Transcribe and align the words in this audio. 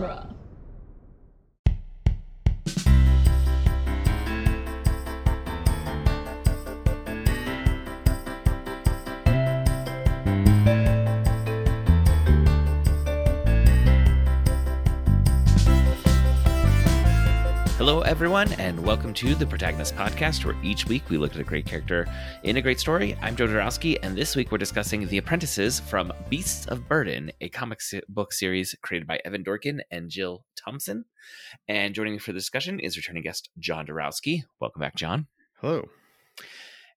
genre. 0.00 0.37
Hello, 17.88 18.02
everyone, 18.02 18.52
and 18.60 18.78
welcome 18.84 19.14
to 19.14 19.34
the 19.34 19.46
Protagonist 19.46 19.96
Podcast, 19.96 20.44
where 20.44 20.54
each 20.62 20.84
week 20.84 21.08
we 21.08 21.16
look 21.16 21.32
at 21.32 21.40
a 21.40 21.42
great 21.42 21.64
character 21.64 22.06
in 22.42 22.58
a 22.58 22.60
great 22.60 22.78
story. 22.78 23.16
I'm 23.22 23.34
Joe 23.34 23.46
Darowski, 23.46 23.96
and 24.02 24.14
this 24.14 24.36
week 24.36 24.52
we're 24.52 24.58
discussing 24.58 25.06
The 25.06 25.16
Apprentices 25.16 25.80
from 25.80 26.12
Beasts 26.28 26.66
of 26.66 26.86
Burden, 26.86 27.32
a 27.40 27.48
comic 27.48 27.80
book 28.10 28.34
series 28.34 28.74
created 28.82 29.08
by 29.08 29.20
Evan 29.24 29.42
Dorkin 29.42 29.78
and 29.90 30.10
Jill 30.10 30.44
Thompson. 30.54 31.06
And 31.66 31.94
joining 31.94 32.12
me 32.12 32.18
for 32.18 32.32
the 32.32 32.38
discussion 32.38 32.78
is 32.78 32.98
returning 32.98 33.22
guest 33.22 33.48
John 33.58 33.86
Darowski. 33.86 34.42
Welcome 34.60 34.80
back, 34.80 34.94
John. 34.94 35.26
Hello. 35.62 35.88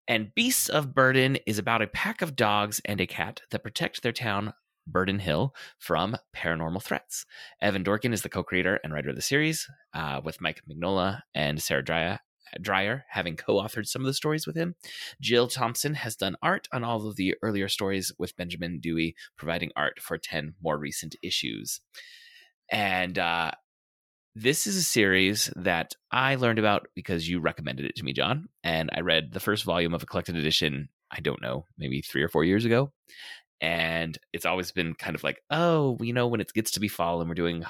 And 0.10 0.36
Beasts 0.36 0.68
of 0.68 0.94
Burden 0.94 1.38
is 1.48 1.58
about 1.58 1.82
a 1.82 1.88
pack 1.88 2.22
of 2.22 2.36
dogs 2.36 2.82
and 2.84 3.00
a 3.00 3.08
cat 3.08 3.44
that 3.52 3.64
protect 3.64 4.04
their 4.04 4.12
town, 4.12 4.52
Burden 4.88 5.20
Hill, 5.20 5.54
from 5.78 6.18
paranormal 6.36 6.82
threats. 6.84 7.26
Evan 7.62 7.84
Dorkin 7.84 8.14
is 8.14 8.22
the 8.22 8.30
co 8.30 8.44
creator 8.44 8.80
and 8.84 8.94
writer 8.94 9.10
of 9.10 9.16
the 9.16 9.22
series, 9.22 9.68
uh, 9.94 10.22
with 10.24 10.42
Mike 10.42 10.62
Mignola 10.70 11.22
and 11.34 11.62
Sarah 11.62 11.84
Dyer, 11.84 12.20
Dyer 12.62 13.06
having 13.10 13.36
co 13.36 13.56
authored 13.56 13.88
some 13.88 14.02
of 14.02 14.08
the 14.08 14.14
stories 14.14 14.46
with 14.46 14.56
him. 14.56 14.76
Jill 15.22 15.48
Thompson 15.48 15.94
has 15.96 16.16
done 16.16 16.36
art 16.42 16.68
on 16.72 16.84
all 16.84 17.08
of 17.08 17.16
the 17.16 17.36
earlier 17.42 17.68
stories, 17.68 18.12
with 18.18 18.36
Benjamin 18.36 18.80
Dewey 18.80 19.16
providing 19.38 19.72
art 19.76 20.02
for 20.02 20.18
10 20.18 20.56
more 20.62 20.78
recent 20.78 21.16
issues. 21.22 21.82
And 22.72 23.18
uh, 23.20 23.52
this 24.36 24.66
is 24.66 24.78
a 24.78 24.84
series 24.84 25.52
that 25.56 25.96
I 26.12 26.36
learned 26.36 26.60
about 26.60 26.88
because 26.96 27.28
you 27.28 27.40
recommended 27.40 27.86
it 27.86 27.96
to 27.98 28.04
me, 28.04 28.14
John. 28.14 28.50
And 28.64 28.90
I 28.94 29.02
read 29.02 29.34
the 29.34 29.40
first 29.40 29.64
volume 29.64 29.94
of 29.94 30.04
a 30.04 30.06
collected 30.06 30.36
edition, 30.36 30.90
I 31.12 31.20
don't 31.20 31.42
know, 31.42 31.66
maybe 31.78 32.02
three 32.02 32.24
or 32.24 32.30
four 32.30 32.44
years 32.44 32.66
ago. 32.66 32.92
And 33.62 34.18
it's 34.34 34.46
always 34.46 34.72
been 34.72 34.96
kind 34.96 35.16
of 35.16 35.24
like, 35.24 35.42
oh, 35.52 35.98
you 36.02 36.14
know, 36.14 36.28
when 36.28 36.42
it 36.42 36.52
gets 36.54 36.72
to 36.72 36.80
be 36.80 36.88
fall 36.88 37.22
and 37.22 37.30
we're 37.30 37.36
doing 37.36 37.64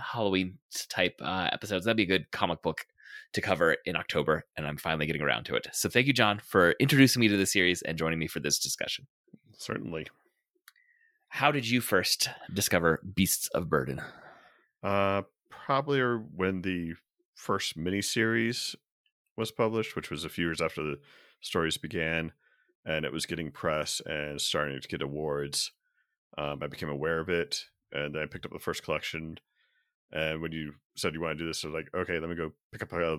Halloween 0.00 0.58
type 0.88 1.20
uh, 1.20 1.50
episodes, 1.52 1.84
that'd 1.84 1.96
be 1.96 2.04
a 2.04 2.06
good 2.06 2.30
comic 2.30 2.62
book 2.62 2.86
to 3.34 3.40
cover 3.40 3.76
in 3.84 3.94
October. 3.94 4.44
And 4.56 4.66
I'm 4.66 4.78
finally 4.78 5.06
getting 5.06 5.22
around 5.22 5.44
to 5.44 5.54
it. 5.54 5.68
So 5.72 5.88
thank 5.88 6.06
you, 6.06 6.12
John, 6.12 6.38
for 6.38 6.72
introducing 6.80 7.20
me 7.20 7.28
to 7.28 7.36
the 7.36 7.46
series 7.46 7.82
and 7.82 7.98
joining 7.98 8.18
me 8.18 8.26
for 8.26 8.40
this 8.40 8.58
discussion. 8.58 9.06
Certainly. 9.58 10.06
How 11.28 11.50
did 11.50 11.68
you 11.68 11.80
first 11.80 12.30
discover 12.52 13.02
Beasts 13.14 13.48
of 13.48 13.68
Burden? 13.68 14.00
Uh, 14.82 15.22
probably 15.50 16.00
when 16.00 16.62
the 16.62 16.94
first 17.34 17.76
miniseries 17.76 18.76
was 19.36 19.50
published, 19.50 19.96
which 19.96 20.10
was 20.10 20.24
a 20.24 20.28
few 20.28 20.46
years 20.46 20.60
after 20.60 20.82
the 20.82 21.00
stories 21.40 21.76
began, 21.76 22.32
and 22.84 23.04
it 23.04 23.12
was 23.12 23.26
getting 23.26 23.50
press 23.50 24.00
and 24.04 24.40
starting 24.40 24.80
to 24.80 24.88
get 24.88 25.02
awards. 25.02 25.72
Um, 26.36 26.60
I 26.62 26.66
became 26.66 26.88
aware 26.88 27.20
of 27.20 27.28
it, 27.28 27.64
and 27.92 28.14
then 28.14 28.22
I 28.22 28.26
picked 28.26 28.46
up 28.46 28.52
the 28.52 28.58
first 28.58 28.82
collection. 28.82 29.38
And 30.12 30.40
when 30.40 30.52
you 30.52 30.74
said 30.96 31.14
you 31.14 31.20
want 31.20 31.38
to 31.38 31.44
do 31.44 31.48
this, 31.48 31.64
I 31.64 31.68
was 31.68 31.74
like, 31.74 31.88
okay, 31.94 32.18
let 32.18 32.28
me 32.28 32.36
go 32.36 32.52
pick 32.72 32.82
up 32.82 32.92
uh, 32.92 33.16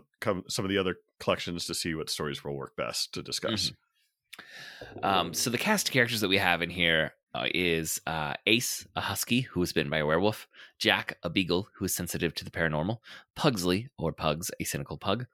some 0.47 0.65
of 0.65 0.69
the 0.69 0.77
other 0.77 0.95
collections 1.19 1.65
to 1.65 1.73
see 1.73 1.95
what 1.95 2.09
stories 2.09 2.43
will 2.43 2.55
work 2.55 2.75
best 2.75 3.13
to 3.13 3.21
discuss. 3.23 3.71
Mm-hmm. 3.71 5.05
Um, 5.05 5.33
so 5.33 5.49
the 5.49 5.57
cast 5.57 5.87
of 5.87 5.93
characters 5.93 6.21
that 6.21 6.27
we 6.27 6.37
have 6.37 6.61
in 6.61 6.69
here 6.69 7.13
is 7.53 8.01
uh, 8.07 8.33
Ace, 8.45 8.87
a 8.95 9.01
husky 9.01 9.41
who 9.41 9.59
was 9.59 9.73
bitten 9.73 9.89
by 9.89 9.97
a 9.97 10.05
werewolf, 10.05 10.47
Jack, 10.79 11.17
a 11.23 11.29
beagle 11.29 11.69
who 11.73 11.85
is 11.85 11.95
sensitive 11.95 12.33
to 12.35 12.45
the 12.45 12.51
paranormal, 12.51 12.97
Pugsley, 13.35 13.89
or 13.97 14.11
Pugs, 14.11 14.51
a 14.59 14.63
cynical 14.63 14.97
pug, 14.97 15.25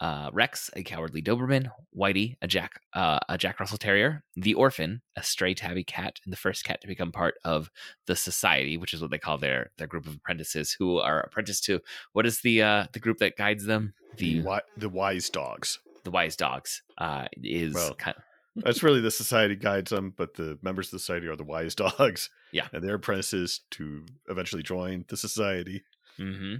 uh, 0.00 0.30
Rex, 0.32 0.70
a 0.74 0.82
cowardly 0.82 1.22
Doberman, 1.22 1.70
Whitey, 1.96 2.36
a 2.42 2.48
Jack, 2.48 2.80
uh, 2.94 3.20
a 3.28 3.38
Jack 3.38 3.60
Russell 3.60 3.78
Terrier, 3.78 4.24
the 4.36 4.54
orphan, 4.54 5.02
a 5.16 5.22
stray 5.22 5.54
tabby 5.54 5.84
cat, 5.84 6.20
and 6.24 6.32
the 6.32 6.36
first 6.36 6.64
cat 6.64 6.80
to 6.80 6.88
become 6.88 7.12
part 7.12 7.34
of 7.44 7.70
the 8.06 8.16
society, 8.16 8.76
which 8.76 8.94
is 8.94 9.00
what 9.00 9.10
they 9.10 9.18
call 9.18 9.38
their 9.38 9.70
their 9.78 9.86
group 9.86 10.06
of 10.06 10.14
apprentices 10.14 10.74
who 10.78 10.98
are 10.98 11.20
apprenticed 11.20 11.64
to 11.64 11.80
what 12.12 12.26
is 12.26 12.40
the 12.40 12.62
uh, 12.62 12.86
the 12.92 13.00
group 13.00 13.18
that 13.18 13.36
guides 13.36 13.64
them? 13.64 13.94
The 14.16 14.40
the, 14.40 14.62
the 14.76 14.88
wise 14.88 15.30
dogs. 15.30 15.78
The 16.02 16.10
wise 16.10 16.34
dogs 16.34 16.82
uh, 16.98 17.26
is 17.42 17.74
Well, 17.74 17.94
kind 17.94 18.16
of 18.16 18.22
That's 18.56 18.82
really 18.82 19.00
the 19.00 19.10
society 19.10 19.56
guides 19.56 19.90
them, 19.90 20.12
but 20.16 20.34
the 20.34 20.58
members 20.62 20.88
of 20.88 20.92
the 20.92 20.98
society 20.98 21.26
are 21.28 21.36
the 21.36 21.44
wise 21.44 21.74
dogs. 21.76 22.30
Yeah. 22.52 22.68
And 22.72 22.82
they're 22.82 22.96
apprentices 22.96 23.60
to 23.72 24.04
eventually 24.28 24.62
join 24.62 25.04
the 25.08 25.16
society. 25.16 25.84
hmm 26.16 26.56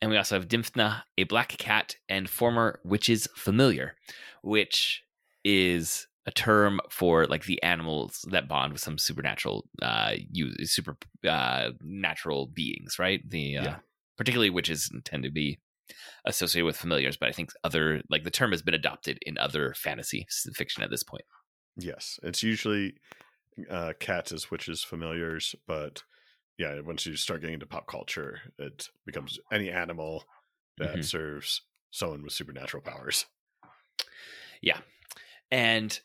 And 0.00 0.10
we 0.10 0.16
also 0.16 0.36
have 0.36 0.48
Dymphna, 0.48 1.02
a 1.18 1.24
black 1.24 1.48
cat, 1.58 1.96
and 2.08 2.28
former 2.28 2.80
witch's 2.84 3.28
familiar, 3.34 3.96
which 4.42 5.02
is 5.44 6.06
a 6.26 6.30
term 6.30 6.80
for 6.90 7.26
like 7.26 7.44
the 7.44 7.62
animals 7.62 8.24
that 8.30 8.46
bond 8.48 8.72
with 8.72 8.82
some 8.82 8.98
supernatural, 8.98 9.64
uh, 9.82 10.14
super 10.64 10.96
uh, 11.26 11.70
natural 11.82 12.46
beings, 12.46 12.98
right? 12.98 13.22
The 13.28 13.56
uh, 13.56 13.62
Yeah. 13.64 13.76
particularly 14.16 14.50
witches 14.50 14.90
tend 15.04 15.22
to 15.22 15.30
be 15.30 15.58
associated 16.24 16.66
with 16.66 16.76
familiars, 16.76 17.16
but 17.16 17.28
I 17.28 17.32
think 17.32 17.50
other 17.64 18.02
like 18.10 18.24
the 18.24 18.30
term 18.30 18.50
has 18.52 18.62
been 18.62 18.74
adopted 18.74 19.18
in 19.22 19.38
other 19.38 19.74
fantasy 19.74 20.26
fiction 20.54 20.82
at 20.82 20.90
this 20.90 21.02
point. 21.02 21.24
Yes. 21.76 22.18
It's 22.22 22.42
usually 22.42 22.94
uh, 23.70 23.92
cats 24.00 24.32
as 24.32 24.50
witches 24.50 24.82
familiars, 24.82 25.54
but 25.66 26.02
yeah, 26.58 26.80
once 26.80 27.06
you 27.06 27.16
start 27.16 27.40
getting 27.40 27.54
into 27.54 27.66
pop 27.66 27.86
culture, 27.86 28.40
it 28.58 28.88
becomes 29.06 29.38
any 29.52 29.70
animal 29.70 30.24
that 30.78 30.98
Mhm. 30.98 31.04
serves 31.04 31.62
someone 31.90 32.22
with 32.22 32.32
supernatural 32.32 32.82
powers. 32.82 33.26
Yeah, 34.62 34.78
and 35.50 35.98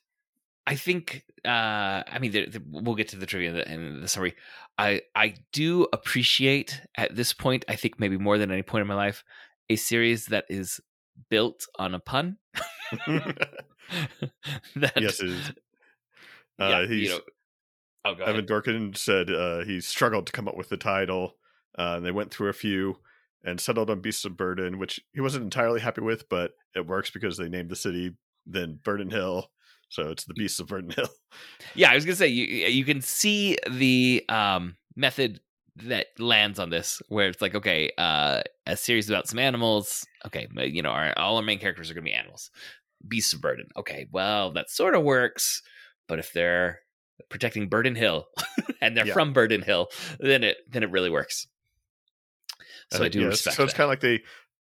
I 0.68 0.76
think 0.76 1.26
uh 1.46 2.04
I 2.08 2.20
mean 2.20 2.32
the, 2.32 2.46
the, 2.48 2.64
we'll 2.70 2.96
get 2.96 3.10
to 3.10 3.18
the 3.18 3.26
trivia 3.26 3.50
and 3.50 3.58
the, 3.58 3.68
and 3.70 4.04
the 4.04 4.08
summary. 4.08 4.36
I 4.78 5.02
I 5.16 5.36
do 5.52 5.88
appreciate 5.94 6.82
at 6.98 7.16
this 7.16 7.34
point 7.34 7.66
I 7.68 7.76
think 7.76 8.00
maybe 8.00 8.18
more 8.18 8.38
than 8.38 8.52
any 8.52 8.64
point 8.64 8.82
in 8.82 8.88
my 8.88 8.96
life 8.96 9.24
a 9.70 9.76
series 9.76 10.28
that 10.28 10.46
is 10.50 10.80
built 11.30 11.66
on 11.78 11.94
a 11.94 12.00
pun. 12.00 12.38
that 13.08 14.94
yes, 14.98 15.20
it 15.20 15.30
is. 15.30 15.50
Uh, 16.60 16.68
yeah, 16.70 16.88
he's, 16.88 17.10
you 17.10 17.10
know. 17.10 17.20
Oh. 18.06 18.14
Evan 18.14 18.46
Dorkin 18.46 18.96
said 18.96 19.32
uh, 19.32 19.64
he 19.64 19.82
struggled 19.82 20.28
to 20.28 20.32
come 20.32 20.48
up 20.48 20.56
with 20.56 20.70
the 20.70 20.78
title. 20.78 21.36
Uh, 21.78 21.96
and 21.98 22.06
they 22.06 22.12
went 22.12 22.32
through 22.32 22.50
a 22.50 22.54
few 22.54 22.98
and 23.44 23.60
settled 23.60 23.90
on 23.90 24.02
Beasts 24.02 24.26
of 24.26 24.38
Burden, 24.38 24.80
which 24.80 25.00
he 25.14 25.22
wasn't 25.22 25.44
entirely 25.44 25.80
happy 25.80 26.02
with, 26.02 26.30
but 26.30 26.52
it 26.76 26.88
works 26.88 27.10
because 27.10 27.38
they 27.38 27.50
named 27.50 27.70
the 27.70 27.76
city 27.76 28.12
then 28.46 28.80
Burden 28.84 29.10
Hill. 29.10 29.52
So 29.90 30.10
it's 30.10 30.26
the 30.26 30.34
Beasts 30.34 30.60
of 30.60 30.68
Burden 30.68 30.92
Hill. 30.92 31.10
Yeah, 31.76 31.92
I 31.92 31.96
was 31.96 32.06
gonna 32.06 32.16
say 32.16 32.28
you 32.28 32.46
you 32.46 32.86
can 32.86 33.02
see 33.02 33.58
the 33.70 34.24
um 34.30 34.78
method 34.96 35.40
that 35.78 36.08
lands 36.20 36.58
on 36.60 36.70
this 36.70 37.02
where 37.10 37.28
it's 37.28 37.42
like 37.42 37.54
okay 37.56 37.92
uh 37.98 38.42
a 38.66 38.78
series 38.78 39.10
about 39.10 39.28
some 39.28 39.40
animals 39.40 40.06
okay 40.26 40.48
you 40.56 40.82
know 40.82 40.90
our, 40.90 41.14
all 41.18 41.36
our 41.38 41.44
main 41.44 41.60
characters 41.60 41.92
are 41.92 41.94
gonna 41.94 42.06
be 42.06 42.14
animals 42.14 42.50
beasts 43.08 43.34
of 43.34 43.42
burden 43.42 43.68
okay 43.76 44.08
well 44.12 44.52
that 44.52 44.70
sort 44.70 44.96
of 44.96 45.04
works 45.04 45.62
but 46.08 46.18
if 46.18 46.32
they're 46.32 46.80
protecting 47.30 47.68
burden 47.68 47.96
hill 47.96 48.26
and 48.82 48.96
they're 48.96 49.06
Yeah. 49.08 49.14
from 49.14 49.34
burden 49.34 49.62
hill 49.62 49.90
then 50.20 50.44
it 50.44 50.58
then 50.70 50.84
it 50.84 50.92
really 50.92 51.10
works 51.10 51.48
so 52.92 53.04
i, 53.04 53.10
do 53.10 53.20
yeah, 53.22 53.28
respect 53.28 53.58
So 53.58 53.64
it's 53.64 53.74
kind 53.74 53.86
of 53.86 53.90
like 53.90 54.00
they 54.02 54.22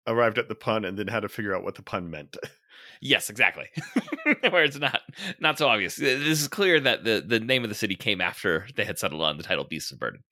arrived 0.06 0.38
at 0.38 0.48
the 0.48 0.54
pun 0.54 0.84
and 0.84 0.98
then 0.98 1.06
had 1.08 1.20
to 1.20 1.28
figure 1.28 1.54
out 1.54 1.64
what 1.64 1.74
the 1.74 1.82
pun 1.82 2.10
meant. 2.10 2.36
Yes, 3.00 3.28
exactly. 3.28 3.66
Where 4.50 4.64
it's 4.64 4.78
not 4.78 5.00
not 5.40 5.58
so 5.58 5.68
obvious. 5.68 5.96
This 5.96 6.40
is 6.40 6.48
clear 6.48 6.78
that 6.80 7.04
the 7.04 7.22
the 7.26 7.40
name 7.40 7.62
of 7.64 7.68
the 7.68 7.74
city 7.74 7.94
came 7.96 8.20
after 8.20 8.66
they 8.76 8.84
had 8.84 8.98
settled 8.98 9.22
on 9.22 9.36
the 9.36 9.42
title 9.42 9.64
Beasts 9.64 9.90
of 9.92 9.98
Burden. 9.98 10.22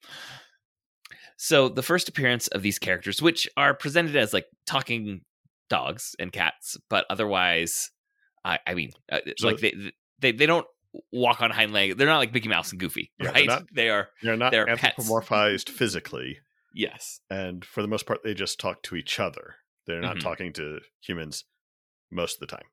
So 1.37 1.67
the 1.69 1.83
first 1.83 2.07
appearance 2.09 2.47
of 2.47 2.61
these 2.61 2.79
characters, 2.79 3.21
which 3.21 3.47
are 3.57 3.73
presented 3.73 4.15
as 4.15 4.33
like 4.33 4.45
talking 4.65 5.21
dogs 5.69 6.15
and 6.19 6.31
cats, 6.31 6.77
but 6.89 7.05
otherwise, 7.09 7.89
I, 8.43 8.59
I 8.65 8.73
mean, 8.73 8.91
uh, 9.11 9.19
So- 9.37 9.47
like 9.47 9.59
they, 9.59 9.73
they 10.19 10.31
they 10.31 10.45
don't 10.45 10.65
walk 11.11 11.41
on 11.41 11.51
hind 11.51 11.73
legs. 11.73 11.95
They're 11.97 12.07
not 12.07 12.19
like 12.19 12.33
Mickey 12.33 12.47
Mouse 12.47 12.71
and 12.71 12.79
Goofy, 12.79 13.11
Yeah, 13.19 13.25
they're 13.25 13.33
right? 13.33 13.47
not- 13.47 13.63
they 13.73 13.89
are 13.89 14.09
They're 14.23 14.37
not 14.37 14.51
They're 14.51 14.65
pets. 14.77 14.97
anthropomorphized 14.97 15.69
physically. 15.69 16.39
yes, 16.73 17.19
And 17.29 17.65
for 17.65 17.81
the 17.81 17.87
most 17.89 18.05
part, 18.05 18.21
they 18.23 18.33
just 18.33 18.59
talk 18.59 18.81
to 18.83 18.95
each 18.95 19.19
other. 19.19 19.55
They're 19.87 19.99
not 20.01 20.17
Mhm. 20.17 20.21
talking 20.21 20.53
to 20.53 20.79
humans 21.01 21.43
most 22.11 22.35
of 22.35 22.39
the 22.47 22.55
time. 22.55 22.65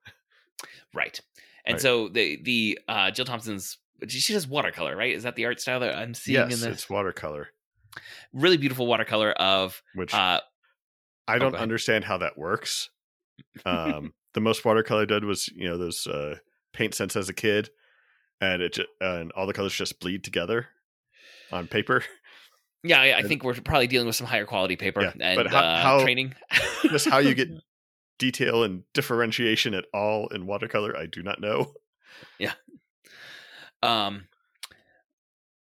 right. 0.95 1.21
And 1.65 1.75
Right. 1.75 1.81
so 1.83 2.09
the 2.09 2.41
the 2.43 2.79
uh, 2.89 3.11
Jill 3.11 3.25
Thompson's 3.25 3.79
she 4.09 4.33
does 4.33 4.47
watercolor, 4.49 4.97
right? 4.97 5.15
Is 5.15 5.23
that 5.23 5.37
the 5.37 5.45
art 5.47 5.61
style 5.61 5.81
that 5.81 5.97
I'm 5.97 6.15
seeing 6.15 6.35
yes, 6.39 6.55
in 6.55 6.61
the 6.61 6.71
it's 6.71 6.91
watercolor, 6.91 7.49
really 8.33 8.57
beautiful 8.57 8.87
watercolor 8.87 9.33
of 9.33 9.83
which 9.95 10.15
uh 10.15 10.41
I 11.29 11.39
don't 11.39 11.51
go 11.53 11.57
ahead. 11.57 11.63
understand 11.63 12.05
how 12.05 12.19
that 12.19 12.37
works. 12.39 12.91
Um, 13.67 14.13
the 14.35 14.41
most 14.41 14.65
watercolor 14.65 15.03
I 15.03 15.07
did 15.07 15.25
was, 15.25 15.49
you 15.49 15.69
know, 15.69 15.77
those 15.77 16.07
uh, 16.07 16.37
paint 16.73 16.95
sets 16.95 17.17
as 17.17 17.29
a 17.29 17.33
kid, 17.35 17.71
and 18.41 18.63
it 18.63 18.75
ju- 18.75 18.87
and 19.01 19.33
all 19.33 19.47
the 19.47 19.53
colors 19.53 19.75
just 19.75 20.01
bleed 20.01 20.23
together 20.23 20.69
on 21.51 21.67
paper. 21.67 22.05
Yeah, 22.85 23.01
I, 23.01 23.19
I 23.19 23.23
think 23.23 23.43
we're 23.43 23.55
probably 23.55 23.87
dealing 23.89 24.07
with 24.07 24.17
some 24.17 24.27
higher 24.27 24.45
quality 24.47 24.77
paper 24.77 25.03
Yeah, 25.03 25.13
and 25.21 25.37
but 25.37 25.47
how- 25.49 25.59
uh, 25.59 25.83
how- 25.83 26.03
training. 26.03 26.35
Just 26.83 27.09
how 27.09 27.19
you 27.19 27.35
get 27.35 27.49
detail 28.19 28.63
and 28.65 28.83
differentiation 28.95 29.75
at 29.75 29.85
all 29.95 30.29
in 30.29 30.47
watercolor, 30.47 30.97
I 30.97 31.07
do 31.07 31.23
not 31.23 31.41
know. 31.41 31.73
Yeah. 32.39 32.53
Um 33.83 34.27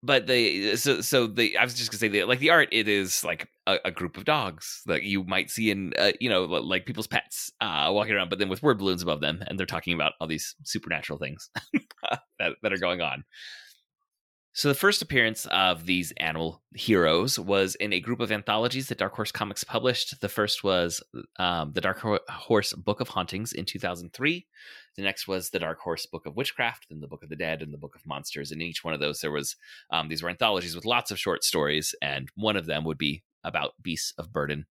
but 0.04 0.28
the 0.28 0.76
so 0.76 1.02
so 1.02 1.28
the 1.28 1.58
i 1.58 1.64
was 1.64 1.74
just 1.74 1.92
gonna 1.92 2.00
say 2.00 2.08
the 2.08 2.24
like 2.24 2.40
the 2.40 2.50
art 2.50 2.70
it 2.72 2.88
is 2.88 3.24
like 3.24 3.48
a, 3.68 3.78
a 3.86 3.92
group 3.92 4.18
of 4.18 4.26
dogs 4.26 4.82
that 4.86 5.04
you 5.04 5.24
might 5.24 5.50
see 5.50 5.70
in 5.70 5.94
uh, 5.98 6.12
you 6.20 6.30
know 6.30 6.44
like 6.44 6.86
people's 6.86 7.08
pets 7.08 7.52
uh 7.62 7.90
walking 7.92 8.14
around 8.14 8.30
but 8.30 8.40
then 8.40 8.50
with 8.50 8.64
word 8.64 8.80
balloons 8.80 9.04
above 9.04 9.22
them 9.22 9.44
and 9.48 9.60
they're 9.60 9.66
talking 9.66 9.94
about 9.94 10.14
all 10.20 10.28
these 10.28 10.56
supernatural 10.64 11.20
things 11.20 11.50
that, 12.40 12.54
that 12.62 12.74
are 12.74 12.78
going 12.78 13.02
on 13.02 13.24
so 14.54 14.68
the 14.68 14.76
first 14.76 15.02
appearance 15.02 15.46
of 15.48 15.86
these 15.86 16.12
animal 16.18 16.62
heroes 16.74 17.40
was 17.40 17.76
in 17.76 17.94
a 17.94 18.00
group 18.00 18.20
of 18.20 18.32
anthologies 18.32 18.88
that 18.88 18.98
dark 18.98 19.16
horse 19.16 19.32
comics 19.32 19.64
published 19.64 20.20
the 20.22 20.30
first 20.30 20.64
was 20.64 21.02
um, 21.38 21.72
the 21.74 21.82
dark 21.82 22.00
horse 22.30 22.74
book 22.74 23.00
of 23.00 23.10
hauntings 23.10 23.54
in 23.54 23.66
2003 23.66 24.46
the 24.96 25.02
next 25.02 25.28
was 25.28 25.50
the 25.50 25.60
Dark 25.60 25.80
Horse 25.80 26.06
Book 26.06 26.26
of 26.26 26.36
Witchcraft, 26.36 26.88
then 26.90 27.00
the 27.00 27.08
Book 27.08 27.24
of 27.24 27.30
the 27.30 27.36
Dead, 27.36 27.62
and 27.62 27.74
the 27.74 27.78
Book 27.78 27.96
of 27.96 28.06
Monsters. 28.06 28.52
And 28.52 28.62
in 28.62 28.68
each 28.68 28.84
one 28.84 28.94
of 28.94 29.00
those, 29.00 29.22
there 29.22 29.32
was 29.32 29.56
um, 29.90 30.10
these 30.10 30.22
were 30.22 30.30
anthologies 30.30 30.76
with 30.76 30.86
lots 30.86 31.12
of 31.12 31.20
short 31.20 31.44
stories, 31.44 31.96
and 32.02 32.30
one 32.36 32.58
of 32.58 32.66
them 32.66 32.84
would 32.84 32.98
be 32.98 33.24
about 33.44 33.72
beasts 33.82 34.14
of 34.18 34.34
burden. 34.34 34.66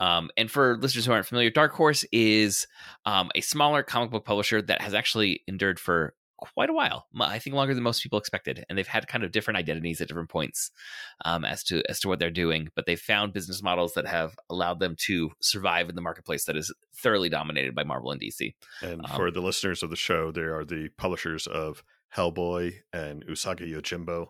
Um, 0.00 0.30
and 0.36 0.48
for 0.50 0.78
listeners 0.78 1.06
who 1.06 1.12
aren't 1.12 1.26
familiar, 1.26 1.50
Dark 1.50 1.72
Horse 1.72 2.04
is 2.12 2.68
um, 3.04 3.30
a 3.34 3.40
smaller 3.40 3.82
comic 3.82 4.10
book 4.10 4.24
publisher 4.24 4.62
that 4.62 4.80
has 4.80 4.94
actually 4.94 5.42
endured 5.48 5.80
for 5.80 6.14
quite 6.38 6.70
a 6.70 6.72
while. 6.72 7.06
I 7.20 7.38
think 7.38 7.54
longer 7.54 7.74
than 7.74 7.82
most 7.82 8.02
people 8.02 8.18
expected, 8.18 8.64
and 8.68 8.78
they've 8.78 8.86
had 8.86 9.08
kind 9.08 9.24
of 9.24 9.32
different 9.32 9.58
identities 9.58 10.00
at 10.00 10.08
different 10.08 10.30
points 10.30 10.70
um, 11.24 11.44
as 11.44 11.62
to 11.64 11.82
as 11.88 12.00
to 12.00 12.08
what 12.08 12.18
they're 12.18 12.30
doing. 12.30 12.68
But 12.74 12.86
they've 12.86 13.00
found 13.00 13.32
business 13.32 13.62
models 13.62 13.94
that 13.94 14.06
have 14.06 14.38
allowed 14.48 14.80
them 14.80 14.96
to 15.06 15.30
survive 15.40 15.88
in 15.88 15.94
the 15.94 16.00
marketplace 16.00 16.44
that 16.44 16.56
is 16.56 16.72
thoroughly 16.94 17.28
dominated 17.28 17.74
by 17.74 17.84
Marvel 17.84 18.10
and 18.10 18.20
DC. 18.20 18.54
And 18.82 19.04
Um, 19.04 19.16
for 19.16 19.30
the 19.30 19.40
listeners 19.40 19.82
of 19.82 19.90
the 19.90 19.96
show, 19.96 20.30
they 20.30 20.42
are 20.42 20.64
the 20.64 20.88
publishers 20.96 21.46
of 21.46 21.82
Hellboy 22.16 22.74
and 22.92 23.24
Usagi 23.26 23.70
Yojimbo. 23.70 24.28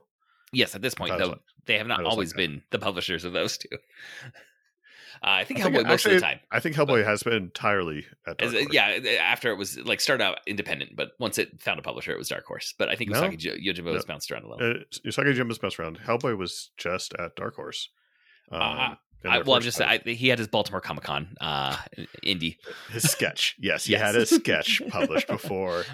Yes, 0.53 0.75
at 0.75 0.83
this 0.83 0.95
point, 0.95 1.19
though, 1.19 1.39
they 1.67 1.77
have 1.77 1.87
not 1.87 1.97
titles 1.97 2.07
like 2.07 2.13
always 2.13 2.33
been 2.33 2.63
the 2.71 2.79
publishers 2.79 3.25
of 3.25 3.33
those 3.33 3.59
two. 3.59 3.69
Uh, 5.23 5.27
I 5.41 5.45
think 5.45 5.61
I 5.61 5.65
think 5.65 5.77
Hellboy 5.77 5.87
most 5.89 6.07
of 6.07 6.13
the 6.13 6.21
time. 6.21 6.41
I 6.51 6.61
think 6.61 6.77
Hellboy 6.77 7.05
has 7.05 7.23
been 7.23 7.33
entirely 7.35 8.07
at 8.27 8.39
Dark 8.39 8.55
As, 8.55 8.67
yeah, 8.73 8.99
after 9.21 9.51
it 9.51 9.57
was 9.57 9.79
like 9.79 10.01
started 10.01 10.23
out 10.25 10.39
independent, 10.47 10.97
but 10.97 11.11
once 11.19 11.39
it 11.39 11.61
found 11.63 11.79
a 11.79 11.83
publisher, 11.83 12.13
it 12.13 12.19
was 12.19 12.29
Dark 12.29 12.45
Horse. 12.45 12.75
But 12.79 12.89
I 12.89 12.95
think 12.95 13.11
No. 13.11 13.23
Usagi 13.23 13.65
Yojimbo 13.65 13.95
has 13.95 14.07
No. 14.07 14.15
bounced 14.15 14.31
around 14.31 14.45
a 14.45 14.49
little. 14.49 14.71
Uh, 14.71 14.75
Usagi 15.07 15.35
Yojimbo's 15.35 15.59
bounced 15.59 15.79
around. 15.81 15.99
Hellboy 16.01 16.37
was 16.37 16.71
just 16.77 17.15
at 17.19 17.35
Dark 17.37 17.57
Horse. 17.57 17.89
Um, 18.51 18.61
Uh, 18.63 18.95
I, 19.29 19.39
well, 19.43 19.57
I'm 19.57 19.63
just. 19.63 19.81
I, 19.81 19.99
he 19.99 20.29
had 20.29 20.39
his 20.39 20.47
Baltimore 20.47 20.81
Comic 20.81 21.03
Con 21.05 21.35
uh, 21.41 21.77
indie. 22.25 22.57
his 22.93 23.11
sketch. 23.11 23.57
Yes, 23.59 23.85
he 23.87 23.93
Yes. 23.93 24.01
had 24.03 24.15
a 24.17 24.25
sketch 24.27 24.81
published 24.91 25.27
before. 25.27 25.85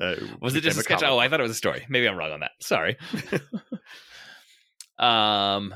Uh, 0.00 0.16
Was 0.40 0.56
it 0.56 0.62
just 0.62 0.78
a 0.78 0.82
sketch? 0.82 1.02
Oh. 1.04 1.18
I 1.18 1.28
thought 1.28 1.38
it 1.40 1.44
was 1.44 1.52
a 1.52 1.54
story. 1.54 1.86
Maybe 1.88 2.08
I'm 2.08 2.16
wrong 2.16 2.32
on 2.32 2.40
that. 2.40 2.52
Sorry. 2.60 2.96
um, 4.98 5.74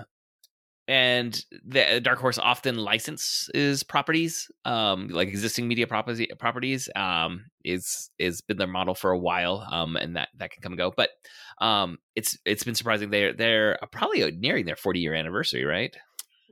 and 0.87 1.45
the 1.65 2.01
Dark 2.03 2.19
Horse 2.19 2.39
often 2.39 2.77
licenses 2.77 3.83
properties, 3.83 4.51
um, 4.65 5.09
like 5.09 5.29
existing 5.29 5.67
media 5.67 5.87
property, 5.87 6.29
properties. 6.39 6.89
Um, 6.95 7.47
is 7.65 8.11
is 8.19 8.43
been 8.43 8.59
their 8.59 8.67
model 8.67 8.95
for 8.95 9.11
a 9.11 9.19
while. 9.19 9.67
Um, 9.71 9.97
and 9.97 10.17
that 10.17 10.29
that 10.39 10.51
can 10.51 10.63
come 10.63 10.73
and 10.73 10.79
go. 10.79 10.93
But 10.95 11.11
um, 11.59 11.99
it's 12.15 12.39
it's 12.45 12.65
been 12.65 12.75
surprising. 12.75 13.11
They're 13.11 13.33
they're 13.33 13.79
probably 13.93 14.31
nearing 14.33 14.67
their 14.67 14.77
40 14.77 15.01
year 15.01 15.15
anniversary, 15.15 15.65
right? 15.65 15.97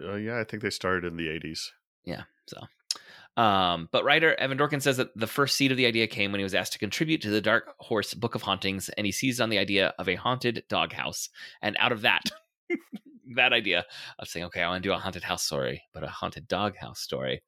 Uh, 0.02 0.14
yeah, 0.14 0.40
I 0.40 0.44
think 0.44 0.62
they 0.62 0.70
started 0.70 1.05
in 1.05 1.17
the 1.17 1.28
80s. 1.28 1.69
yeah 2.05 2.23
so 2.46 3.40
Um, 3.40 3.88
but 3.93 4.05
writer 4.05 4.35
Evan 4.35 4.58
Dorkin 4.58 4.82
says 4.82 4.96
that 4.96 5.17
the 5.17 5.26
first 5.26 5.56
seed 5.56 5.70
of 5.70 5.76
the 5.76 5.87
idea 5.87 6.06
came 6.06 6.32
when 6.32 6.40
he 6.40 6.44
was 6.44 6.55
asked 6.55 6.73
to 6.73 6.78
contribute 6.78 7.23
to 7.23 7.31
the 7.31 7.40
Dark 7.40 7.75
Horse 7.78 8.14
Book 8.14 8.35
of 8.35 8.43
Hauntings, 8.43 8.88
and 8.90 9.06
he 9.06 9.12
seized 9.12 9.40
on 9.40 9.50
the 9.50 9.58
idea 9.58 9.94
of 9.99 10.08
a 10.08 10.17
haunted 10.17 10.64
doghouse. 10.69 11.28
And 11.61 11.76
out 11.78 11.93
of 11.93 12.02
that, 12.02 12.23
that 13.37 13.52
idea 13.52 13.84
of 14.19 14.29
saying, 14.29 14.46
okay, 14.46 14.62
I 14.62 14.69
want 14.69 14.82
to 14.82 14.88
do 14.88 14.93
a 14.93 14.99
haunted 14.99 15.25
house 15.25 15.44
story, 15.44 15.82
but 15.93 16.05
a 16.05 16.08
haunted 16.08 16.49
doghouse 16.49 17.00
story, 17.00 17.43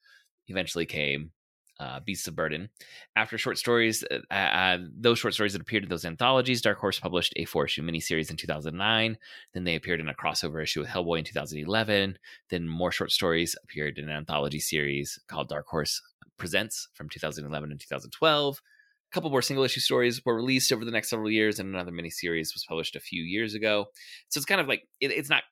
eventually 0.48 0.86
came 0.86 1.32
uh, 1.80 2.00
Beasts 2.00 2.28
of 2.28 2.36
Burden. 2.36 2.68
After 3.16 3.38
short 3.38 3.58
stories, 3.58 4.04
uh, 4.10 4.34
uh, 4.34 4.78
those 4.96 5.18
short 5.18 5.34
stories 5.34 5.52
that 5.54 5.62
appeared 5.62 5.82
in 5.82 5.88
those 5.88 6.04
anthologies, 6.04 6.62
Dark 6.62 6.78
Horse 6.78 7.00
published 7.00 7.32
a 7.36 7.44
four 7.44 7.66
issue 7.66 7.82
miniseries 7.82 8.30
in 8.30 8.36
2009. 8.36 9.18
Then 9.52 9.64
they 9.64 9.74
appeared 9.74 10.00
in 10.00 10.08
a 10.08 10.14
crossover 10.14 10.62
issue 10.62 10.80
with 10.80 10.88
Hellboy 10.88 11.18
in 11.18 11.24
2011. 11.24 12.18
Then 12.50 12.68
more 12.68 12.92
short 12.92 13.10
stories 13.10 13.56
appeared 13.64 13.98
in 13.98 14.08
an 14.08 14.16
anthology 14.16 14.60
series 14.60 15.18
called 15.28 15.48
Dark 15.48 15.66
Horse 15.66 16.00
Presents 16.36 16.88
from 16.94 17.08
2011 17.08 17.70
and 17.70 17.80
2012. 17.80 18.58
A 18.58 19.14
couple 19.14 19.30
more 19.30 19.42
single 19.42 19.64
issue 19.64 19.80
stories 19.80 20.24
were 20.24 20.34
released 20.34 20.72
over 20.72 20.84
the 20.84 20.90
next 20.90 21.10
several 21.10 21.30
years, 21.30 21.58
and 21.58 21.72
another 21.72 21.92
miniseries 21.92 22.52
was 22.54 22.64
published 22.68 22.96
a 22.96 23.00
few 23.00 23.22
years 23.22 23.54
ago. 23.54 23.86
So 24.28 24.38
it's 24.38 24.46
kind 24.46 24.60
of 24.60 24.66
like 24.68 24.82
it, 25.00 25.12
it's 25.12 25.30
not. 25.30 25.44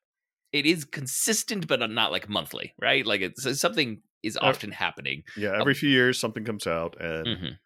It 0.52 0.66
is 0.66 0.84
consistent, 0.84 1.66
but 1.66 1.80
not 1.90 2.12
like 2.12 2.28
monthly, 2.28 2.74
right? 2.80 3.06
Like 3.06 3.20
it's 3.22 3.60
something 3.60 4.02
is 4.22 4.36
often 4.36 4.70
happening. 4.70 5.24
Yeah, 5.36 5.58
every 5.58 5.74
few 5.74 5.88
years 5.88 6.18
something 6.18 6.44
comes 6.44 6.66
out, 6.66 6.96
and 7.00 7.26
Mhm. 7.26 7.58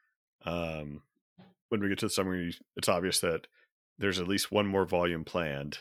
um, 0.44 1.02
when 1.68 1.80
we 1.80 1.88
get 1.88 1.98
to 1.98 2.06
the 2.06 2.10
summary, 2.10 2.54
it's 2.76 2.88
obvious 2.88 3.20
that 3.20 3.46
there's 3.98 4.18
at 4.20 4.28
least 4.28 4.52
one 4.52 4.66
more 4.66 4.84
volume 4.86 5.24
planned, 5.24 5.78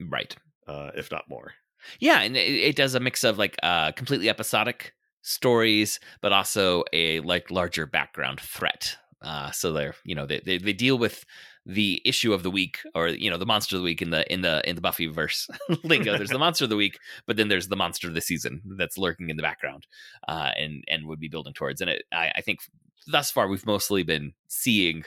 Right. 0.00 0.34
uh, 0.66 0.90
if 0.96 1.10
not 1.10 1.28
more. 1.28 1.54
Yeah, 2.00 2.20
and 2.20 2.36
it, 2.36 2.40
it 2.40 2.76
does 2.76 2.94
a 2.94 3.00
mix 3.00 3.24
of 3.24 3.38
like 3.38 3.56
uh 3.62 3.92
completely 3.92 4.28
episodic 4.28 4.94
stories, 5.22 6.00
but 6.20 6.32
also 6.32 6.84
a 6.92 7.20
like 7.20 7.50
larger 7.50 7.86
background 7.86 8.40
threat. 8.40 8.96
Uh 9.22 9.50
so 9.50 9.72
they're 9.72 9.94
you 10.04 10.14
know 10.14 10.26
they, 10.26 10.40
they 10.40 10.58
they 10.58 10.72
deal 10.72 10.98
with 10.98 11.24
the 11.66 12.00
issue 12.04 12.32
of 12.32 12.42
the 12.42 12.50
week 12.50 12.78
or 12.94 13.08
you 13.08 13.30
know 13.30 13.36
the 13.36 13.46
monster 13.46 13.76
of 13.76 13.82
the 13.82 13.84
week 13.84 14.00
in 14.00 14.10
the 14.10 14.30
in 14.32 14.40
the 14.40 14.66
in 14.68 14.76
the 14.76 14.82
Buffy 14.82 15.06
verse 15.06 15.48
lingo. 15.84 16.16
There's 16.16 16.30
the 16.30 16.38
monster 16.46 16.64
of 16.64 16.70
the 16.70 16.76
week, 16.76 16.98
but 17.26 17.36
then 17.36 17.48
there's 17.48 17.68
the 17.68 17.76
monster 17.76 18.08
of 18.08 18.14
the 18.14 18.20
season 18.20 18.62
that's 18.76 18.98
lurking 18.98 19.30
in 19.30 19.36
the 19.36 19.42
background, 19.42 19.86
uh, 20.28 20.50
and 20.56 20.84
and 20.88 21.06
would 21.06 21.20
be 21.20 21.28
building 21.28 21.52
towards. 21.52 21.80
And 21.80 21.90
it, 21.90 22.04
I, 22.12 22.32
I 22.36 22.40
think 22.40 22.60
thus 23.06 23.30
far 23.30 23.48
we've 23.48 23.66
mostly 23.66 24.02
been 24.02 24.32
seeing 24.48 25.04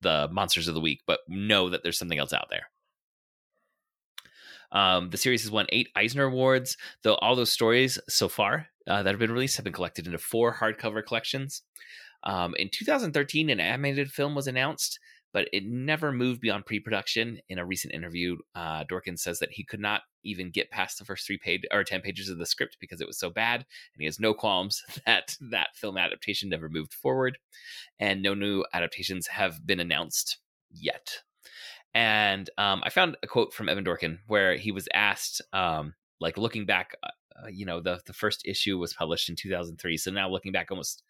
the 0.00 0.28
monsters 0.32 0.68
of 0.68 0.74
the 0.74 0.80
week, 0.80 1.00
but 1.06 1.20
know 1.28 1.70
that 1.70 1.82
there's 1.82 1.98
something 1.98 2.18
else 2.18 2.32
out 2.32 2.48
there. 2.50 2.68
Um, 4.72 5.10
the 5.10 5.18
series 5.18 5.42
has 5.42 5.50
won 5.50 5.66
eight 5.68 5.90
Eisner 5.94 6.24
Awards, 6.24 6.76
though 7.02 7.14
all 7.16 7.36
those 7.36 7.52
stories 7.52 7.98
so 8.08 8.28
far 8.28 8.68
uh, 8.86 9.02
that 9.02 9.10
have 9.10 9.18
been 9.18 9.32
released 9.32 9.56
have 9.56 9.64
been 9.64 9.72
collected 9.72 10.06
into 10.06 10.18
four 10.18 10.54
hardcover 10.54 11.04
collections. 11.04 11.62
Um, 12.24 12.54
in 12.56 12.70
2013, 12.70 13.50
an 13.50 13.60
animated 13.60 14.10
film 14.10 14.34
was 14.34 14.46
announced, 14.46 14.98
but 15.32 15.48
it 15.52 15.64
never 15.64 16.12
moved 16.12 16.40
beyond 16.40 16.66
pre-production. 16.66 17.40
In 17.48 17.58
a 17.58 17.64
recent 17.64 17.94
interview, 17.94 18.36
uh, 18.54 18.84
Dorkin 18.84 19.18
says 19.18 19.38
that 19.38 19.52
he 19.52 19.64
could 19.64 19.80
not 19.80 20.02
even 20.24 20.50
get 20.50 20.70
past 20.70 20.98
the 20.98 21.04
first 21.04 21.26
three 21.26 21.38
page 21.38 21.62
or 21.72 21.84
ten 21.84 22.00
pages 22.00 22.28
of 22.28 22.38
the 22.38 22.46
script 22.46 22.76
because 22.80 23.00
it 23.00 23.06
was 23.06 23.18
so 23.18 23.30
bad, 23.30 23.56
and 23.60 24.00
he 24.00 24.04
has 24.04 24.20
no 24.20 24.34
qualms 24.34 24.82
that 25.06 25.36
that 25.40 25.68
film 25.74 25.96
adaptation 25.96 26.48
never 26.48 26.68
moved 26.68 26.94
forward, 26.94 27.38
and 27.98 28.22
no 28.22 28.34
new 28.34 28.64
adaptations 28.72 29.26
have 29.26 29.66
been 29.66 29.80
announced 29.80 30.38
yet. 30.70 31.22
And 31.94 32.48
um, 32.56 32.82
I 32.84 32.90
found 32.90 33.16
a 33.22 33.26
quote 33.26 33.52
from 33.52 33.68
Evan 33.68 33.84
Dorkin 33.84 34.18
where 34.26 34.56
he 34.56 34.72
was 34.72 34.88
asked, 34.94 35.42
um, 35.52 35.94
like 36.20 36.38
looking 36.38 36.64
back, 36.64 36.94
uh, 37.02 37.48
you 37.50 37.66
know, 37.66 37.80
the 37.80 38.00
the 38.06 38.12
first 38.12 38.46
issue 38.46 38.78
was 38.78 38.94
published 38.94 39.28
in 39.28 39.36
2003, 39.36 39.96
so 39.96 40.10
now 40.10 40.28
looking 40.28 40.52
back 40.52 40.70
almost 40.70 41.02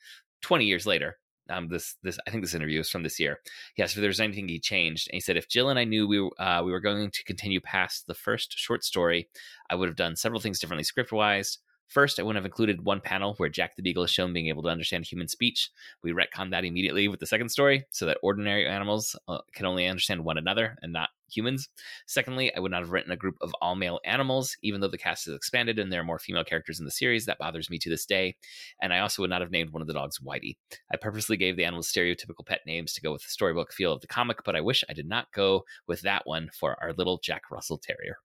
20 0.42 0.64
years 0.64 0.86
later. 0.86 1.18
Um, 1.52 1.68
this 1.68 1.97
this 2.02 2.18
I 2.26 2.30
think 2.30 2.42
this 2.42 2.54
interview 2.54 2.80
is 2.80 2.90
from 2.90 3.02
this 3.02 3.21
year. 3.21 3.40
He 3.75 3.82
asked 3.82 3.94
if 3.94 4.00
there 4.00 4.09
was 4.09 4.21
anything 4.21 4.49
he 4.49 4.59
changed, 4.59 5.09
and 5.09 5.14
he 5.14 5.21
said 5.21 5.37
if 5.37 5.49
Jill 5.49 5.68
and 5.68 5.78
I 5.78 5.85
knew 5.85 6.06
we 6.09 6.30
uh, 6.38 6.62
we 6.64 6.73
were 6.73 6.80
going 6.80 7.11
to 7.11 7.25
continue 7.25 7.61
past 7.61 8.06
the 8.06 8.14
first 8.14 8.59
short 8.59 8.85
story, 8.85 9.28
I 9.71 9.75
would 9.75 9.88
have 9.88 9.97
done 9.97 10.16
several 10.16 10.40
things 10.40 10.59
differently 10.59 10.85
script 10.85 11.12
wise. 11.12 11.59
First, 11.92 12.18
I 12.18 12.22
wouldn't 12.22 12.42
have 12.42 12.46
included 12.46 12.87
one 12.87 13.02
panel 13.02 13.34
where 13.34 13.50
Jack 13.50 13.76
the 13.76 13.82
Beagle 13.82 14.04
is 14.04 14.11
shown 14.11 14.32
being 14.32 14.49
able 14.49 14.62
to 14.62 14.70
understand 14.70 15.04
human 15.04 15.28
speech. 15.28 15.68
We 16.02 16.12
retconned 16.12 16.52
that 16.52 16.64
immediately 16.64 17.06
with 17.06 17.20
the 17.20 17.26
second 17.26 17.50
story 17.50 17.84
so 17.90 18.06
that 18.06 18.16
ordinary 18.22 18.66
animals 18.66 19.14
uh, 19.28 19.40
can 19.52 19.66
only 19.66 19.87
understand 19.87 20.25
one 20.25 20.38
another 20.38 20.78
and 20.80 20.90
not 20.90 21.11
humans. 21.30 21.68
Secondly, 22.06 22.50
I 22.56 22.61
would 22.61 22.70
not 22.70 22.80
have 22.80 22.92
written 22.92 23.12
a 23.12 23.16
group 23.16 23.37
of 23.42 23.54
all 23.61 23.75
male 23.75 24.00
animals, 24.06 24.56
even 24.62 24.80
though 24.80 24.88
the 24.88 24.96
cast 24.96 25.26
has 25.26 25.34
expanded 25.34 25.78
and 25.78 25.92
there 25.92 26.00
are 26.00 26.04
more 26.04 26.18
female 26.18 26.44
characters 26.44 26.78
in 26.78 26.87
the 26.87 26.90
series. 26.90 27.26
That 27.26 27.38
bothers 27.38 27.68
me 27.68 27.78
to 27.80 27.90
this 27.90 28.06
day. 28.06 28.37
And 28.80 28.94
I 28.94 29.00
also 29.00 29.20
would 29.20 29.30
not 29.30 29.42
have 29.42 29.50
named 29.50 29.75
one 29.75 29.82
of 29.82 29.87
the 29.87 29.92
dogs 29.92 30.18
Whitey. 30.18 30.56
I 30.90 30.96
purposely 30.96 31.37
gave 31.37 31.58
the 31.58 31.66
animals 31.66 31.92
stereotypical 31.92 32.46
pet 32.46 32.61
names 32.66 32.94
to 32.94 33.02
go 33.02 33.12
with 33.12 33.22
the 33.22 33.28
storybook 33.28 33.70
feel 33.70 33.92
of 33.92 34.00
the 34.00 34.06
comic, 34.06 34.44
but 34.44 34.56
I 34.56 34.62
wish 34.62 34.82
I 34.88 34.94
did 34.94 35.06
not 35.06 35.30
go 35.34 35.64
with 35.87 36.00
that 36.00 36.26
one 36.26 36.49
for 36.58 36.82
our 36.82 36.94
little 36.94 37.18
Jack 37.22 37.50
Russell 37.50 37.76
Terrier. 37.76 38.16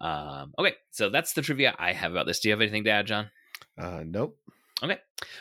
Um, 0.00 0.52
okay, 0.58 0.74
so 0.90 1.08
that's 1.08 1.32
the 1.32 1.42
trivia 1.42 1.74
I 1.78 1.92
have 1.92 2.12
about 2.12 2.26
this. 2.26 2.40
Do 2.40 2.48
you 2.48 2.52
have 2.52 2.60
anything 2.60 2.84
to 2.84 2.90
add, 2.90 3.06
John? 3.06 3.30
Uh, 3.78 4.02
nope. 4.04 4.38
Okay. 4.82 4.98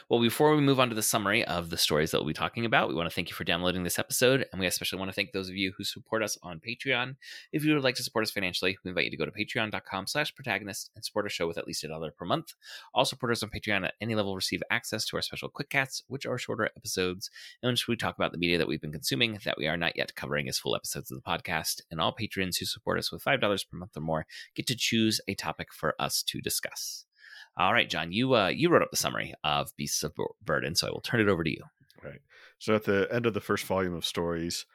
Well, 0.10 0.22
before 0.22 0.56
we 0.56 0.62
move 0.62 0.80
on 0.80 0.88
to 0.88 0.96
the 0.96 1.02
summary 1.02 1.44
of 1.44 1.70
the 1.70 1.76
stories 1.78 2.12
that 2.12 2.20
we'll 2.20 2.28
be 2.28 2.34
talking 2.34 2.64
about, 2.64 2.88
we 2.88 2.96
want 2.96 3.10
to 3.10 3.14
thank 3.14 3.28
you 3.28 3.36
for 3.36 3.44
downloading 3.44 3.84
this 3.84 4.00
episode. 4.00 4.46
And 4.50 4.62
we 4.62 4.66
especially 4.66 4.98
want 4.98 5.12
to 5.12 5.14
thank 5.14 5.34
those 5.34 5.50
of 5.50 5.58
you 5.58 5.74
who 5.78 5.84
support 5.84 6.24
us 6.24 6.38
on 6.42 6.62
Patreon. 6.66 7.18
If 7.52 7.66
you 7.66 7.74
would 7.74 7.84
like 7.84 7.96
to 7.96 8.04
support 8.04 8.24
us 8.24 8.32
financially, 8.32 8.78
we 8.86 8.90
invite 8.90 9.04
you 9.04 9.12
to 9.12 9.18
go 9.18 9.26
to 9.26 9.32
patreon.com 9.32 10.08
slash 10.08 10.34
protagonist 10.34 10.90
and 10.96 11.04
support 11.04 11.26
our 11.26 11.30
show 11.30 11.48
with 11.48 11.58
at 11.58 11.68
least 11.68 11.84
a 11.84 11.90
dollar 11.90 12.12
per 12.12 12.24
month. 12.24 12.54
All 12.94 13.04
supporters 13.04 13.44
on 13.44 13.50
Patreon 13.50 13.84
at 13.84 13.96
any 14.00 14.16
level 14.16 14.38
receive 14.38 14.64
access 14.72 15.06
to 15.08 15.18
our 15.18 15.22
special 15.22 15.50
quick 15.50 15.70
cats, 15.70 16.02
which 16.08 16.26
are 16.26 16.38
shorter 16.38 16.70
episodes 16.78 17.30
in 17.62 17.70
which 17.70 17.90
we 17.90 17.98
talk 17.98 18.16
about 18.16 18.32
the 18.32 18.38
media 18.38 18.58
that 18.58 18.70
we've 18.70 18.80
been 18.80 18.94
consuming 18.94 19.38
that 19.44 19.58
we 19.58 19.68
are 19.68 19.76
not 19.76 19.98
yet 19.98 20.16
covering 20.16 20.48
as 20.48 20.58
full 20.58 20.78
episodes 20.78 21.12
of 21.12 21.22
the 21.22 21.30
podcast. 21.30 21.82
And 21.92 22.00
all 22.00 22.14
patrons 22.14 22.56
who 22.56 22.66
support 22.66 23.00
us 23.00 23.12
with 23.12 23.22
$5 23.22 23.42
per 23.42 23.78
month 23.78 23.98
or 23.98 24.02
more 24.02 24.28
get 24.56 24.66
to 24.68 24.78
choose 24.78 25.20
a 25.28 25.36
topic 25.36 25.74
for 25.74 25.94
us 26.00 26.24
to 26.24 26.40
discuss. 26.40 27.04
All 27.58 27.72
right, 27.72 27.90
John, 27.90 28.12
you 28.12 28.36
uh, 28.36 28.48
you 28.48 28.70
wrote 28.70 28.82
up 28.82 28.92
the 28.92 28.98
summary 28.98 29.34
of 29.44 29.76
Beasts 29.78 30.04
of 30.04 30.14
Burden, 30.44 30.76
so 30.76 30.88
I 30.88 30.92
will 30.92 31.02
turn 31.02 31.22
it 31.22 31.30
over 31.30 31.44
to 31.44 31.50
you. 31.50 31.64
Right. 32.04 32.22
So 32.60 32.76
at 32.76 32.84
the 32.84 33.08
end 33.12 33.26
of 33.26 33.34
the 33.34 33.42
first 33.42 33.66
volume 33.66 33.94
of 33.94 34.06
stories, 34.06 34.66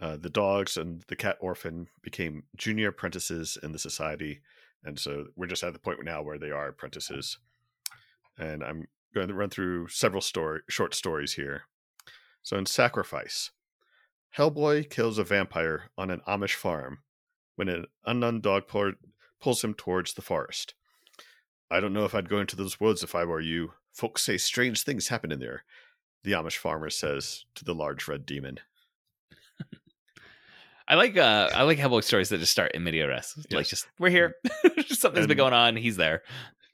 uh, 0.00 0.16
the 0.16 0.30
dogs 0.30 0.76
and 0.76 1.02
the 1.08 1.16
cat 1.16 1.36
orphan 1.40 1.88
became 2.02 2.44
junior 2.56 2.88
apprentices 2.88 3.58
in 3.62 3.72
the 3.72 3.78
society, 3.78 4.40
and 4.82 4.98
so 4.98 5.26
we're 5.36 5.46
just 5.46 5.62
at 5.62 5.74
the 5.74 5.78
point 5.78 6.02
now 6.04 6.22
where 6.22 6.38
they 6.38 6.50
are 6.50 6.68
apprentices. 6.68 7.38
And 8.38 8.64
I'm 8.64 8.88
going 9.14 9.28
to 9.28 9.34
run 9.34 9.50
through 9.50 9.88
several 9.88 10.22
story 10.22 10.60
short 10.68 10.94
stories 10.94 11.34
here. 11.34 11.64
So 12.42 12.56
in 12.56 12.66
Sacrifice, 12.66 13.50
Hellboy 14.36 14.88
kills 14.88 15.18
a 15.18 15.24
vampire 15.24 15.90
on 15.98 16.10
an 16.10 16.22
Amish 16.26 16.54
farm 16.54 17.00
when 17.56 17.68
an 17.68 17.86
unknown 18.06 18.40
dog 18.40 18.64
pulls 18.66 19.62
him 19.62 19.74
towards 19.74 20.14
the 20.14 20.22
forest. 20.22 20.74
I 21.72 21.80
don't 21.80 21.94
know 21.94 22.04
if 22.04 22.14
I'd 22.14 22.28
go 22.28 22.38
into 22.38 22.56
those 22.56 22.78
woods 22.78 23.02
if 23.02 23.14
I 23.14 23.24
were 23.24 23.40
you. 23.40 23.72
Folks 23.92 24.22
say 24.22 24.36
strange 24.36 24.82
things 24.82 25.08
happen 25.08 25.32
in 25.32 25.40
there, 25.40 25.64
the 26.22 26.32
Amish 26.32 26.56
farmer 26.56 26.90
says 26.90 27.44
to 27.54 27.64
the 27.64 27.74
large 27.74 28.06
red 28.06 28.26
demon. 28.26 28.58
I 30.88 30.96
like 30.96 31.16
uh 31.16 31.48
I 31.54 31.62
like 31.62 31.78
Hellboy 31.78 32.04
stories 32.04 32.28
that 32.28 32.38
just 32.38 32.52
start 32.52 32.72
in 32.72 32.84
media 32.84 33.08
res. 33.08 33.34
Yes. 33.36 33.46
Like 33.50 33.66
just 33.66 33.86
we're 33.98 34.10
here. 34.10 34.34
Something's 34.88 35.24
and 35.24 35.28
been 35.28 35.36
going 35.36 35.54
on. 35.54 35.76
He's 35.76 35.96
there. 35.96 36.22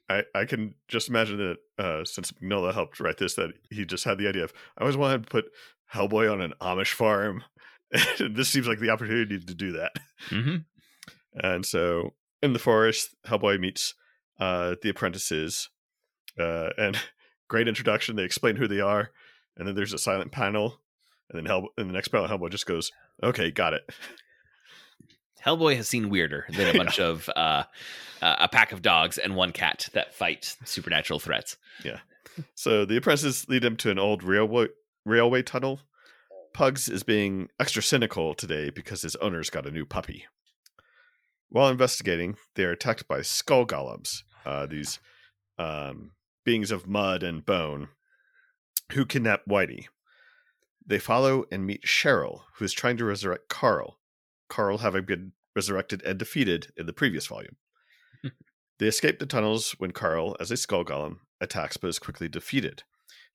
I, 0.09 0.23
I 0.33 0.45
can 0.45 0.73
just 0.87 1.07
imagine 1.07 1.37
that 1.37 1.83
uh, 1.83 2.03
since 2.03 2.33
Nola 2.41 2.73
helped 2.73 2.99
write 2.99 3.19
this, 3.19 3.35
that 3.35 3.51
he 3.69 3.85
just 3.85 4.03
had 4.05 4.17
the 4.17 4.27
idea 4.27 4.43
of 4.43 4.53
I 4.77 4.81
always 4.81 4.97
wanted 4.97 5.23
to 5.23 5.29
put 5.29 5.45
Hellboy 5.93 6.31
on 6.31 6.41
an 6.41 6.53
Amish 6.59 6.93
farm. 6.93 7.43
this 8.19 8.49
seems 8.49 8.67
like 8.67 8.79
the 8.79 8.89
opportunity 8.89 9.39
to 9.39 9.53
do 9.53 9.73
that. 9.73 9.91
Mm-hmm. 10.29 10.57
And 11.35 11.65
so 11.65 12.15
in 12.41 12.53
the 12.53 12.59
forest, 12.59 13.15
Hellboy 13.27 13.59
meets 13.59 13.93
uh, 14.39 14.75
the 14.81 14.89
apprentices, 14.89 15.69
uh, 16.39 16.69
and 16.77 16.97
great 17.47 17.67
introduction. 17.67 18.15
They 18.15 18.23
explain 18.23 18.55
who 18.55 18.67
they 18.67 18.79
are, 18.79 19.11
and 19.57 19.67
then 19.67 19.75
there's 19.75 19.93
a 19.93 19.97
silent 19.97 20.31
panel, 20.31 20.79
and 21.29 21.37
then 21.37 21.45
Hell, 21.45 21.67
and 21.77 21.89
the 21.89 21.93
next 21.93 22.09
panel, 22.09 22.27
Hellboy 22.27 22.51
just 22.51 22.65
goes, 22.65 22.91
"Okay, 23.21 23.51
got 23.51 23.73
it." 23.73 23.89
Hellboy 25.45 25.77
has 25.77 25.87
seen 25.87 26.09
weirder 26.09 26.45
than 26.49 26.75
a 26.75 26.77
bunch 26.77 26.99
yeah. 26.99 27.05
of 27.05 27.29
uh, 27.29 27.63
uh, 28.21 28.35
a 28.39 28.47
pack 28.49 28.71
of 28.71 28.81
dogs 28.81 29.17
and 29.17 29.35
one 29.35 29.51
cat 29.51 29.89
that 29.93 30.13
fight 30.13 30.57
supernatural 30.65 31.19
threats. 31.19 31.57
Yeah. 31.83 31.99
So 32.55 32.85
the 32.85 32.97
apprentices 32.97 33.47
lead 33.49 33.63
him 33.63 33.75
to 33.77 33.91
an 33.91 33.99
old 33.99 34.23
railway 34.23 34.67
railway 35.05 35.41
tunnel. 35.41 35.81
Pugs 36.53 36.89
is 36.89 37.03
being 37.03 37.49
extra 37.59 37.81
cynical 37.81 38.33
today 38.33 38.69
because 38.69 39.01
his 39.01 39.15
owner's 39.17 39.49
got 39.49 39.67
a 39.67 39.71
new 39.71 39.85
puppy. 39.85 40.25
While 41.49 41.69
investigating, 41.69 42.37
they 42.55 42.63
are 42.63 42.71
attacked 42.71 43.07
by 43.07 43.21
skull 43.21 43.65
golems, 43.65 44.23
uh, 44.45 44.65
these 44.65 44.99
um, 45.57 46.11
beings 46.45 46.71
of 46.71 46.87
mud 46.87 47.23
and 47.23 47.45
bone 47.45 47.89
who 48.93 49.05
kidnap 49.05 49.45
Whitey. 49.45 49.85
They 50.85 50.99
follow 50.99 51.45
and 51.51 51.65
meet 51.65 51.83
Cheryl, 51.83 52.41
who 52.55 52.65
is 52.65 52.73
trying 52.73 52.97
to 52.97 53.05
resurrect 53.05 53.49
Carl, 53.49 53.99
Carl 54.49 54.79
having 54.79 55.05
been 55.05 55.33
resurrected 55.55 56.01
and 56.03 56.17
defeated 56.17 56.71
in 56.75 56.85
the 56.85 56.93
previous 56.93 57.27
volume. 57.27 57.57
they 58.79 58.87
escape 58.87 59.19
the 59.19 59.25
tunnels 59.25 59.75
when 59.77 59.91
Carl, 59.91 60.35
as 60.39 60.51
a 60.51 60.57
skull 60.57 60.83
golem, 60.83 61.17
attacks 61.39 61.77
but 61.77 61.89
is 61.89 61.99
quickly 61.99 62.27
defeated. 62.27 62.83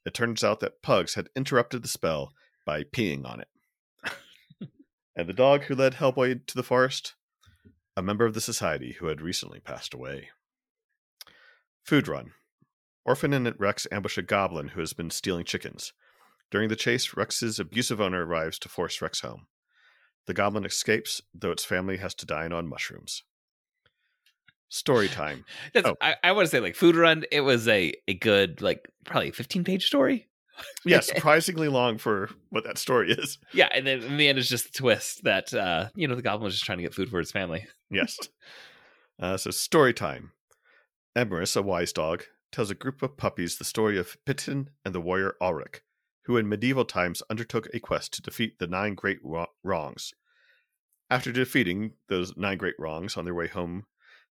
It 0.05 0.15
turns 0.15 0.45
out 0.45 0.61
that 0.61 0.83
Pugs 0.83 1.15
had 1.15 1.29
interrupted 1.37 1.83
the 1.83 1.89
spell 1.89 2.33
by 2.67 2.83
peeing 2.83 3.25
on 3.25 3.41
it. 3.41 3.49
and 5.17 5.29
the 5.29 5.33
dog 5.33 5.65
who 5.65 5.75
led 5.75 5.95
Hellboy 5.95 6.47
to 6.47 6.55
the 6.55 6.63
forest, 6.63 7.15
a 7.97 8.03
member 8.03 8.27
of 8.27 8.35
the 8.35 8.41
society 8.41 8.97
who 8.99 9.07
had 9.07 9.21
recently 9.21 9.61
passed 9.61 9.95
away. 9.95 10.31
Food 11.85 12.09
Run. 12.09 12.33
Orphan 13.05 13.35
and 13.35 13.55
Rex 13.59 13.87
ambush 13.93 14.17
a 14.17 14.23
goblin 14.23 14.69
who 14.69 14.81
has 14.81 14.95
been 14.95 15.11
stealing 15.11 15.45
chickens. 15.45 15.93
During 16.51 16.71
the 16.71 16.77
chase, 16.77 17.15
Rex's 17.15 17.61
abusive 17.61 18.01
owner 18.01 18.25
arrives 18.25 18.59
to 18.61 18.71
force 18.71 19.03
Rex 19.03 19.21
home. 19.21 19.47
The 20.27 20.33
goblin 20.33 20.65
escapes, 20.65 21.21
though 21.35 21.51
its 21.51 21.67
family 21.67 21.99
has 21.99 22.15
to 22.15 22.27
dine 22.27 22.55
on 22.55 22.67
mushrooms. 22.67 23.23
Story 24.71 25.09
time. 25.09 25.45
oh. 25.75 25.95
I, 26.01 26.17
I 26.25 26.33
want 26.33 26.47
to 26.47 26.51
say, 26.51 26.61
like 26.61 26.75
Food 26.75 26.97
Run, 26.97 27.25
it 27.31 27.43
was 27.43 27.69
a, 27.69 27.93
a 28.09 28.15
good, 28.15 28.63
like, 28.63 28.91
probably 29.05 29.31
15 29.31 29.65
page 29.65 29.85
story. 29.85 30.29
yeah, 30.87 31.01
surprisingly 31.01 31.69
long 31.69 31.99
for 31.99 32.31
what 32.49 32.65
that 32.65 32.79
story 32.79 33.13
is. 33.13 33.37
Yeah, 33.53 33.69
and 33.75 33.87
then 33.87 34.03
in 34.03 34.17
the 34.17 34.29
end, 34.29 34.39
it's 34.39 34.49
just 34.49 34.67
a 34.67 34.73
twist 34.73 35.25
that 35.25 35.53
uh, 35.53 35.89
you 35.97 36.07
know 36.07 36.15
the 36.15 36.23
goblin 36.23 36.45
was 36.45 36.55
just 36.55 36.65
trying 36.65 36.79
to 36.79 36.83
get 36.83 36.95
food 36.95 37.11
for 37.11 37.19
his 37.19 37.33
family. 37.33 37.67
yes. 37.91 38.17
Uh, 39.19 39.37
so 39.37 39.51
story 39.51 39.93
time. 39.93 40.31
Emerus, 41.17 41.55
a 41.55 41.63
wise 41.63 41.93
dog, 41.93 42.25
tells 42.51 42.71
a 42.71 42.75
group 42.75 43.03
of 43.03 43.17
puppies 43.17 43.57
the 43.57 43.65
story 43.65 43.99
of 43.99 44.17
Piton 44.25 44.69
and 44.85 44.95
the 44.95 45.01
warrior 45.01 45.35
Ulrich, 45.41 45.83
who 46.25 46.37
in 46.37 46.49
medieval 46.49 46.85
times 46.85 47.23
undertook 47.31 47.69
a 47.73 47.79
quest 47.79 48.13
to 48.15 48.23
defeat 48.23 48.59
the 48.59 48.67
nine 48.67 48.95
great 48.95 49.19
wrongs. 49.63 50.13
After 51.11 51.31
defeating 51.31 51.93
those 52.09 52.37
nine 52.37 52.59
great 52.59 52.75
wrongs 52.79 53.17
on 53.17 53.25
their 53.25 53.35
way 53.35 53.47
home, 53.47 53.85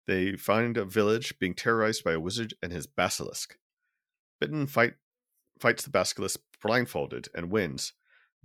they 0.07 0.35
find 0.35 0.77
a 0.77 0.85
village 0.85 1.37
being 1.37 1.53
terrorized 1.53 2.03
by 2.03 2.13
a 2.13 2.19
wizard 2.19 2.55
and 2.63 2.71
his 2.71 2.87
basilisk. 2.87 3.57
Piton 4.41 4.67
fight, 4.67 4.93
fights 5.59 5.83
the 5.83 5.91
basilisk 5.91 6.39
blindfolded 6.63 7.27
and 7.35 7.51
wins, 7.51 7.93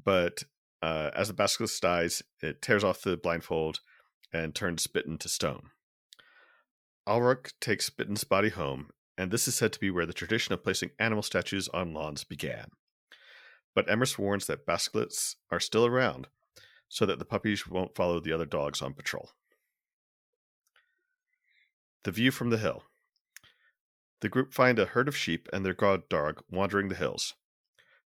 but 0.02 0.42
uh, 0.82 1.10
as 1.14 1.28
the 1.28 1.34
basilisk 1.34 1.80
dies, 1.80 2.22
it 2.42 2.60
tears 2.60 2.84
off 2.84 3.00
the 3.00 3.16
blindfold 3.16 3.80
and 4.32 4.54
turns 4.54 4.86
Piton 4.86 5.18
to 5.20 5.28
stone. 5.28 5.70
Ulrich 7.06 7.52
takes 7.60 7.88
Piton's 7.88 8.24
body 8.24 8.48
home, 8.48 8.90
and 9.16 9.30
this 9.30 9.46
is 9.46 9.54
said 9.54 9.72
to 9.72 9.80
be 9.80 9.90
where 9.90 10.06
the 10.06 10.12
tradition 10.12 10.52
of 10.52 10.64
placing 10.64 10.90
animal 10.98 11.22
statues 11.22 11.68
on 11.68 11.94
lawns 11.94 12.24
began. 12.24 12.66
But 13.74 13.88
Emerus 13.88 14.18
warns 14.18 14.46
that 14.46 14.66
basilisks 14.66 15.36
are 15.50 15.60
still 15.60 15.86
around, 15.86 16.26
so 16.88 17.06
that 17.06 17.18
the 17.18 17.24
puppies 17.24 17.66
won't 17.66 17.94
follow 17.94 18.18
the 18.18 18.32
other 18.32 18.44
dogs 18.44 18.82
on 18.82 18.94
patrol. 18.94 19.30
The 22.02 22.10
view 22.10 22.30
from 22.30 22.50
the 22.50 22.58
hill. 22.58 22.84
The 24.20 24.28
group 24.28 24.52
find 24.52 24.78
a 24.78 24.86
herd 24.86 25.08
of 25.08 25.16
sheep 25.16 25.48
and 25.52 25.64
their 25.64 25.74
god 25.74 26.08
dog 26.08 26.42
wandering 26.50 26.88
the 26.88 26.94
hills. 26.94 27.34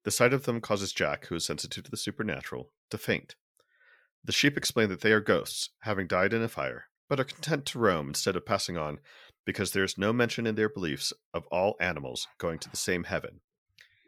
The 0.04 0.10
sight 0.10 0.32
of 0.32 0.44
them 0.44 0.60
causes 0.60 0.92
Jack, 0.92 1.26
who 1.26 1.36
is 1.36 1.46
sensitive 1.46 1.84
to 1.84 1.90
the 1.90 1.96
supernatural, 1.96 2.72
to 2.90 2.98
faint. 2.98 3.36
The 4.24 4.32
sheep 4.32 4.56
explain 4.56 4.88
that 4.88 5.00
they 5.00 5.12
are 5.12 5.20
ghosts, 5.20 5.70
having 5.80 6.06
died 6.06 6.32
in 6.32 6.42
a 6.42 6.48
fire, 6.48 6.86
but 7.10 7.18
are 7.18 7.24
content 7.24 7.66
to 7.66 7.78
roam 7.78 8.08
instead 8.08 8.36
of 8.36 8.46
passing 8.46 8.78
on 8.78 9.00
because 9.44 9.72
there 9.72 9.84
is 9.84 9.98
no 9.98 10.12
mention 10.12 10.46
in 10.46 10.54
their 10.54 10.68
beliefs 10.68 11.12
of 11.34 11.44
all 11.50 11.74
animals 11.80 12.28
going 12.38 12.58
to 12.60 12.70
the 12.70 12.76
same 12.76 13.04
heaven, 13.04 13.40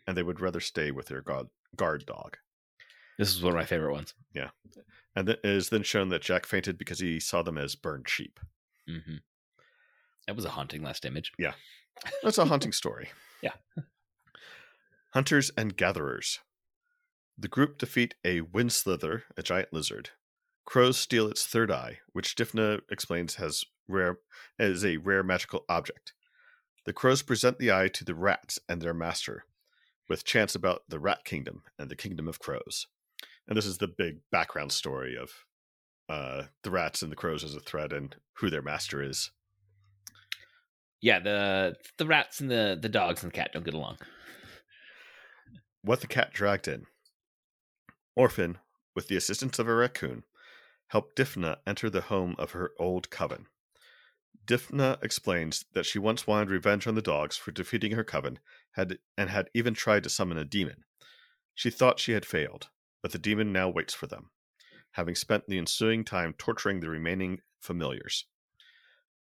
and 0.07 0.17
they 0.17 0.23
would 0.23 0.41
rather 0.41 0.61
stay 0.61 0.93
with 0.93 1.07
their 1.07 1.21
god, 1.21 1.49
guard 1.75 2.07
dog. 2.07 2.37
This 3.19 3.35
is 3.35 3.43
one 3.43 3.53
of 3.53 3.59
my 3.59 3.65
favorite 3.65 3.93
ones. 3.93 4.15
Yeah. 4.33 4.51
And 5.17 5.29
it 5.29 5.41
is 5.43 5.69
then 5.69 5.83
shown 5.83 6.11
that 6.11 6.23
Jack 6.23 6.47
fainted 6.47 6.79
because 6.79 7.01
he 7.01 7.19
saw 7.19 7.43
them 7.43 7.59
as 7.59 7.75
burned 7.75 8.09
sheep. 8.09 8.39
Mm-hmm. 8.89 9.17
That 10.27 10.37
was 10.37 10.45
a 10.45 10.51
haunting 10.51 10.83
last 10.83 11.05
image. 11.05 11.33
Yeah. 11.39 11.53
That's 12.23 12.39
a 12.39 12.47
haunting 12.47 12.73
story. 12.73 13.11
Yeah. 13.43 13.55
Hunters 15.15 15.51
and 15.59 15.77
gatherers. 15.77 16.39
The 17.37 17.49
group 17.49 17.77
defeat 17.77 18.15
a 18.25 18.43
windslither, 18.43 19.23
a 19.37 19.43
giant 19.43 19.73
lizard, 19.73 20.11
Crows 20.65 20.97
steal 20.97 21.29
its 21.29 21.47
third 21.47 21.71
eye, 21.71 21.99
which 22.13 22.35
Dymphna 22.35 22.81
explains 22.91 23.37
has 23.37 23.65
rare 23.89 24.19
as 24.59 24.85
a 24.85 24.97
rare 24.99 25.23
magical 25.23 25.65
object. 25.69 26.13
The 26.85 26.93
crows 26.93 27.23
present 27.23 27.59
the 27.59 27.73
eye 27.73 27.89
to 27.89 28.05
the 28.05 28.15
rats 28.15 28.59
and 28.69 28.81
their 28.81 28.95
master, 28.95 29.45
with 30.09 30.25
chants 30.25 30.55
about 30.55 30.83
the 30.89 30.99
rat 30.99 31.25
kingdom 31.25 31.63
and 31.79 31.91
the 31.91 31.97
kingdom 31.97 32.29
of 32.29 32.39
crows. 32.39 32.87
And 33.47 33.57
this 33.57 33.67
is 33.67 33.79
the 33.79 33.89
big 33.89 34.21
background 34.31 34.73
story 34.73 35.17
of 35.17 35.31
uh, 36.09 36.45
the 36.63 36.71
rats 36.71 37.03
and 37.03 37.11
the 37.11 37.17
crows 37.17 37.45
as 37.45 37.55
a 37.55 37.61
threat 37.61 37.93
and 37.93 38.17
who 38.35 38.51
their 38.51 38.63
master 38.63 39.03
is. 39.03 39.31
Yeah, 41.01 41.19
the 41.19 41.75
the 41.99 42.07
rats 42.07 42.41
and 42.41 42.51
the 42.51 42.79
the 42.81 42.89
dogs 42.89 43.23
and 43.23 43.33
the 43.33 43.37
cat 43.37 43.51
don't 43.53 43.65
get 43.65 43.75
along. 43.75 43.99
What 45.83 46.01
the 46.01 46.07
cat 46.07 46.33
dragged 46.33 46.69
in. 46.69 46.87
Orphan, 48.15 48.59
with 48.95 49.09
the 49.09 49.17
assistance 49.17 49.59
of 49.59 49.67
a 49.67 49.75
raccoon, 49.75 50.23
helped 50.93 51.17
Dymphna 51.17 51.57
enter 51.67 51.89
the 51.89 52.03
home 52.03 52.37
of 52.39 52.51
her 52.51 52.73
old 52.79 53.09
coven. 53.09 53.47
Dymphna 54.47 55.03
explains 55.03 55.65
that 55.73 55.87
she 55.87 55.99
once 55.99 56.27
wanted 56.27 56.51
revenge 56.51 56.87
on 56.87 56.95
the 56.95 57.01
dogs 57.01 57.35
for 57.39 57.51
defeating 57.51 57.93
her 57.93 58.05
coven 58.05 58.39
had, 58.73 58.99
and 59.17 59.31
had 59.31 59.49
even 59.55 59.73
tried 59.73 60.03
to 60.03 60.11
summon 60.11 60.37
a 60.37 60.45
demon. 60.45 60.85
She 61.55 61.71
thought 61.71 61.99
she 61.99 62.13
had 62.13 62.27
failed, 62.27 62.69
but 63.01 63.13
the 63.13 63.19
demon 63.19 63.55
now 63.55 63.71
waits 63.71 63.95
for 63.95 64.07
them, 64.07 64.33
having 64.91 65.15
spent 65.15 65.47
the 65.49 65.57
ensuing 65.57 66.05
time 66.05 66.35
torturing 66.37 66.81
the 66.81 66.91
remaining 66.91 67.41
familiars. 67.59 68.27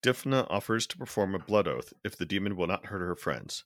Dymphna 0.04 0.46
offers 0.52 0.86
to 0.86 0.98
perform 1.00 1.34
a 1.34 1.40
blood 1.40 1.68
oath 1.68 1.94
if 2.04 2.16
the 2.16 2.28
demon 2.28 2.56
will 2.56 2.68
not 2.68 2.86
hurt 2.86 3.00
her 3.00 3.16
friends, 3.16 3.64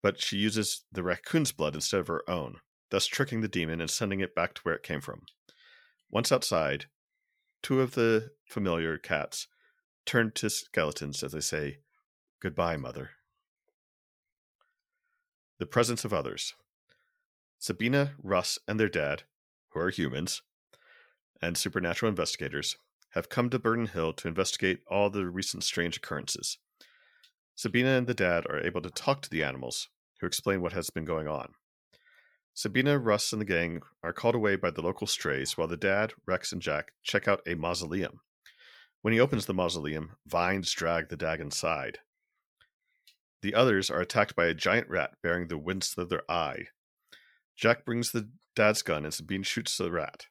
but 0.00 0.20
she 0.20 0.36
uses 0.36 0.84
the 0.92 1.02
raccoon's 1.02 1.50
blood 1.50 1.74
instead 1.74 1.98
of 1.98 2.06
her 2.06 2.22
own, 2.30 2.60
thus 2.90 3.04
tricking 3.06 3.40
the 3.40 3.48
demon 3.48 3.80
and 3.80 3.90
sending 3.90 4.20
it 4.20 4.32
back 4.32 4.54
to 4.54 4.62
where 4.62 4.76
it 4.76 4.84
came 4.84 5.00
from. 5.00 5.22
Once 6.08 6.30
outside, 6.30 6.86
two 7.66 7.80
of 7.80 7.96
the 7.96 8.30
familiar 8.48 8.96
cats 8.96 9.48
turn 10.04 10.30
to 10.32 10.48
skeletons 10.48 11.24
as 11.24 11.32
they 11.32 11.40
say, 11.40 11.78
Goodbye, 12.40 12.76
Mother. 12.76 13.10
The 15.58 15.66
presence 15.66 16.04
of 16.04 16.12
others. 16.12 16.54
Sabina, 17.58 18.12
Russ, 18.22 18.60
and 18.68 18.78
their 18.78 18.88
dad, 18.88 19.24
who 19.70 19.80
are 19.80 19.90
humans, 19.90 20.42
and 21.42 21.58
supernatural 21.58 22.08
investigators, 22.08 22.76
have 23.14 23.28
come 23.28 23.50
to 23.50 23.58
Burden 23.58 23.86
Hill 23.86 24.12
to 24.12 24.28
investigate 24.28 24.82
all 24.88 25.10
the 25.10 25.26
recent 25.26 25.64
strange 25.64 25.96
occurrences. 25.96 26.58
Sabina 27.56 27.98
and 27.98 28.06
the 28.06 28.14
dad 28.14 28.46
are 28.48 28.64
able 28.64 28.82
to 28.82 28.90
talk 28.90 29.22
to 29.22 29.30
the 29.30 29.42
animals, 29.42 29.88
who 30.20 30.28
explain 30.28 30.60
what 30.60 30.72
has 30.72 30.90
been 30.90 31.04
going 31.04 31.26
on. 31.26 31.54
Sabina, 32.56 32.98
Russ, 32.98 33.34
and 33.34 33.40
the 33.42 33.44
gang 33.44 33.82
are 34.02 34.14
called 34.14 34.34
away 34.34 34.56
by 34.56 34.70
the 34.70 34.80
local 34.80 35.06
strays 35.06 35.58
while 35.58 35.68
the 35.68 35.76
dad, 35.76 36.14
Rex, 36.26 36.52
and 36.52 36.62
Jack 36.62 36.92
check 37.02 37.28
out 37.28 37.42
a 37.46 37.54
mausoleum. 37.54 38.20
When 39.02 39.12
he 39.12 39.20
opens 39.20 39.44
the 39.44 39.52
mausoleum, 39.52 40.12
vines 40.26 40.72
drag 40.72 41.10
the 41.10 41.18
dad 41.18 41.38
inside. 41.38 41.98
The 43.42 43.54
others 43.54 43.90
are 43.90 44.00
attacked 44.00 44.34
by 44.34 44.46
a 44.46 44.54
giant 44.54 44.88
rat 44.88 45.10
bearing 45.22 45.48
the 45.48 45.58
Windslither 45.58 46.20
eye. 46.30 46.68
Jack 47.58 47.84
brings 47.84 48.12
the 48.12 48.30
dad's 48.54 48.80
gun 48.80 49.04
and 49.04 49.12
Sabine 49.12 49.42
shoots 49.42 49.76
the 49.76 49.90
rat. 49.90 50.24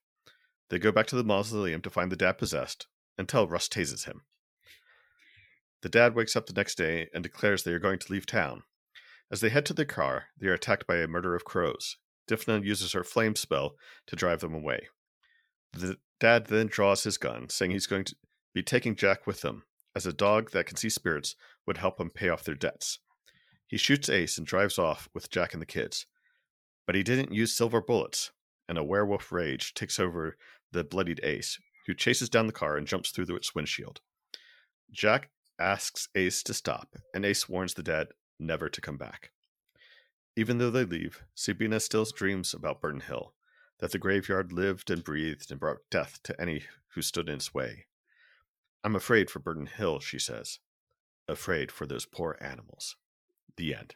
They 0.72 0.80
go 0.80 0.92
back 0.92 1.06
to 1.08 1.16
the 1.16 1.24
mausoleum 1.24 1.84
to 1.84 1.92
find 1.92 2.12
the 2.12 2.16
dad 2.16 2.40
possessed 2.40 2.88
until 3.20 3.48
Russ 3.48 3.70
tases 3.70 4.06
him. 4.06 4.22
The 5.84 5.90
dad 5.90 6.16
wakes 6.16 6.36
up 6.36 6.48
the 6.48 6.54
next 6.54 6.74
day 6.74 7.08
and 7.14 7.22
declares 7.22 7.62
they 7.62 7.74
are 7.74 7.80
going 7.80 8.00
to 8.00 8.12
leave 8.12 8.26
town. 8.26 8.64
As 9.32 9.42
they 9.42 9.50
head 9.50 9.68
to 9.68 9.74
their 9.74 9.86
car, 9.86 10.30
they 10.36 10.48
are 10.48 10.54
attacked 10.54 10.88
by 10.88 10.98
a 10.98 11.08
murder 11.08 11.36
of 11.36 11.46
crows. 11.46 11.98
Dymphna 12.28 12.64
uses 12.64 12.94
her 12.94 13.04
flame 13.04 13.36
spell 13.36 13.76
to 14.08 14.16
drive 14.16 14.42
them 14.42 14.54
away. 14.54 14.88
The 15.74 15.98
dad 16.20 16.48
then 16.48 16.68
draws 16.68 17.04
his 17.04 17.18
gun, 17.18 17.50
saying 17.50 17.72
he's 17.72 17.88
going 17.88 18.06
to 18.06 18.16
be 18.54 18.64
taking 18.64 18.96
Jack 18.96 19.28
with 19.28 19.44
him, 19.44 19.64
as 19.96 20.06
a 20.06 20.14
dog 20.14 20.52
that 20.52 20.66
can 20.66 20.78
see 20.78 20.90
spirits 20.90 21.36
would 21.66 21.78
help 21.78 22.00
him 22.00 22.10
pay 22.10 22.30
off 22.30 22.44
their 22.44 22.56
debts. 22.56 23.00
He 23.68 23.78
shoots 23.78 24.10
Ace 24.10 24.38
and 24.38 24.46
drives 24.46 24.78
off 24.78 25.10
with 25.14 25.30
Jack 25.30 25.54
and 25.54 25.62
the 25.62 25.66
kids. 25.66 26.06
But 26.86 26.96
he 26.96 27.04
didn't 27.04 27.34
use 27.34 27.56
silver 27.56 27.82
bullets, 27.82 28.32
and 28.70 28.78
a 28.78 28.84
werewolf 28.84 29.32
rage 29.32 29.74
takes 29.74 30.00
over 30.00 30.38
the 30.72 30.84
bloodied 30.84 31.20
Ace, 31.24 31.60
who 31.88 31.94
chases 31.94 32.30
down 32.30 32.48
the 32.48 32.54
car 32.54 32.78
and 32.78 32.88
jumps 32.88 33.12
through 33.12 33.36
its 33.36 33.56
windshield. 33.56 34.02
Jack 34.92 35.30
asks 35.60 36.10
Ace 36.16 36.44
to 36.44 36.54
stop, 36.54 36.96
and 37.14 37.26
Ace 37.26 37.50
warns 37.50 37.74
the 37.74 37.84
dad 37.84 38.08
never 38.40 38.70
to 38.70 38.82
come 38.82 38.98
back. 38.98 39.32
Even 40.36 40.58
though 40.58 40.70
they 40.70 40.84
leave, 40.84 41.24
Sabina 41.34 41.80
still 41.80 42.06
dreams 42.06 42.54
about 42.54 42.82
Burden 42.82 43.02
Hill, 43.02 43.34
that 43.80 43.92
the 43.92 43.98
graveyard 43.98 44.52
lived 44.52 44.90
and 44.90 45.04
breathed 45.04 45.52
and 45.52 45.60
brought 45.60 45.90
death 45.90 46.20
to 46.24 46.40
any 46.40 46.64
who 46.90 47.02
stood 47.02 47.30
in 47.30 47.36
its 47.36 47.54
way. 47.54 47.86
I'm 48.84 48.96
afraid 48.96 49.30
for 49.30 49.40
Burden 49.40 49.66
Hill, 49.66 50.00
she 50.00 50.20
says. 50.20 50.60
Afraid 51.28 51.72
for 51.72 51.86
those 51.86 52.06
poor 52.06 52.38
animals. 52.40 52.96
The 53.58 53.74
end. 53.74 53.96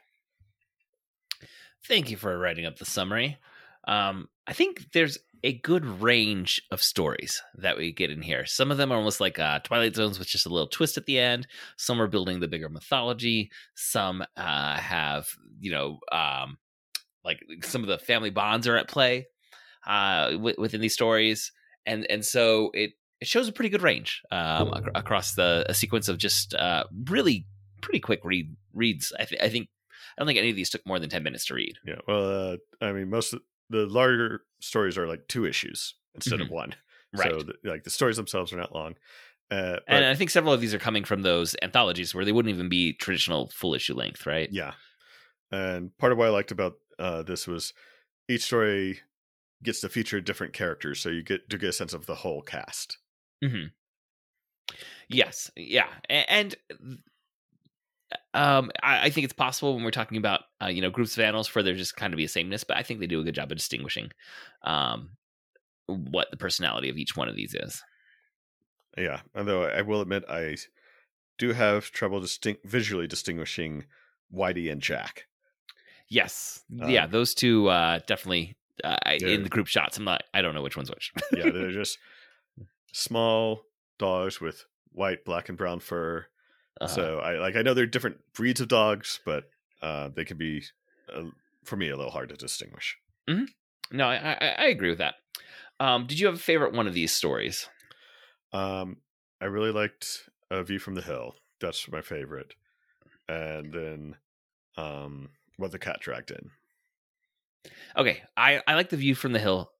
Thank 1.86 2.10
you 2.10 2.16
for 2.16 2.36
writing 2.38 2.66
up 2.66 2.78
the 2.78 2.84
summary. 2.84 3.38
Um, 3.86 4.28
I 4.46 4.52
think 4.52 4.92
there's 4.92 5.18
a 5.42 5.54
good 5.54 5.84
range 5.84 6.62
of 6.70 6.82
stories 6.82 7.42
that 7.54 7.76
we 7.76 7.92
get 7.92 8.10
in 8.10 8.22
here. 8.22 8.44
Some 8.46 8.70
of 8.70 8.76
them 8.76 8.92
are 8.92 8.96
almost 8.96 9.20
like 9.20 9.38
uh, 9.38 9.60
Twilight 9.60 9.96
Zones 9.96 10.18
with 10.18 10.28
just 10.28 10.46
a 10.46 10.50
little 10.50 10.68
twist 10.68 10.96
at 10.96 11.06
the 11.06 11.18
end. 11.18 11.46
Some 11.76 12.00
are 12.00 12.06
building 12.06 12.40
the 12.40 12.48
bigger 12.48 12.68
mythology. 12.68 13.50
Some 13.74 14.24
uh, 14.36 14.76
have, 14.76 15.28
you 15.60 15.70
know, 15.70 15.98
um, 16.12 16.58
like 17.24 17.40
some 17.62 17.82
of 17.82 17.88
the 17.88 17.98
family 17.98 18.30
bonds 18.30 18.66
are 18.66 18.76
at 18.76 18.88
play 18.88 19.26
uh, 19.86 20.30
w- 20.32 20.56
within 20.58 20.80
these 20.80 20.94
stories, 20.94 21.52
and 21.86 22.06
and 22.10 22.24
so 22.24 22.70
it 22.74 22.92
it 23.20 23.28
shows 23.28 23.48
a 23.48 23.52
pretty 23.52 23.68
good 23.68 23.82
range 23.82 24.22
um, 24.30 24.72
ac- 24.74 24.88
across 24.94 25.34
the 25.34 25.64
a 25.68 25.74
sequence 25.74 26.08
of 26.08 26.18
just 26.18 26.54
uh, 26.54 26.84
really 27.08 27.46
pretty 27.82 28.00
quick 28.00 28.20
read 28.24 28.54
reads. 28.72 29.12
I, 29.18 29.24
th- 29.24 29.40
I 29.42 29.48
think 29.48 29.68
I 30.16 30.20
don't 30.20 30.26
think 30.26 30.38
any 30.38 30.50
of 30.50 30.56
these 30.56 30.70
took 30.70 30.86
more 30.86 30.98
than 30.98 31.10
ten 31.10 31.22
minutes 31.22 31.46
to 31.46 31.54
read. 31.54 31.78
Yeah, 31.86 31.96
well, 32.06 32.52
uh, 32.52 32.56
I 32.80 32.92
mean, 32.92 33.10
most 33.10 33.32
of 33.32 33.40
the 33.70 33.86
larger 33.86 34.42
stories 34.60 34.98
are 34.98 35.06
like 35.08 35.26
two 35.28 35.46
issues 35.46 35.94
instead 36.14 36.40
Mhm. 36.40 36.44
of 36.46 36.50
one. 36.50 36.74
Right. 37.14 37.30
So, 37.30 37.42
the, 37.42 37.54
like 37.64 37.84
the 37.84 37.90
stories 37.90 38.16
themselves 38.16 38.52
are 38.52 38.56
not 38.58 38.74
long. 38.74 38.96
Uh, 39.50 39.74
but, 39.74 39.82
and 39.88 40.04
I 40.04 40.14
think 40.14 40.30
several 40.30 40.52
of 40.52 40.60
these 40.60 40.74
are 40.74 40.78
coming 40.78 41.02
from 41.04 41.22
those 41.22 41.56
anthologies 41.62 42.14
where 42.14 42.24
they 42.24 42.32
wouldn't 42.32 42.54
even 42.54 42.68
be 42.68 42.92
traditional 42.92 43.48
full 43.48 43.74
issue 43.74 43.94
length, 43.94 44.26
right? 44.26 44.48
yeah, 44.52 44.74
and 45.50 45.96
part 45.98 46.12
of 46.12 46.18
what 46.18 46.28
I 46.28 46.30
liked 46.30 46.52
about 46.52 46.74
uh, 47.00 47.22
this 47.24 47.46
was 47.48 47.72
each 48.28 48.42
story 48.42 49.00
gets 49.64 49.80
to 49.80 49.88
feature 49.88 50.20
different 50.20 50.52
characters, 50.52 51.00
so 51.00 51.08
you 51.08 51.22
get 51.24 51.50
to 51.50 51.58
get 51.58 51.70
a 51.70 51.72
sense 51.72 51.92
of 51.92 52.06
the 52.06 52.14
whole 52.14 52.42
cast. 52.42 52.98
Mm-hmm. 53.44 53.66
Yes, 55.08 55.50
yeah, 55.56 55.88
and 56.08 56.54
um, 58.34 58.70
I, 58.82 59.06
I 59.06 59.10
think 59.10 59.24
it's 59.24 59.32
possible 59.32 59.74
when 59.74 59.84
we're 59.84 59.90
talking 59.90 60.18
about 60.18 60.42
uh, 60.62 60.66
you 60.66 60.82
know 60.82 60.90
groups 60.90 61.16
of 61.16 61.20
animals 61.20 61.48
for 61.48 61.62
there 61.62 61.74
just 61.74 61.96
kind 61.96 62.12
of 62.12 62.18
be 62.18 62.24
a 62.24 62.28
sameness, 62.28 62.64
but 62.64 62.76
I 62.76 62.82
think 62.82 63.00
they 63.00 63.06
do 63.06 63.20
a 63.20 63.24
good 63.24 63.34
job 63.34 63.50
of 63.50 63.58
distinguishing 63.58 64.10
um, 64.62 65.10
what 65.86 66.30
the 66.30 66.36
personality 66.36 66.88
of 66.88 66.96
each 66.96 67.16
one 67.16 67.28
of 67.28 67.36
these 67.36 67.54
is. 67.54 67.82
Yeah, 68.96 69.20
although 69.34 69.64
I 69.64 69.82
will 69.82 70.00
admit 70.00 70.24
I 70.28 70.56
do 71.38 71.52
have 71.52 71.90
trouble 71.90 72.20
distinct 72.20 72.66
visually 72.66 73.06
distinguishing 73.06 73.84
Whitey 74.32 74.70
and 74.70 74.80
Jack. 74.80 75.26
Yes, 76.08 76.62
yeah, 76.68 77.04
Um, 77.04 77.10
those 77.10 77.34
two 77.34 77.68
uh, 77.68 78.00
definitely 78.06 78.56
uh, 78.82 78.96
in 79.06 79.44
the 79.44 79.48
group 79.48 79.68
shots. 79.68 79.96
I'm 79.96 80.04
not. 80.04 80.24
I 80.34 80.42
don't 80.42 80.54
know 80.54 80.62
which 80.62 80.76
one's 80.76 80.90
which. 80.90 81.12
Yeah, 81.32 81.50
they're 81.52 81.70
just 81.70 81.98
small 82.92 83.62
dogs 83.98 84.40
with 84.40 84.64
white, 84.92 85.24
black, 85.24 85.48
and 85.48 85.56
brown 85.56 85.80
fur. 85.80 86.26
Uh, 86.80 86.86
So 86.86 87.18
I 87.18 87.38
like 87.38 87.56
I 87.56 87.62
know 87.62 87.74
they're 87.74 87.86
different 87.86 88.18
breeds 88.34 88.60
of 88.60 88.68
dogs, 88.68 89.20
but 89.24 89.44
uh, 89.82 90.08
they 90.08 90.24
can 90.24 90.36
be 90.36 90.62
uh, 91.14 91.24
for 91.64 91.76
me 91.76 91.88
a 91.90 91.96
little 91.96 92.12
hard 92.12 92.28
to 92.30 92.36
distinguish. 92.36 92.96
no, 93.92 94.08
I, 94.08 94.32
I, 94.40 94.46
I 94.58 94.64
agree 94.66 94.90
with 94.90 94.98
that. 94.98 95.14
Um, 95.78 96.06
did 96.06 96.18
you 96.18 96.26
have 96.26 96.34
a 96.36 96.38
favorite 96.38 96.74
one 96.74 96.86
of 96.86 96.94
these 96.94 97.12
stories? 97.12 97.68
Um, 98.52 98.98
I 99.40 99.46
really 99.46 99.72
liked 99.72 100.28
A 100.50 100.62
View 100.62 100.78
from 100.78 100.94
the 100.94 101.02
Hill. 101.02 101.34
That's 101.60 101.90
my 101.90 102.00
favorite, 102.02 102.54
and 103.28 103.72
then 103.72 104.16
um, 104.76 105.30
What 105.56 105.72
the 105.72 105.78
Cat 105.78 106.00
Dragged 106.00 106.30
In. 106.30 106.50
Okay, 107.96 108.22
I 108.36 108.62
I 108.66 108.74
like 108.74 108.88
the 108.88 108.96
view 108.96 109.14
from 109.14 109.32
the 109.32 109.38
hill 109.38 109.70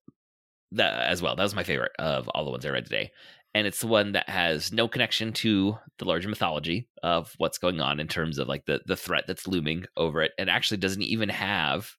that 0.72 1.06
as 1.06 1.22
well. 1.22 1.36
That 1.36 1.42
was 1.42 1.54
my 1.54 1.64
favorite 1.64 1.92
of 1.98 2.28
all 2.28 2.44
the 2.44 2.50
ones 2.50 2.64
I 2.64 2.70
read 2.70 2.84
today, 2.84 3.12
and 3.54 3.66
it's 3.66 3.80
the 3.80 3.86
one 3.86 4.12
that 4.12 4.28
has 4.28 4.72
no 4.72 4.88
connection 4.88 5.32
to 5.32 5.76
the 5.98 6.04
larger 6.04 6.28
mythology 6.28 6.88
of 7.02 7.34
what's 7.38 7.58
going 7.58 7.80
on 7.80 8.00
in 8.00 8.08
terms 8.08 8.38
of 8.38 8.48
like 8.48 8.66
the 8.66 8.80
the 8.86 8.96
threat 8.96 9.24
that's 9.26 9.48
looming 9.48 9.86
over 9.96 10.22
it, 10.22 10.32
and 10.38 10.48
actually 10.48 10.78
doesn't 10.78 11.02
even 11.02 11.28
have 11.28 11.92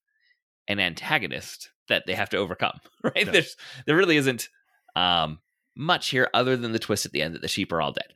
an 0.67 0.79
antagonist 0.79 1.69
that 1.87 2.03
they 2.05 2.13
have 2.13 2.29
to 2.29 2.37
overcome. 2.37 2.79
Right? 3.03 3.25
No. 3.25 3.31
There's 3.31 3.55
there 3.85 3.95
really 3.95 4.17
isn't 4.17 4.49
um 4.95 5.39
much 5.75 6.09
here 6.09 6.29
other 6.33 6.55
than 6.57 6.71
the 6.71 6.79
twist 6.79 7.05
at 7.05 7.11
the 7.11 7.21
end 7.21 7.33
that 7.35 7.41
the 7.41 7.47
sheep 7.47 7.71
are 7.71 7.81
all 7.81 7.93
dead. 7.93 8.13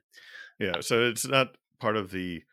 Yeah, 0.60 0.82
so 0.82 1.04
it's 1.08 1.26
not 1.26 1.56
part 1.80 1.98
of 1.98 2.12
the 2.12 2.44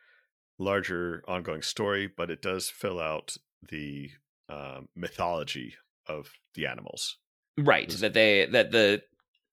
larger 0.59 1.23
ongoing 1.29 1.63
story, 1.63 2.09
but 2.15 2.31
it 2.31 2.43
does 2.43 2.69
fill 2.69 3.01
out 3.01 3.37
the 3.69 4.11
um, 4.49 4.89
mythology 4.97 5.75
of 6.07 6.31
the 6.55 6.67
animals. 6.67 7.19
right 7.59 7.89
that 7.91 8.15
they 8.15 8.47
that 8.47 8.71
the 8.73 9.03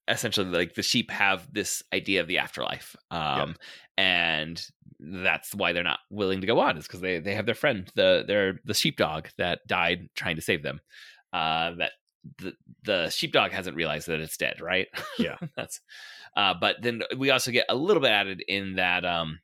essentially 0.10 0.48
like 0.50 0.74
the 0.74 0.84
sheep 0.84 1.12
have 1.12 1.48
this 1.54 1.84
idea 1.94 2.22
of 2.22 2.28
the 2.28 2.40
afterlife 2.40 2.96
um 3.12 3.56
and 3.98 4.66
that's 5.00 5.54
why 5.56 5.72
they're 5.72 5.84
not 5.84 6.00
willing 6.10 6.42
to 6.42 6.48
go 6.48 6.60
on 6.60 6.78
is 6.78 6.88
because 6.88 7.02
they 7.02 7.20
they 7.20 7.36
have 7.36 7.46
their 7.46 7.56
friend 7.56 7.92
the 7.96 8.24
their 8.28 8.60
the 8.66 8.74
sheepdog 8.74 9.28
that 9.38 9.60
died 9.68 10.10
trying 10.16 10.36
to 10.36 10.42
save 10.42 10.64
them 10.64 10.80
uh 11.32 11.72
that 11.78 11.92
the 12.40 12.54
the 12.84 13.10
sheepdog 13.10 13.52
hasn't 13.52 13.78
realized 13.78 14.08
that 14.08 14.20
it's 14.20 14.38
dead 14.38 14.60
right 14.62 14.88
Yeah. 15.18 15.38
that's 15.56 15.80
uh 16.36 16.54
but 16.60 16.78
then 16.82 17.02
we 17.18 17.30
also 17.30 17.52
get 17.52 17.66
a 17.70 17.76
little 17.76 18.02
bit 18.02 18.12
added 18.12 18.44
in 18.48 18.76
that 18.76 19.06
um 19.06 19.40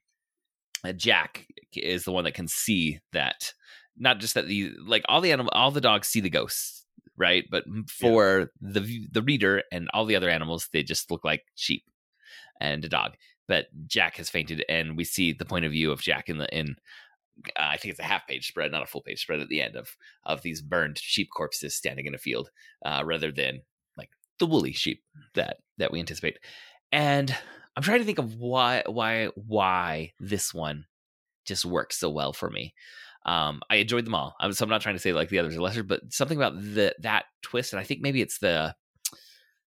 that 0.83 0.97
jack 0.97 1.45
is 1.73 2.03
the 2.03 2.11
one 2.11 2.25
that 2.25 2.33
can 2.33 2.47
see 2.47 2.99
that 3.13 3.53
not 3.97 4.19
just 4.19 4.33
that 4.33 4.47
the 4.47 4.71
like 4.85 5.03
all 5.07 5.21
the 5.21 5.31
animal 5.31 5.51
all 5.55 5.71
the 5.71 5.81
dogs 5.81 6.07
see 6.07 6.19
the 6.19 6.29
ghosts 6.29 6.74
right 7.17 7.45
but 7.49 7.63
for 7.87 8.51
the 8.61 9.07
the 9.11 9.21
reader 9.21 9.63
and 9.71 9.89
all 9.93 10.05
the 10.05 10.15
other 10.15 10.29
animals 10.29 10.67
they 10.73 10.83
just 10.83 11.09
look 11.09 11.23
like 11.23 11.43
sheep 11.55 11.83
and 12.59 12.83
a 12.85 12.89
dog. 12.89 13.13
But 13.47 13.67
Jack 13.87 14.17
has 14.17 14.29
fainted, 14.29 14.65
and 14.67 14.97
we 14.97 15.03
see 15.03 15.31
the 15.31 15.45
point 15.45 15.65
of 15.65 15.71
view 15.71 15.91
of 15.91 16.01
Jack 16.01 16.29
in 16.29 16.37
the 16.37 16.57
in. 16.57 16.75
Uh, 17.49 17.67
I 17.71 17.77
think 17.77 17.91
it's 17.91 17.99
a 17.99 18.03
half 18.03 18.25
page 18.27 18.47
spread, 18.47 18.71
not 18.71 18.83
a 18.83 18.87
full 18.87 19.01
page 19.01 19.21
spread 19.21 19.39
at 19.39 19.49
the 19.49 19.61
end 19.61 19.75
of 19.75 19.95
of 20.25 20.41
these 20.41 20.61
burned 20.61 20.97
sheep 20.97 21.29
corpses 21.35 21.75
standing 21.75 22.05
in 22.05 22.15
a 22.15 22.19
field, 22.19 22.49
uh, 22.83 23.03
rather 23.05 23.31
than 23.31 23.61
like 23.97 24.09
the 24.39 24.45
woolly 24.45 24.73
sheep 24.73 25.03
that 25.35 25.57
that 25.77 25.91
we 25.91 25.99
anticipate. 25.99 26.39
And 26.91 27.35
I'm 27.75 27.83
trying 27.83 27.99
to 27.99 28.05
think 28.05 28.19
of 28.19 28.35
why 28.35 28.83
why 28.87 29.29
why 29.35 30.13
this 30.19 30.53
one 30.53 30.85
just 31.45 31.65
works 31.65 31.99
so 31.99 32.09
well 32.09 32.33
for 32.33 32.49
me. 32.49 32.73
Um, 33.25 33.61
I 33.69 33.77
enjoyed 33.77 34.05
them 34.05 34.15
all. 34.15 34.35
I'm, 34.39 34.53
so 34.53 34.63
I'm 34.63 34.69
not 34.69 34.81
trying 34.81 34.95
to 34.95 34.99
say 34.99 35.11
like 35.11 35.29
the 35.29 35.39
others 35.39 35.57
are 35.57 35.61
lesser, 35.61 35.83
but 35.83 36.01
something 36.11 36.37
about 36.37 36.59
the 36.59 36.95
that 37.01 37.25
twist, 37.41 37.73
and 37.73 37.79
I 37.79 37.83
think 37.83 38.01
maybe 38.01 38.21
it's 38.21 38.37
the 38.39 38.75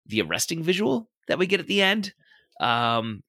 the 0.05 0.21
arresting 0.21 0.63
visual 0.63 1.09
that 1.27 1.39
we 1.39 1.47
get 1.47 1.59
at 1.59 1.67
the 1.67 1.81
end 1.81 2.13
um, 2.59 3.21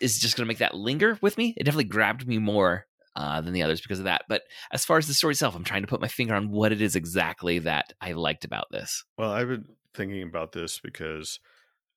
is 0.00 0.18
just 0.18 0.36
going 0.36 0.44
to 0.44 0.48
make 0.48 0.58
that 0.58 0.74
linger 0.74 1.18
with 1.20 1.36
me. 1.38 1.54
It 1.56 1.64
definitely 1.64 1.84
grabbed 1.84 2.26
me 2.26 2.38
more 2.38 2.86
uh, 3.16 3.40
than 3.40 3.52
the 3.52 3.62
others 3.62 3.80
because 3.80 3.98
of 3.98 4.04
that. 4.04 4.22
But 4.28 4.42
as 4.72 4.84
far 4.84 4.98
as 4.98 5.06
the 5.06 5.14
story 5.14 5.32
itself, 5.32 5.56
I'm 5.56 5.64
trying 5.64 5.82
to 5.82 5.88
put 5.88 6.00
my 6.00 6.08
finger 6.08 6.34
on 6.34 6.50
what 6.50 6.72
it 6.72 6.80
is 6.80 6.96
exactly 6.96 7.58
that 7.60 7.92
I 8.00 8.12
liked 8.12 8.44
about 8.44 8.66
this. 8.70 9.04
Well, 9.16 9.32
I've 9.32 9.48
been 9.48 9.66
thinking 9.94 10.22
about 10.22 10.52
this 10.52 10.78
because 10.78 11.40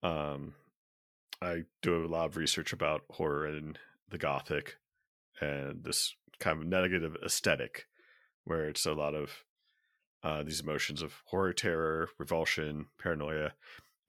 um, 0.02 0.56
I 1.42 1.64
do 1.82 2.04
a 2.04 2.08
lot 2.08 2.26
of 2.26 2.38
research 2.38 2.74
about 2.74 3.02
horror 3.12 3.46
and 3.46 3.78
the 4.10 4.18
Gothic 4.18 4.78
and 5.40 5.84
this 5.84 6.16
kind 6.42 6.60
of 6.60 6.68
negative 6.68 7.16
aesthetic 7.26 7.86
where 8.44 8.68
it's 8.68 8.86
a 8.86 8.94
lot 8.94 9.16
of 9.16 9.46
uh, 10.24 10.44
these 10.44 10.60
emotions 10.60 11.02
of 11.02 11.22
horror, 11.28 11.54
terror, 11.54 12.10
revulsion, 12.20 12.88
paranoia. 13.00 13.54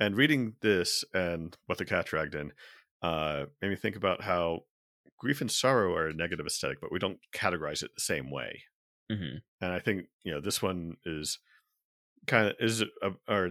And 0.01 0.17
reading 0.17 0.57
this 0.61 1.05
and 1.15 1.57
what 1.67 1.79
the 1.79 1.85
cat 1.85 2.07
dragged 2.07 2.35
in 2.35 2.53
uh, 3.03 3.45
made 3.61 3.69
me 3.69 3.77
think 3.77 3.95
about 3.95 4.23
how 4.23 4.65
grief 5.19 5.41
and 5.41 5.51
sorrow 5.51 5.95
are 5.95 6.09
a 6.09 6.15
negative 6.15 6.47
aesthetic, 6.47 6.81
but 6.81 6.91
we 6.91 6.99
don't 6.99 7.21
categorize 7.33 7.83
it 7.83 7.93
the 7.95 8.01
same 8.01 8.31
way. 8.31 8.63
Mm-hmm. 9.11 9.37
And 9.61 9.73
I 9.73 9.79
think 9.79 10.07
you 10.25 10.33
know 10.33 10.41
this 10.41 10.63
one 10.63 10.97
is 11.05 11.39
kind 12.27 12.49
of 12.49 12.55
is 12.59 12.83
a, 12.83 13.13
or 13.29 13.51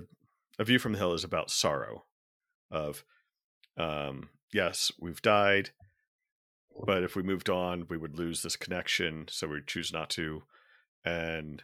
a 0.60 0.64
view 0.64 0.80
from 0.80 0.94
the 0.94 0.98
hill 0.98 1.14
is 1.14 1.24
about 1.24 1.52
sorrow, 1.52 2.06
of 2.70 3.04
um, 3.78 4.30
yes, 4.54 4.92
we've 5.00 5.22
died, 5.22 5.70
but 6.86 7.04
if 7.04 7.16
we 7.16 7.24
moved 7.24 7.50
on, 7.50 7.86
we 7.90 7.98
would 7.98 8.18
lose 8.18 8.42
this 8.42 8.56
connection, 8.56 9.26
so 9.30 9.48
we 9.48 9.62
choose 9.66 9.92
not 9.94 10.10
to. 10.12 10.44
And 11.06 11.64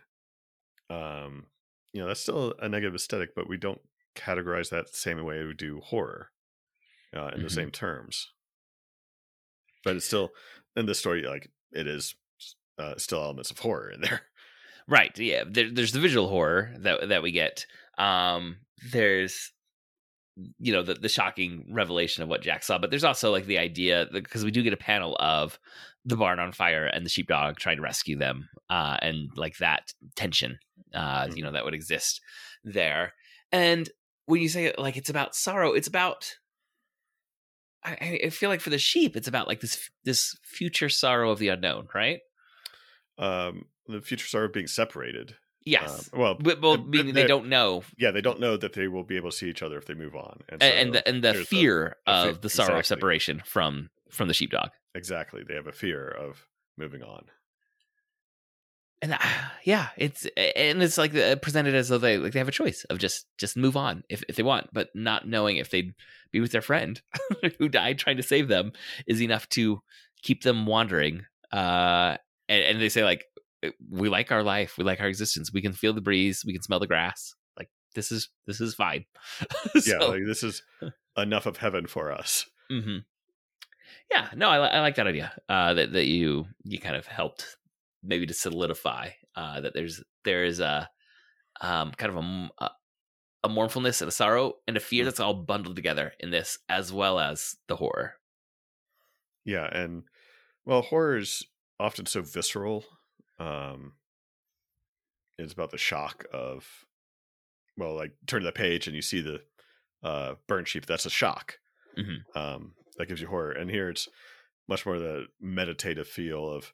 um, 0.90 1.48
you 1.94 2.02
know, 2.02 2.08
that's 2.08 2.22
still 2.22 2.54
a 2.60 2.70
negative 2.70 2.96
aesthetic, 2.96 3.36
but 3.36 3.50
we 3.50 3.58
don't 3.58 3.82
categorize 4.16 4.70
that 4.70 4.88
the 4.92 4.98
same 4.98 5.24
way 5.24 5.44
we 5.44 5.54
do 5.54 5.80
horror 5.82 6.32
uh, 7.16 7.28
in 7.34 7.40
Mhm. 7.42 7.44
the 7.44 7.50
same 7.50 7.72
terms. 7.72 8.32
But 9.84 9.96
it's 9.96 10.06
still 10.06 10.32
in 10.76 10.86
this 10.86 11.00
story, 11.00 11.24
like 11.24 11.50
it 11.72 11.88
is 11.88 12.16
uh, 12.78 12.96
still 12.98 13.22
elements 13.24 13.52
of 13.52 13.60
horror 13.60 13.90
in 13.90 14.02
there. 14.02 14.22
Right. 14.88 15.18
Yeah. 15.20 15.44
There, 15.46 15.70
there's 15.70 15.92
the 15.92 16.00
visual 16.00 16.30
horror 16.30 16.74
that 16.78 17.10
that 17.10 17.22
we 17.22 17.32
get. 17.32 17.66
Um, 17.98 18.58
there's 18.92 19.52
you 20.60 20.72
know 20.72 20.84
the 20.84 20.94
the 20.94 21.10
shocking 21.10 21.66
revelation 21.72 22.24
of 22.24 22.30
what 22.30 22.42
Jack 22.42 22.64
saw, 22.64 22.78
but 22.78 22.90
there's 22.90 23.04
also 23.04 23.32
like 23.32 23.46
the 23.46 23.58
idea 23.58 24.08
because 24.12 24.44
we 24.44 24.52
do 24.52 24.64
get 24.64 24.74
a 24.74 24.78
panel 24.78 25.16
of 25.20 25.60
the 26.06 26.16
barn 26.16 26.40
on 26.40 26.52
fire 26.52 26.86
and 26.86 27.06
the 27.06 27.10
sheepdog 27.10 27.58
trying 27.58 27.78
to 27.78 27.82
rescue 27.82 28.18
them, 28.18 28.50
uh, 28.70 28.98
and 29.02 29.30
like 29.36 29.58
that 29.58 29.94
tension, 30.16 30.60
uh, 30.94 31.28
you 31.34 31.44
know, 31.44 31.52
that 31.52 31.66
would 31.66 31.74
exist 31.74 32.22
there. 32.64 33.14
And 33.52 33.90
when 34.26 34.42
you 34.42 34.50
say 34.50 34.74
like 34.78 34.98
it's 34.98 35.10
about 35.10 35.36
sorrow, 35.36 35.74
it's 35.74 35.88
about 35.88 36.36
I, 37.84 38.20
I 38.26 38.30
feel 38.30 38.50
like 38.50 38.62
for 38.62 38.70
the 38.70 38.78
sheep, 38.78 39.16
it's 39.16 39.28
about 39.28 39.48
like 39.48 39.62
this 39.62 39.90
this 40.04 40.38
future 40.44 40.90
sorrow 40.90 41.32
of 41.32 41.40
the 41.40 41.50
unknown, 41.50 41.88
right? 41.94 42.20
Um, 43.18 43.66
the 43.88 44.02
future 44.02 44.28
sorrow 44.28 44.46
of 44.46 44.54
being 44.54 44.68
separated. 44.68 45.36
Yes. 45.68 46.10
Um, 46.14 46.20
well, 46.20 46.36
but, 46.40 46.62
well, 46.62 46.78
meaning 46.78 47.14
they 47.14 47.28
don't 47.28 47.50
know. 47.50 47.84
Yeah, 47.98 48.12
they 48.12 48.22
don't 48.22 48.40
know 48.40 48.56
that 48.56 48.72
they 48.74 48.88
will 48.88 49.04
be 49.04 49.18
able 49.18 49.32
to 49.32 49.36
see 49.36 49.50
each 49.50 49.62
other 49.62 49.78
if 49.78 49.86
they 49.86 49.96
move 49.96 50.16
on, 50.16 50.40
and, 50.48 50.64
and 50.64 50.94
the 50.94 51.08
and 51.08 51.22
the 51.24 51.34
fear 51.34 51.98
fe- 52.06 52.12
of 52.12 52.42
the 52.42 52.50
sorrow 52.50 52.80
of 52.80 52.86
separation 52.86 53.42
from 53.46 53.90
from 54.10 54.30
the 54.30 54.34
sheepdog. 54.34 54.70
Exactly. 54.96 55.44
They 55.48 55.56
have 55.56 55.68
a 55.68 55.72
fear 55.74 56.08
of 56.08 56.48
moving 56.78 57.04
on. 57.04 57.26
and 59.02 59.14
uh, 59.14 59.18
yeah 59.64 59.90
it's 59.98 60.26
and 60.38 60.82
it's 60.82 60.98
like 60.98 61.14
uh, 61.16 61.36
presented 61.38 61.76
as 61.76 61.90
though 61.90 61.98
they 61.98 62.18
like 62.18 62.34
they 62.34 62.40
have 62.40 62.48
a 62.48 62.52
choice 62.52 62.84
of 62.86 62.98
just 62.98 63.26
just 63.38 63.56
move 63.58 63.76
on 63.78 64.04
if, 64.10 64.24
if 64.30 64.36
they 64.36 64.44
want 64.44 64.68
but 64.74 64.90
not 64.96 65.28
knowing 65.28 65.58
if 65.58 65.70
they'd 65.70 65.94
be 66.32 66.40
with 66.40 66.52
their 66.52 66.62
friend 66.62 67.02
who 67.60 67.70
died 67.70 68.00
trying 68.00 68.18
to 68.18 68.24
save 68.24 68.48
them 68.48 68.72
is 69.06 69.22
enough 69.22 69.48
to 69.50 69.82
keep 70.24 70.42
them 70.44 70.66
wandering 70.66 71.26
uh 71.52 72.18
and, 72.50 72.64
and 72.64 72.82
they 72.82 72.90
say 72.90 73.04
like 73.04 73.26
we 73.90 74.10
like 74.10 74.32
our 74.32 74.44
life 74.44 74.78
we 74.78 74.84
like 74.84 75.00
our 75.00 75.08
existence 75.08 75.52
we 75.54 75.62
can 75.62 75.74
feel 75.74 75.94
the 75.94 76.02
breeze 76.02 76.44
we 76.46 76.54
can 76.54 76.62
smell 76.62 76.80
the 76.80 76.88
grass 76.88 77.34
like 77.58 77.70
this 77.96 78.12
is 78.12 78.30
this 78.46 78.62
is 78.62 78.74
fine 78.76 79.06
yeah, 79.86 79.98
like 79.98 80.26
this 80.26 80.44
is 80.44 80.64
enough 81.18 81.46
of 81.46 81.58
heaven 81.58 81.88
for 81.88 82.12
us. 82.12 82.46
Mm-hmm. 82.72 82.98
Yeah, 84.12 84.30
no, 84.36 84.50
I, 84.50 84.68
I 84.68 84.80
like 84.80 84.96
that 84.96 85.08
idea. 85.08 85.34
Uh, 85.50 85.74
that 85.74 85.94
that 85.94 86.06
you 86.06 86.46
you 86.64 86.80
kind 86.80 86.96
of 86.96 87.08
helped 87.08 87.58
maybe 88.04 88.26
to 88.26 88.34
solidify 88.34 89.10
uh, 89.36 89.62
that 89.62 89.74
there's 89.74 90.04
there 90.24 90.46
is 90.46 90.60
a 90.60 90.90
um, 91.62 91.92
kind 91.92 92.16
of 92.16 92.24
a 92.24 92.70
a 93.44 93.50
mournfulness 93.50 94.02
and 94.02 94.10
a 94.10 94.12
sorrow 94.12 94.54
and 94.68 94.78
a 94.78 94.82
fear 94.82 95.06
that's 95.06 95.20
all 95.20 95.34
bundled 95.34 95.76
together 95.76 96.14
in 96.20 96.32
this, 96.32 96.58
as 96.70 96.92
well 96.92 97.20
as 97.20 97.56
the 97.68 97.76
horror. 97.76 98.14
Yeah, 99.46 99.66
and 99.66 100.04
well, 100.66 100.82
horror 100.82 101.18
is 101.18 101.44
often 101.80 102.06
so 102.06 102.22
visceral. 102.22 102.86
Um, 103.40 103.94
it's 105.38 105.54
about 105.54 105.72
the 105.72 105.78
shock 105.78 106.26
of, 106.34 106.86
well, 107.78 107.96
like 107.96 108.14
turn 108.26 108.44
the 108.44 108.52
page 108.52 108.88
and 108.88 108.96
you 108.96 109.02
see 109.02 109.22
the 109.22 109.42
uh, 110.04 110.36
burnt 110.48 110.68
sheep. 110.68 110.86
That's 110.86 111.06
a 111.06 111.10
shock. 111.12 111.60
Mhm. 111.98 112.26
Um, 112.36 112.76
that 112.98 113.08
gives 113.08 113.22
you 113.22 113.28
horror. 113.28 113.52
And 113.52 113.70
here 113.70 113.90
it's 113.90 114.10
much 114.68 114.86
more 114.86 115.00
the 115.00 115.28
meditative 115.40 116.08
feel 116.08 116.50
of, 116.50 116.74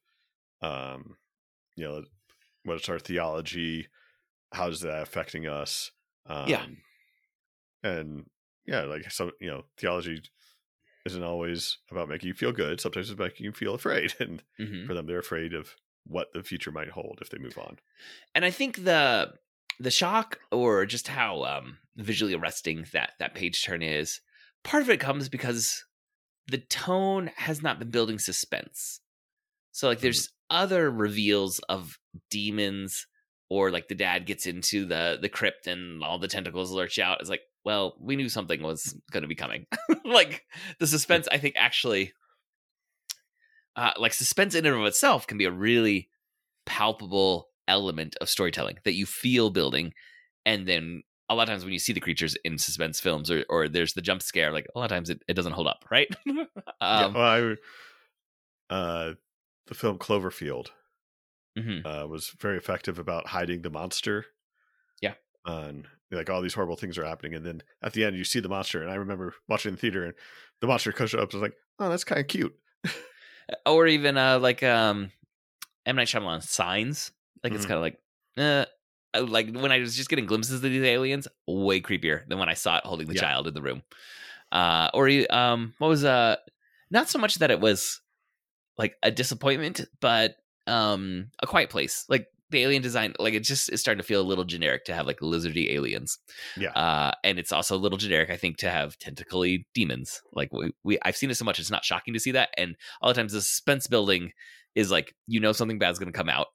um, 0.61 1.17
you 1.75 1.85
know, 1.85 2.03
what's 2.63 2.89
our 2.89 2.99
theology? 2.99 3.89
How 4.53 4.69
is 4.69 4.81
that 4.81 5.03
affecting 5.03 5.47
us? 5.47 5.91
Um, 6.27 6.49
Yeah. 6.49 6.65
and 7.83 8.29
yeah, 8.65 8.81
like 8.81 9.09
some 9.11 9.31
you 9.39 9.49
know, 9.49 9.63
theology 9.77 10.21
isn't 11.05 11.23
always 11.23 11.79
about 11.91 12.09
making 12.09 12.27
you 12.27 12.33
feel 12.33 12.51
good. 12.51 12.81
Sometimes 12.81 13.09
it's 13.09 13.19
making 13.19 13.45
you 13.45 13.51
feel 13.51 13.75
afraid, 13.75 14.13
and 14.19 14.43
hmm 14.57 14.87
for 14.87 14.93
them, 14.93 15.05
they're 15.07 15.19
afraid 15.19 15.53
of 15.53 15.75
what 16.05 16.27
the 16.33 16.43
future 16.43 16.71
might 16.71 16.89
hold 16.89 17.19
if 17.21 17.29
they 17.29 17.37
move 17.37 17.57
on. 17.57 17.77
And 18.35 18.45
I 18.45 18.51
think 18.51 18.83
the 18.83 19.33
the 19.79 19.91
shock 19.91 20.39
or 20.51 20.85
just 20.85 21.07
how 21.07 21.43
um, 21.43 21.77
visually 21.95 22.33
arresting 22.33 22.85
that 22.93 23.13
that 23.19 23.35
page 23.35 23.63
turn 23.63 23.81
is, 23.81 24.21
part 24.63 24.83
of 24.83 24.89
it 24.89 24.99
comes 24.99 25.29
because 25.29 25.83
the 26.47 26.59
tone 26.59 27.31
has 27.35 27.61
not 27.61 27.79
been 27.79 27.89
building 27.89 28.19
suspense. 28.19 28.99
So 29.71 29.87
like 29.87 29.99
there's 29.99 30.29
other 30.49 30.91
reveals 30.91 31.59
of 31.69 31.97
demons 32.29 33.07
or 33.49 33.71
like 33.71 33.87
the 33.87 33.95
dad 33.95 34.25
gets 34.25 34.45
into 34.45 34.85
the 34.85 35.17
the 35.21 35.29
crypt 35.29 35.67
and 35.67 36.03
all 36.03 36.19
the 36.19 36.27
tentacles 36.27 36.71
lurch 36.71 36.99
out. 36.99 37.21
It's 37.21 37.29
like, 37.29 37.41
well, 37.65 37.95
we 37.99 38.15
knew 38.15 38.29
something 38.29 38.61
was 38.61 38.95
going 39.11 39.23
to 39.23 39.27
be 39.27 39.35
coming. 39.35 39.65
like 40.05 40.43
the 40.79 40.87
suspense 40.87 41.27
I 41.31 41.37
think 41.37 41.55
actually 41.57 42.13
uh, 43.75 43.91
like 43.97 44.13
suspense 44.13 44.55
in 44.55 44.65
and 44.65 44.75
of 44.75 44.85
itself 44.85 45.27
can 45.27 45.37
be 45.37 45.45
a 45.45 45.51
really 45.51 46.09
palpable 46.65 47.49
element 47.67 48.15
of 48.21 48.29
storytelling 48.29 48.77
that 48.83 48.93
you 48.93 49.05
feel 49.05 49.49
building 49.49 49.93
and 50.45 50.67
then 50.67 51.01
a 51.29 51.35
lot 51.35 51.43
of 51.43 51.49
times 51.49 51.63
when 51.63 51.73
you 51.73 51.79
see 51.79 51.93
the 51.93 51.99
creatures 51.99 52.35
in 52.43 52.57
suspense 52.57 52.99
films 52.99 53.31
or, 53.31 53.45
or 53.49 53.69
there's 53.69 53.93
the 53.93 54.01
jump 54.01 54.21
scare 54.21 54.51
like 54.51 54.67
a 54.75 54.79
lot 54.79 54.85
of 54.85 54.91
times 54.91 55.09
it, 55.09 55.21
it 55.27 55.33
doesn't 55.33 55.53
hold 55.53 55.67
up 55.67 55.85
right 55.89 56.13
yeah, 56.25 56.43
um, 56.81 57.13
well, 57.13 57.57
I, 58.69 58.73
uh, 58.73 59.13
the 59.67 59.75
film 59.75 59.97
Cloverfield 59.97 60.67
mhm. 61.57 61.85
uh, 61.85 62.07
was 62.07 62.29
very 62.39 62.57
effective 62.57 62.99
about 62.99 63.27
hiding 63.27 63.61
the 63.61 63.69
monster. 63.69 64.25
Yeah. 65.01 65.13
and 65.45 65.87
like 66.11 66.29
all 66.29 66.41
these 66.41 66.53
horrible 66.53 66.75
things 66.75 66.97
are 66.97 67.05
happening, 67.05 67.33
and 67.33 67.45
then 67.45 67.63
at 67.81 67.93
the 67.93 68.03
end 68.03 68.15
you 68.15 68.23
see 68.23 68.39
the 68.39 68.49
monster. 68.49 68.81
And 68.81 68.91
I 68.91 68.95
remember 68.95 69.33
watching 69.47 69.71
the 69.71 69.77
theater, 69.77 70.05
and 70.05 70.13
the 70.61 70.67
monster 70.67 70.91
comes 70.91 71.13
up. 71.13 71.21
I 71.21 71.23
was 71.23 71.41
like, 71.41 71.55
"Oh, 71.79 71.89
that's 71.89 72.03
kind 72.03 72.21
of 72.21 72.27
cute." 72.27 72.55
or 73.65 73.87
even 73.87 74.17
uh 74.17 74.39
like 74.39 74.63
um 74.63 75.11
M 75.85 75.95
Night 75.95 76.07
Shyamalan 76.07 76.43
Signs 76.43 77.11
like 77.43 77.53
it's 77.53 77.65
Mhm. 77.65 77.67
kind 77.67 77.77
of 77.77 77.81
like 77.81 77.99
uh 78.37 78.65
uh, 79.15 79.23
like 79.23 79.53
when 79.55 79.71
I 79.71 79.79
was 79.79 79.95
just 79.95 80.09
getting 80.09 80.25
glimpses 80.25 80.55
of 80.55 80.61
these 80.63 80.83
aliens 80.83 81.27
way 81.47 81.81
creepier 81.81 82.27
than 82.27 82.39
when 82.39 82.49
I 82.49 82.53
saw 82.55 82.77
it 82.77 82.85
holding 82.85 83.07
the 83.07 83.13
Yeah. 83.13 83.21
child 83.21 83.47
in 83.47 83.53
the 83.53 83.61
room 83.61 83.83
uh 84.51 84.89
or 84.93 85.07
you- 85.07 85.27
um 85.29 85.73
what 85.77 85.87
was 85.87 86.03
uh 86.03 86.35
not 86.89 87.09
so 87.09 87.19
much 87.19 87.35
that 87.35 87.51
it 87.51 87.59
was 87.59 88.01
like 88.77 88.95
a 89.03 89.11
disappointment 89.11 89.81
but 89.99 90.35
um 90.67 91.29
a 91.41 91.47
quiet 91.47 91.69
place 91.69 92.05
like 92.09 92.27
the 92.53 92.63
alien 92.63 92.81
design, 92.81 93.13
like 93.19 93.33
it 93.33 93.43
just 93.43 93.69
is 93.71 93.81
starting 93.81 94.01
to 94.01 94.07
feel 94.07 94.21
a 94.21 94.23
little 94.23 94.45
generic 94.45 94.85
to 94.85 94.93
have 94.93 95.05
like 95.05 95.19
lizardy 95.19 95.71
aliens. 95.73 96.17
Yeah. 96.57 96.71
Uh, 96.71 97.11
and 97.23 97.37
it's 97.37 97.51
also 97.51 97.75
a 97.75 97.77
little 97.77 97.97
generic, 97.97 98.29
I 98.29 98.37
think, 98.37 98.57
to 98.59 98.69
have 98.69 98.97
tentacly 98.97 99.67
demons. 99.73 100.21
Like 100.33 100.53
we, 100.53 100.71
we 100.85 100.97
I've 101.03 101.17
seen 101.17 101.29
it 101.29 101.35
so 101.35 101.43
much, 101.45 101.59
it's 101.59 101.69
not 101.71 101.83
shocking 101.83 102.13
to 102.13 102.19
see 102.19 102.31
that. 102.31 102.49
And 102.57 102.75
a 103.01 103.05
lot 103.05 103.11
of 103.11 103.17
times 103.17 103.33
the 103.33 103.41
suspense 103.41 103.87
building 103.87 104.31
is 104.75 104.89
like 104.89 105.13
you 105.27 105.39
know 105.39 105.51
something 105.51 105.77
bad's 105.77 105.99
going 105.99 106.11
to 106.11 106.17
come 106.17 106.29
out 106.29 106.47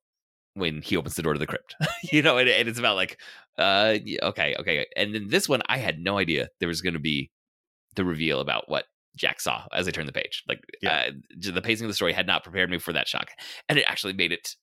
when 0.55 0.83
he 0.83 0.97
opens 0.97 1.15
the 1.15 1.23
door 1.23 1.35
to 1.35 1.39
the 1.39 1.47
crypt. 1.47 1.77
you 2.13 2.23
know, 2.23 2.39
and, 2.39 2.49
and 2.49 2.69
it's 2.69 2.79
about 2.79 2.97
like, 2.97 3.21
uh, 3.59 3.97
okay, 4.23 4.57
okay. 4.59 4.87
And 4.97 5.15
then 5.15 5.29
this 5.29 5.49
one, 5.49 5.63
I 5.69 5.79
had 5.79 6.01
no 6.01 6.19
idea 6.19 6.49
there 6.59 6.69
was 6.69 6.81
going 6.81 6.95
to 6.95 6.99
be 7.01 7.31
the 7.95 8.05
reveal 8.05 8.41
about 8.41 8.69
what 8.69 8.85
Jack 9.17 9.41
saw 9.41 9.65
as 9.73 9.87
I 9.87 9.91
turned 9.93 10.09
the 10.09 10.13
page. 10.13 10.43
Like, 10.49 10.61
Yeah. 10.83 11.11
uh, 11.11 11.53
the 11.53 11.63
pacing 11.63 11.85
of 11.85 11.91
the 11.91 11.95
story 11.95 12.13
had 12.13 12.27
not 12.27 12.43
prepared 12.45 12.71
me 12.71 12.79
for 12.79 12.93
that 12.93 13.09
shock, 13.09 13.31
and 13.69 13.79
it 13.79 13.85
actually 13.87 14.13
made 14.15 14.33
it 14.33 14.55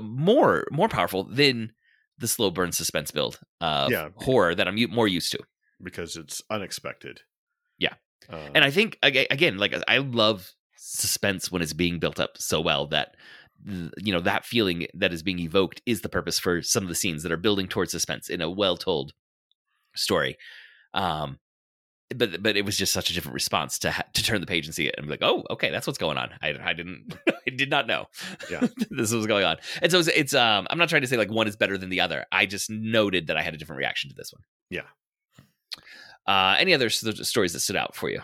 more 0.00 0.66
more 0.70 0.88
powerful 0.88 1.24
than 1.24 1.72
the 2.18 2.28
slow 2.28 2.50
burn 2.50 2.70
suspense 2.72 3.10
build 3.10 3.40
of 3.60 3.90
Yeah. 3.90 4.10
horror 4.16 4.54
that 4.54 4.68
I'm 4.68 4.76
more 4.90 5.08
used 5.08 5.32
to. 5.32 5.38
because 5.82 6.16
it's 6.16 6.42
unexpected. 6.50 7.22
Yeah. 7.78 7.94
Uh, 8.28 8.50
And 8.54 8.62
I 8.64 8.70
think 8.70 8.98
again, 9.02 9.56
like 9.56 9.74
I 9.88 9.98
love 9.98 10.50
suspense 10.76 11.50
when 11.50 11.62
it's 11.62 11.72
being 11.72 11.98
built 11.98 12.20
up 12.20 12.36
so 12.36 12.60
well 12.60 12.86
that 12.88 13.14
you 13.66 14.12
know 14.12 14.20
that 14.20 14.44
feeling 14.46 14.86
that 14.94 15.12
is 15.12 15.22
being 15.22 15.38
evoked 15.38 15.82
is 15.86 16.00
the 16.02 16.08
purpose 16.08 16.38
for 16.38 16.62
some 16.62 16.82
of 16.82 16.88
the 16.88 16.94
scenes 16.94 17.22
that 17.22 17.32
are 17.32 17.36
building 17.36 17.66
towards 17.68 17.90
suspense 17.90 18.28
in 18.30 18.40
a 18.40 18.50
well 18.50 18.76
told 18.76 19.12
story. 19.96 20.36
Um, 20.94 21.38
but 22.14 22.42
but 22.42 22.56
it 22.56 22.64
was 22.64 22.76
just 22.76 22.92
such 22.92 23.10
a 23.10 23.14
different 23.14 23.34
response 23.34 23.78
to 23.80 23.90
ha- 23.90 24.04
to 24.14 24.22
turn 24.22 24.40
the 24.40 24.46
page 24.46 24.66
and 24.66 24.74
see 24.74 24.86
it 24.86 24.94
and 24.98 25.06
be 25.06 25.12
like, 25.12 25.22
oh, 25.22 25.44
okay, 25.50 25.70
that's 25.70 25.86
what's 25.86 25.98
going 25.98 26.18
on. 26.18 26.30
I 26.42 26.54
I 26.62 26.72
didn't 26.72 27.16
I 27.46 27.50
did 27.50 27.70
not 27.70 27.86
know. 27.86 28.06
Yeah. 28.50 28.66
this 28.90 29.12
was 29.12 29.26
going 29.26 29.44
on. 29.44 29.56
And 29.82 29.90
so 29.92 29.98
it's, 29.98 30.08
it's 30.08 30.34
um 30.34 30.66
I'm 30.70 30.78
not 30.78 30.88
trying 30.88 31.02
to 31.02 31.08
say 31.08 31.16
like 31.16 31.30
one 31.30 31.46
is 31.46 31.56
better 31.56 31.78
than 31.78 31.88
the 31.88 32.00
other. 32.00 32.26
I 32.32 32.46
just 32.46 32.70
noted 32.70 33.28
that 33.28 33.36
I 33.36 33.42
had 33.42 33.54
a 33.54 33.56
different 33.56 33.78
reaction 33.78 34.10
to 34.10 34.16
this 34.16 34.32
one. 34.32 34.42
Yeah. 34.70 34.82
Uh, 36.26 36.56
any 36.58 36.74
other 36.74 36.86
s- 36.86 37.28
stories 37.28 37.52
that 37.52 37.60
stood 37.60 37.76
out 37.76 37.94
for 37.94 38.10
you? 38.10 38.20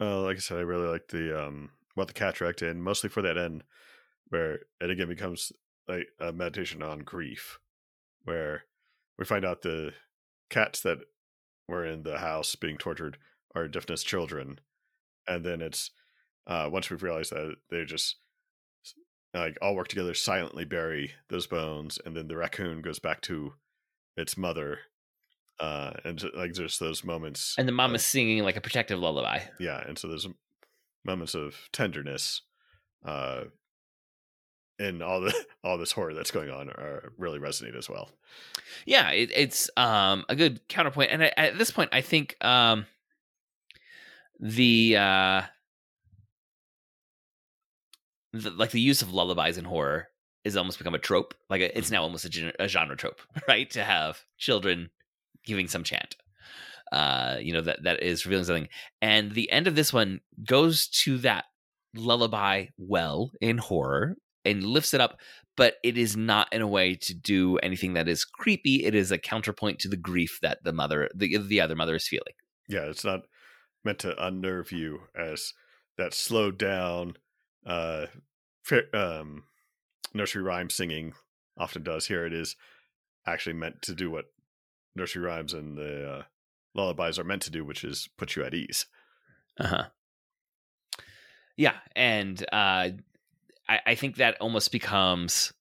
Uh, 0.00 0.20
like 0.22 0.36
I 0.36 0.40
said, 0.40 0.58
I 0.58 0.62
really 0.62 0.88
like 0.88 1.08
the 1.08 1.46
um 1.46 1.70
what 1.94 2.08
the 2.08 2.14
cataract 2.14 2.62
and 2.62 2.82
mostly 2.82 3.10
for 3.10 3.22
that 3.22 3.36
end 3.36 3.64
where 4.28 4.60
it 4.80 4.90
again 4.90 5.08
becomes 5.08 5.52
like 5.88 6.06
a 6.20 6.32
meditation 6.32 6.82
on 6.82 7.00
grief, 7.00 7.58
where 8.24 8.64
we 9.18 9.24
find 9.24 9.44
out 9.44 9.62
the 9.62 9.92
cats 10.48 10.80
that 10.80 10.98
were 11.72 11.84
in 11.86 12.02
the 12.04 12.18
house 12.18 12.54
being 12.54 12.76
tortured 12.78 13.16
are 13.54 13.66
Diphna's 13.66 14.04
children, 14.04 14.60
and 15.26 15.44
then 15.44 15.60
it's 15.60 15.90
uh 16.46 16.68
once 16.70 16.88
we've 16.90 17.02
realized 17.02 17.32
that 17.32 17.56
they 17.70 17.84
just 17.84 18.16
like 19.34 19.56
all 19.62 19.74
work 19.74 19.88
together 19.88 20.14
silently 20.14 20.64
bury 20.64 21.12
those 21.28 21.46
bones, 21.46 21.98
and 22.04 22.16
then 22.16 22.28
the 22.28 22.36
raccoon 22.36 22.82
goes 22.82 22.98
back 22.98 23.20
to 23.22 23.54
its 24.16 24.36
mother. 24.36 24.78
Uh, 25.60 25.92
and 26.04 26.22
like 26.34 26.52
just 26.54 26.80
those 26.80 27.04
moments, 27.04 27.54
And 27.56 27.68
the 27.68 27.72
mom 27.72 27.90
of- 27.92 27.96
is 27.96 28.06
singing 28.06 28.42
like 28.42 28.56
a 28.56 28.60
protective 28.60 28.98
lullaby. 28.98 29.40
yeah 29.60 29.80
and 29.86 29.96
so 29.98 30.08
there's 30.08 30.26
moments 31.04 31.34
of 31.34 31.54
tenderness 31.72 32.42
uh 33.04 33.44
in 34.82 35.02
all 35.02 35.20
the 35.20 35.34
all 35.64 35.78
this 35.78 35.92
horror 35.92 36.14
that's 36.14 36.30
going 36.30 36.50
on 36.50 36.68
are 36.70 37.12
really 37.18 37.38
resonate 37.38 37.76
as 37.76 37.88
well 37.88 38.10
Yeah, 38.86 39.10
it, 39.10 39.30
it's 39.34 39.70
um 39.76 40.24
a 40.28 40.36
good 40.36 40.66
counterpoint, 40.68 41.10
and 41.12 41.22
I, 41.24 41.32
at 41.36 41.58
this 41.58 41.70
point, 41.70 41.90
I 41.92 42.00
think 42.00 42.36
um 42.44 42.86
the 44.40 44.96
uh 44.96 45.42
the, 48.32 48.50
like 48.50 48.70
the 48.70 48.80
use 48.80 49.02
of 49.02 49.12
lullabies 49.12 49.58
in 49.58 49.64
horror 49.64 50.08
is 50.44 50.56
almost 50.56 50.78
become 50.78 50.94
a 50.94 50.98
trope. 50.98 51.34
Like 51.48 51.60
it's 51.60 51.90
now 51.90 52.02
almost 52.02 52.24
a, 52.24 52.28
gen- 52.28 52.52
a 52.58 52.68
genre 52.68 52.96
trope, 52.96 53.20
right? 53.48 53.70
To 53.70 53.84
have 53.84 54.24
children 54.38 54.90
giving 55.44 55.68
some 55.68 55.84
chant. 55.84 56.16
Uh, 56.90 57.38
you 57.40 57.52
know 57.52 57.62
that 57.62 57.82
that 57.84 58.02
is 58.02 58.26
revealing 58.26 58.44
something, 58.44 58.68
and 59.00 59.32
the 59.32 59.50
end 59.50 59.66
of 59.66 59.74
this 59.74 59.92
one 59.92 60.20
goes 60.44 60.88
to 60.88 61.18
that 61.18 61.46
lullaby 61.94 62.66
well 62.76 63.30
in 63.40 63.58
horror 63.58 64.16
and 64.44 64.64
lifts 64.64 64.94
it 64.94 65.00
up 65.00 65.18
but 65.56 65.74
it 65.84 65.98
is 65.98 66.16
not 66.16 66.50
in 66.50 66.62
a 66.62 66.66
way 66.66 66.94
to 66.94 67.12
do 67.14 67.58
anything 67.58 67.92
that 67.92 68.08
is 68.08 68.24
creepy. 68.24 68.86
It 68.86 68.94
is 68.94 69.12
a 69.12 69.18
counterpoint 69.18 69.78
to 69.80 69.88
the 69.88 69.98
grief 69.98 70.38
that 70.40 70.64
the 70.64 70.72
mother, 70.72 71.10
the 71.14 71.36
the 71.36 71.60
other 71.60 71.76
mother, 71.76 71.94
is 71.94 72.08
feeling. 72.08 72.32
yeah 72.68 72.86
it's 72.88 73.04
not 73.04 73.26
meant 73.84 73.98
to 73.98 74.24
unnerve 74.26 74.72
you 74.72 75.00
as 75.14 75.52
that 75.98 76.14
slowed 76.14 76.56
down 76.56 77.16
uh 77.66 78.06
um 78.94 79.44
nursery 80.14 80.42
rhyme 80.42 80.70
singing 80.70 81.12
often 81.58 81.82
does 81.82 82.06
here 82.06 82.24
it 82.24 82.32
is 82.32 82.56
actually 83.26 83.52
meant 83.52 83.82
to 83.82 83.94
do 83.94 84.10
what 84.10 84.26
nursery 84.96 85.22
rhymes 85.22 85.52
and 85.52 85.76
the 85.76 86.10
uh, 86.10 86.22
lullabies 86.74 87.18
are 87.18 87.24
meant 87.24 87.42
to 87.42 87.50
do 87.50 87.62
which 87.64 87.84
is 87.84 88.08
put 88.16 88.36
you 88.36 88.42
at 88.44 88.54
ease 88.54 88.86
Uh 89.60 89.66
huh. 89.66 89.84
Yeah, 91.56 91.74
and 91.94 92.44
uh, 92.52 92.88
I, 93.68 93.80
I 93.86 93.94
think 93.94 94.16
that 94.16 94.36
almost 94.40 94.72
becomes 94.72 95.52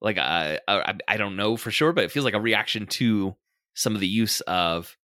like 0.00 0.16
a, 0.16 0.60
a, 0.68 0.94
I 1.08 1.16
don't 1.16 1.36
know 1.36 1.56
for 1.56 1.70
sure, 1.70 1.92
but 1.92 2.04
it 2.04 2.12
feels 2.12 2.24
like 2.24 2.34
a 2.34 2.40
reaction 2.40 2.86
to 2.86 3.36
some 3.74 3.94
of 3.94 4.00
the 4.00 4.08
use 4.08 4.40
of 4.42 4.96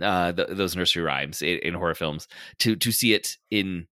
uh, 0.00 0.32
th 0.32 0.48
those 0.50 0.76
nursery 0.76 1.02
rhymes 1.02 1.42
in, 1.42 1.58
in 1.58 1.74
horror 1.74 1.94
films 1.94 2.28
to 2.58 2.76
to 2.76 2.92
see 2.92 3.12
it 3.14 3.36
in 3.50 3.86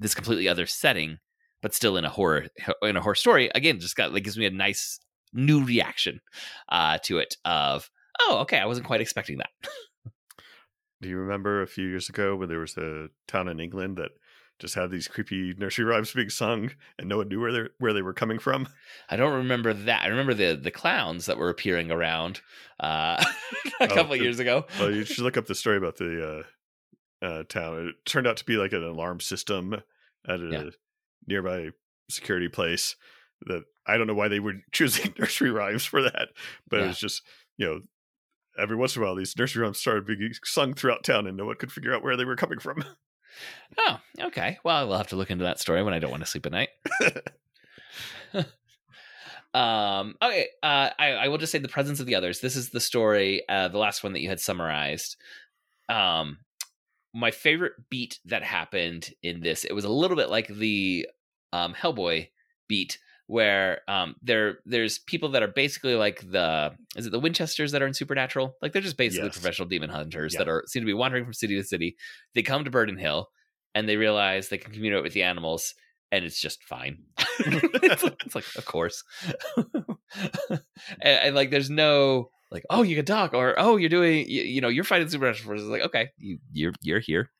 this 0.00 0.14
completely 0.14 0.48
other 0.48 0.66
setting, 0.66 1.18
but 1.62 1.74
still 1.74 1.96
in 1.96 2.04
a 2.04 2.10
horror 2.10 2.46
in 2.82 2.96
a 2.96 3.00
horror 3.00 3.14
story. 3.14 3.50
Again, 3.54 3.80
just 3.80 3.96
got 3.96 4.12
like 4.12 4.24
gives 4.24 4.38
me 4.38 4.46
a 4.46 4.50
nice 4.50 4.98
new 5.32 5.64
reaction 5.64 6.20
uh, 6.68 6.98
to 7.04 7.18
it 7.18 7.36
of 7.44 7.90
oh 8.20 8.38
okay, 8.40 8.58
I 8.58 8.66
wasn't 8.66 8.86
quite 8.86 9.00
expecting 9.00 9.38
that. 9.38 9.50
Do 11.02 11.08
you 11.08 11.18
remember 11.18 11.62
a 11.62 11.66
few 11.66 11.86
years 11.86 12.08
ago 12.08 12.34
when 12.34 12.48
there 12.48 12.60
was 12.60 12.76
a 12.76 13.08
town 13.28 13.48
in 13.48 13.60
England 13.60 13.98
that 13.98 14.12
just 14.60 14.74
had 14.74 14.90
these 14.90 15.08
creepy 15.08 15.52
nursery 15.58 15.84
rhymes 15.84 16.12
being 16.12 16.30
sung 16.30 16.70
and 16.98 17.08
no 17.08 17.16
one 17.18 17.28
knew 17.28 17.40
where 17.40 17.52
they 17.52 17.62
where 17.78 17.92
they 17.92 18.02
were 18.02 18.12
coming 18.14 18.38
from? 18.38 18.68
I 19.10 19.16
don't 19.16 19.32
remember 19.34 19.72
that. 19.74 20.02
I 20.02 20.08
remember 20.08 20.34
the 20.34 20.54
the 20.54 20.70
clowns 20.70 21.26
that 21.26 21.38
were 21.38 21.50
appearing 21.50 21.90
around 21.90 22.40
uh, 22.80 23.22
a 23.80 23.84
Oh, 23.84 23.94
couple 23.94 24.14
it- 24.14 24.22
years 24.22 24.38
ago. 24.38 24.66
well, 24.78 24.90
you 24.90 25.04
should 25.04 25.24
look 25.24 25.36
up 25.36 25.46
the 25.46 25.54
story 25.54 25.76
about 25.76 25.96
the 25.96 26.44
uh, 27.22 27.26
uh, 27.26 27.42
town. 27.44 27.88
It 27.88 27.94
turned 28.08 28.26
out 28.26 28.36
to 28.38 28.44
be 28.44 28.56
like 28.56 28.72
an 28.72 28.84
alarm 28.84 29.20
system 29.20 29.74
at 30.28 30.40
a 30.40 30.48
Yeah. 30.50 30.64
nearby 31.26 31.70
security 32.10 32.48
place. 32.48 32.96
That 33.46 33.64
I 33.86 33.96
don't 33.98 34.06
know 34.06 34.14
why 34.14 34.28
they 34.28 34.40
were 34.40 34.54
choosing 34.72 35.12
nursery 35.18 35.50
rhymes 35.50 35.84
for 35.84 36.02
that, 36.02 36.28
but 36.68 36.80
it 36.80 36.86
was 36.86 36.98
just 36.98 37.22
you 37.56 37.66
know. 37.66 37.80
Every 38.56 38.76
once 38.76 38.94
in 38.94 39.02
a 39.02 39.04
while, 39.04 39.16
these 39.16 39.36
nursery 39.36 39.64
rhymes 39.64 39.80
started 39.80 40.06
being 40.06 40.32
sung 40.44 40.74
throughout 40.74 41.02
town, 41.02 41.26
and 41.26 41.36
no 41.36 41.44
one 41.44 41.56
could 41.56 41.72
figure 41.72 41.92
out 41.92 42.04
where 42.04 42.16
they 42.16 42.24
were 42.24 42.36
coming 42.36 42.60
from. 42.60 42.84
Oh, 43.78 43.98
okay. 44.20 44.58
Well, 44.64 44.88
we'll 44.88 44.98
have 44.98 45.08
to 45.08 45.16
look 45.16 45.30
into 45.30 45.44
that 45.44 45.60
story 45.60 45.82
when 45.82 45.94
I 45.94 45.98
don't 45.98 46.10
want 46.10 46.22
to 46.22 46.30
sleep 46.30 46.46
at 46.46 46.52
night. 46.52 46.68
um. 49.54 50.14
Okay. 50.22 50.48
Uh. 50.62 50.90
I, 50.98 51.12
I 51.12 51.28
will 51.28 51.38
just 51.38 51.52
say 51.52 51.58
the 51.58 51.68
presence 51.68 52.00
of 52.00 52.06
the 52.06 52.14
others. 52.14 52.40
This 52.40 52.56
is 52.56 52.70
the 52.70 52.80
story. 52.80 53.42
Uh. 53.48 53.68
The 53.68 53.78
last 53.78 54.02
one 54.02 54.12
that 54.12 54.20
you 54.20 54.28
had 54.28 54.40
summarized. 54.40 55.16
Um. 55.88 56.38
My 57.12 57.30
favorite 57.30 57.74
beat 57.90 58.18
that 58.24 58.42
happened 58.42 59.12
in 59.22 59.40
this. 59.40 59.64
It 59.64 59.72
was 59.72 59.84
a 59.84 59.90
little 59.90 60.16
bit 60.16 60.30
like 60.30 60.48
the 60.48 61.06
um 61.52 61.74
Hellboy 61.74 62.28
beat 62.68 62.98
where 63.26 63.80
um 63.88 64.14
there 64.22 64.58
there's 64.66 64.98
people 64.98 65.30
that 65.30 65.42
are 65.42 65.48
basically 65.48 65.94
like 65.94 66.20
the 66.30 66.72
is 66.96 67.06
it 67.06 67.10
the 67.10 67.20
Winchesters 67.20 67.72
that 67.72 67.82
are 67.82 67.86
in 67.86 67.94
Supernatural? 67.94 68.54
Like 68.60 68.72
they're 68.72 68.82
just 68.82 68.98
basically 68.98 69.28
Yes. 69.28 69.38
professional 69.38 69.68
demon 69.68 69.90
hunters 69.90 70.34
Yeah. 70.34 70.40
that 70.40 70.48
are 70.48 70.64
seem 70.66 70.82
to 70.82 70.86
be 70.86 70.92
wandering 70.94 71.24
from 71.24 71.32
city 71.32 71.56
to 71.56 71.64
city. 71.64 71.96
They 72.34 72.42
come 72.42 72.64
to 72.64 72.70
Burden 72.70 72.98
Hill 72.98 73.28
and 73.74 73.88
they 73.88 73.96
realize 73.96 74.48
they 74.48 74.58
can 74.58 74.72
communicate 74.72 75.04
with 75.04 75.14
the 75.14 75.22
animals 75.22 75.74
and 76.12 76.24
it's 76.24 76.40
just 76.40 76.62
fine. 76.62 76.98
it's, 77.40 78.02
like, 78.04 78.22
it's 78.24 78.34
like 78.34 78.44
of 78.56 78.66
course. 78.66 79.02
and, 79.56 80.60
and, 81.00 81.34
like 81.34 81.50
there's 81.50 81.70
no 81.70 82.30
like 82.52 82.64
oh 82.70 82.82
you 82.82 82.94
can 82.94 83.04
talk 83.06 83.34
or 83.34 83.54
oh 83.58 83.76
you're 83.76 83.88
doing 83.88 84.28
you, 84.28 84.42
you 84.42 84.60
know 84.60 84.68
you're 84.68 84.84
fighting 84.84 85.08
supernatural 85.08 85.46
forces 85.46 85.68
like 85.68 85.82
okay 85.82 86.10
you 86.18 86.38
you're 86.52 86.72
you're 86.82 87.00
here. 87.00 87.30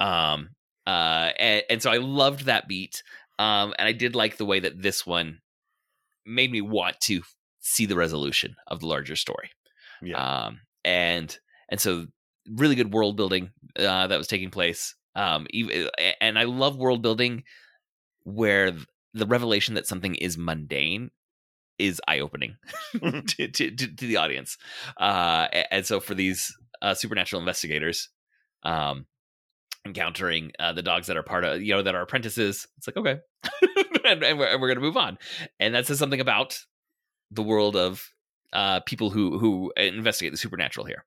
Um 0.00 0.50
uh 0.86 1.30
and, 1.38 1.62
and 1.70 1.82
so 1.82 1.90
I 1.90 1.96
loved 1.96 2.44
that 2.44 2.68
beat. 2.68 3.02
Um 3.38 3.74
and 3.78 3.88
I 3.88 3.92
did 3.92 4.14
like 4.14 4.36
the 4.36 4.46
way 4.46 4.60
that 4.60 4.80
this 4.80 5.06
one 5.06 5.40
made 6.26 6.50
me 6.50 6.60
want 6.60 7.00
to 7.02 7.22
see 7.60 7.86
the 7.86 7.96
resolution 7.96 8.56
of 8.66 8.80
the 8.80 8.86
larger 8.86 9.16
story. 9.16 9.50
yeah, 10.02 10.46
Um, 10.46 10.60
and 10.84 11.36
and 11.68 11.80
so 11.80 12.06
really 12.50 12.74
good 12.74 12.92
world 12.92 13.16
building 13.16 13.50
uh, 13.78 14.06
that 14.06 14.18
was 14.18 14.26
taking 14.26 14.50
place. 14.50 14.94
Um, 15.16 15.46
even, 15.50 15.88
and 16.20 16.38
I 16.38 16.44
love 16.44 16.76
world 16.76 17.00
building 17.02 17.44
where 18.24 18.72
the 19.14 19.26
revelation 19.26 19.74
that 19.74 19.86
something 19.86 20.14
is 20.16 20.36
mundane 20.36 21.10
is 21.78 22.00
eye 22.06 22.20
opening 22.20 22.56
to, 22.92 23.48
to, 23.48 23.70
to, 23.70 23.70
to 23.70 24.06
the 24.06 24.16
audience. 24.16 24.58
Uh, 24.98 25.48
and 25.70 25.86
so 25.86 26.00
for 26.00 26.14
these 26.14 26.54
uh, 26.82 26.94
supernatural 26.94 27.40
investigators, 27.40 28.08
um, 28.64 29.06
encountering 29.86 30.52
uh, 30.58 30.72
the 30.72 30.82
dogs 30.82 31.06
that 31.06 31.16
are 31.16 31.22
part 31.22 31.44
of 31.44 31.62
you 31.62 31.74
know 31.74 31.82
that 31.82 31.94
are 31.94 32.02
apprentices. 32.02 32.66
It's 32.78 32.86
like 32.86 32.96
okay, 32.96 33.20
and, 34.04 34.22
and, 34.22 34.38
we're, 34.38 34.46
and 34.46 34.60
we're 34.60 34.68
gonna 34.68 34.80
move 34.80 34.96
on, 34.96 35.18
and 35.60 35.74
that 35.74 35.86
says 35.86 35.98
something 35.98 36.20
about 36.20 36.58
the 37.30 37.42
world 37.42 37.76
of 37.76 38.08
uh, 38.52 38.80
people 38.80 39.10
who 39.10 39.38
who 39.38 39.72
investigate 39.76 40.32
the 40.32 40.38
supernatural 40.38 40.86
here. 40.86 41.04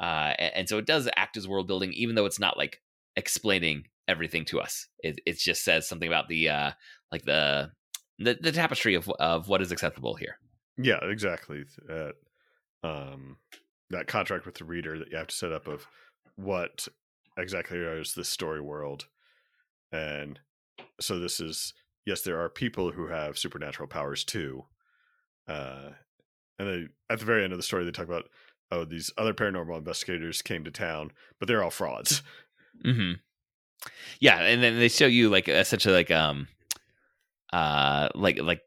Uh, 0.00 0.34
and, 0.38 0.52
and, 0.54 0.68
so 0.68 0.78
it 0.78 0.86
does 0.86 1.10
act 1.14 1.36
as 1.36 1.46
world 1.46 1.66
building, 1.66 1.92
even 1.92 2.14
though 2.14 2.24
it's 2.24 2.40
not 2.40 2.56
like 2.56 2.80
explaining 3.16 3.84
everything 4.08 4.46
to 4.46 4.58
us. 4.58 4.88
It, 5.00 5.20
it 5.26 5.38
just 5.38 5.62
says 5.62 5.86
something 5.86 6.08
about 6.08 6.28
the 6.28 6.48
uh, 6.48 6.70
like 7.12 7.24
the, 7.24 7.70
the 8.18 8.38
the 8.40 8.52
tapestry 8.52 8.94
of 8.94 9.10
of 9.20 9.48
what 9.48 9.62
is 9.62 9.72
acceptable 9.72 10.14
here. 10.14 10.38
Yeah, 10.78 10.98
exactly. 11.02 11.64
That 11.86 12.14
um, 12.82 13.36
that 13.90 14.06
contract 14.06 14.46
with 14.46 14.56
the 14.56 14.64
reader 14.64 14.98
that 14.98 15.10
you 15.10 15.16
have 15.16 15.26
to 15.28 15.34
set 15.34 15.52
up 15.52 15.68
of 15.68 15.86
what 16.36 16.88
exactly 17.42 17.78
is 17.78 18.14
this 18.14 18.28
story 18.28 18.60
world, 18.60 19.06
and 19.92 20.40
so 21.00 21.18
this 21.18 21.40
is 21.40 21.74
yes, 22.06 22.22
there 22.22 22.40
are 22.40 22.48
people 22.48 22.92
who 22.92 23.08
have 23.08 23.38
supernatural 23.38 23.88
powers 23.88 24.24
too. 24.24 24.64
Uh, 25.48 25.90
and 26.58 26.68
they, 26.68 26.86
at 27.12 27.18
the 27.18 27.24
very 27.24 27.42
end 27.42 27.52
of 27.52 27.58
the 27.58 27.62
story, 27.62 27.84
they 27.84 27.90
talk 27.90 28.06
about 28.06 28.28
oh, 28.72 28.84
these 28.84 29.10
other 29.18 29.34
paranormal 29.34 29.76
investigators 29.76 30.42
came 30.42 30.64
to 30.64 30.70
town, 30.70 31.10
but 31.38 31.48
they're 31.48 31.62
all 31.62 31.70
frauds. 31.70 32.22
Mm-hmm. 32.84 33.12
Yeah, 34.20 34.40
and 34.40 34.62
then 34.62 34.78
they 34.78 34.88
show 34.88 35.06
you 35.06 35.28
like 35.28 35.48
essentially 35.48 35.94
like 35.94 36.10
um 36.10 36.48
uh 37.52 38.08
like 38.14 38.40
like 38.40 38.62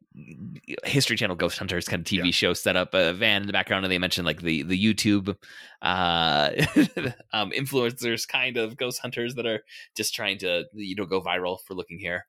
history 0.83 1.15
channel 1.15 1.35
ghost 1.35 1.57
hunters 1.57 1.87
kind 1.87 2.01
of 2.01 2.05
tv 2.05 2.25
yeah. 2.25 2.31
show 2.31 2.53
set 2.53 2.75
up 2.75 2.93
a 2.93 3.13
van 3.13 3.41
in 3.41 3.47
the 3.47 3.53
background 3.53 3.85
and 3.85 3.91
they 3.91 3.97
mentioned 3.97 4.25
like 4.25 4.41
the 4.41 4.63
the 4.63 4.77
youtube 4.77 5.35
uh 5.81 6.49
um 7.33 7.51
influencers 7.51 8.27
kind 8.27 8.57
of 8.57 8.75
ghost 8.75 8.99
hunters 8.99 9.35
that 9.35 9.45
are 9.45 9.63
just 9.95 10.13
trying 10.13 10.37
to 10.37 10.65
you 10.73 10.95
know 10.95 11.05
go 11.05 11.21
viral 11.21 11.59
for 11.65 11.73
looking 11.73 11.97
here 11.97 12.25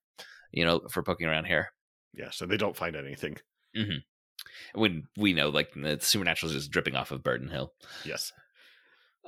you 0.52 0.64
know 0.64 0.80
for 0.90 1.02
poking 1.02 1.26
around 1.26 1.44
here 1.44 1.72
yeah 2.12 2.30
so 2.30 2.46
they 2.46 2.56
don't 2.56 2.76
find 2.76 2.94
anything 2.94 3.36
mm-hmm 3.76 3.98
when 4.74 5.06
we 5.16 5.32
know 5.32 5.48
like 5.48 5.72
the 5.74 5.98
supernatural 6.00 6.50
is 6.50 6.56
just 6.56 6.70
dripping 6.70 6.96
off 6.96 7.10
of 7.10 7.22
Burden 7.22 7.48
Hill. 7.48 7.72
Yes. 8.04 8.32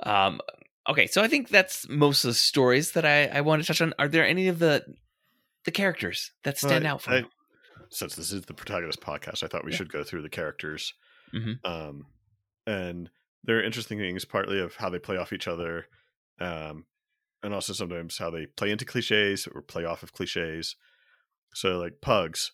Um. 0.03 0.41
Okay, 0.89 1.07
so 1.07 1.21
I 1.21 1.27
think 1.27 1.49
that's 1.49 1.87
most 1.89 2.23
of 2.23 2.29
the 2.29 2.35
stories 2.35 2.93
that 2.93 3.05
I 3.05 3.25
I 3.25 3.41
want 3.41 3.61
to 3.61 3.67
touch 3.67 3.81
on. 3.81 3.93
Are 3.99 4.07
there 4.07 4.25
any 4.25 4.47
of 4.47 4.59
the 4.59 4.85
the 5.67 5.71
characters 5.71 6.31
that 6.45 6.57
stand 6.57 6.87
out 6.87 7.01
for 7.01 7.11
I? 7.11 7.25
Since 7.89 8.15
this 8.15 8.31
is 8.31 8.43
the 8.43 8.53
protagonist 8.53 9.01
podcast, 9.01 9.43
I 9.43 9.47
thought 9.47 9.65
we 9.65 9.71
yeah. 9.71 9.77
should 9.77 9.91
go 9.91 10.01
through 10.01 10.21
the 10.21 10.29
characters. 10.29 10.93
Mm-hmm. 11.33 11.69
Um, 11.69 12.05
and 12.65 13.09
there 13.43 13.59
are 13.59 13.63
interesting 13.63 13.99
things, 13.99 14.23
partly 14.23 14.61
of 14.61 14.75
how 14.75 14.89
they 14.89 14.97
play 14.97 15.17
off 15.17 15.33
each 15.33 15.47
other, 15.47 15.87
um, 16.39 16.85
and 17.43 17.53
also 17.53 17.73
sometimes 17.73 18.17
how 18.17 18.29
they 18.29 18.45
play 18.45 18.71
into 18.71 18.85
cliches 18.85 19.45
or 19.53 19.61
play 19.61 19.83
off 19.83 20.03
of 20.03 20.13
cliches. 20.13 20.77
So, 21.53 21.77
like 21.77 21.99
Pugs, 22.01 22.53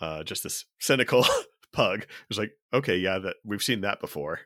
uh, 0.00 0.22
just 0.22 0.44
this 0.44 0.66
cynical 0.78 1.26
pug. 1.72 2.06
Was 2.28 2.38
like, 2.38 2.52
okay, 2.72 2.96
yeah, 2.96 3.18
that 3.18 3.36
we've 3.44 3.62
seen 3.62 3.80
that 3.80 4.00
before. 4.00 4.42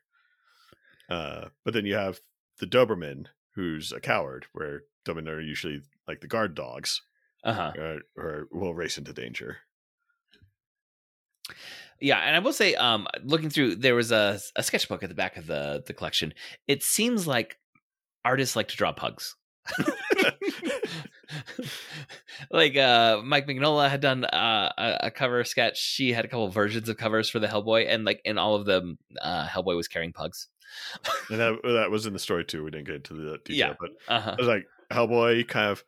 Uh, 1.10 1.48
but 1.66 1.74
then 1.74 1.84
you 1.84 1.96
have 1.96 2.20
the 2.60 2.66
Doberman, 2.66 3.26
who's 3.56 3.92
a 3.92 4.00
coward, 4.00 4.46
where 4.54 4.84
Doberman 5.06 5.28
are 5.28 5.40
usually 5.40 5.82
like 6.08 6.22
the 6.22 6.28
guard 6.28 6.54
dogs, 6.54 7.02
uh-huh. 7.44 7.72
or, 7.78 8.00
or 8.16 8.48
will 8.52 8.74
race 8.74 8.98
into 8.98 9.12
danger. 9.12 9.58
Yeah, 12.00 12.18
and 12.18 12.34
I 12.34 12.38
will 12.38 12.52
say, 12.52 12.74
um, 12.74 13.06
looking 13.22 13.50
through, 13.50 13.76
there 13.76 13.94
was 13.94 14.10
a, 14.10 14.40
a 14.56 14.62
sketchbook 14.62 15.02
at 15.02 15.08
the 15.10 15.14
back 15.14 15.36
of 15.36 15.46
the 15.46 15.82
the 15.86 15.92
collection. 15.92 16.32
It 16.66 16.82
seems 16.82 17.26
like 17.26 17.58
artists 18.24 18.56
like 18.56 18.68
to 18.68 18.76
draw 18.76 18.92
pugs. 18.92 19.36
like 22.50 22.76
uh 22.76 23.20
Mike 23.22 23.46
Mignola 23.46 23.88
had 23.90 24.00
done 24.00 24.24
uh, 24.24 24.72
a, 24.76 24.96
a, 25.06 25.10
cover 25.10 25.44
sketch. 25.44 25.78
She 25.78 26.12
had 26.12 26.24
a 26.24 26.28
couple 26.28 26.48
versions 26.48 26.88
of 26.88 26.96
covers 26.96 27.28
for 27.28 27.38
the 27.38 27.46
Hellboy, 27.46 27.86
and 27.88 28.06
like 28.06 28.22
in 28.24 28.38
all 28.38 28.54
of 28.54 28.64
them, 28.64 28.98
uh 29.20 29.46
Hellboy 29.46 29.76
was 29.76 29.86
carrying 29.86 30.14
pugs. 30.14 30.48
and 31.28 31.38
that 31.38 31.58
that 31.62 31.90
was 31.90 32.06
in 32.06 32.14
the 32.14 32.18
story 32.18 32.44
too. 32.44 32.64
We 32.64 32.70
didn't 32.70 32.86
get 32.86 32.96
into 32.96 33.14
the 33.14 33.38
detail, 33.44 33.68
yeah. 33.68 33.74
but 33.78 33.90
uh-huh. 34.08 34.36
it 34.38 34.40
was 34.40 34.48
like 34.48 34.66
Hellboy 34.90 35.46
kind 35.46 35.70
of 35.70 35.84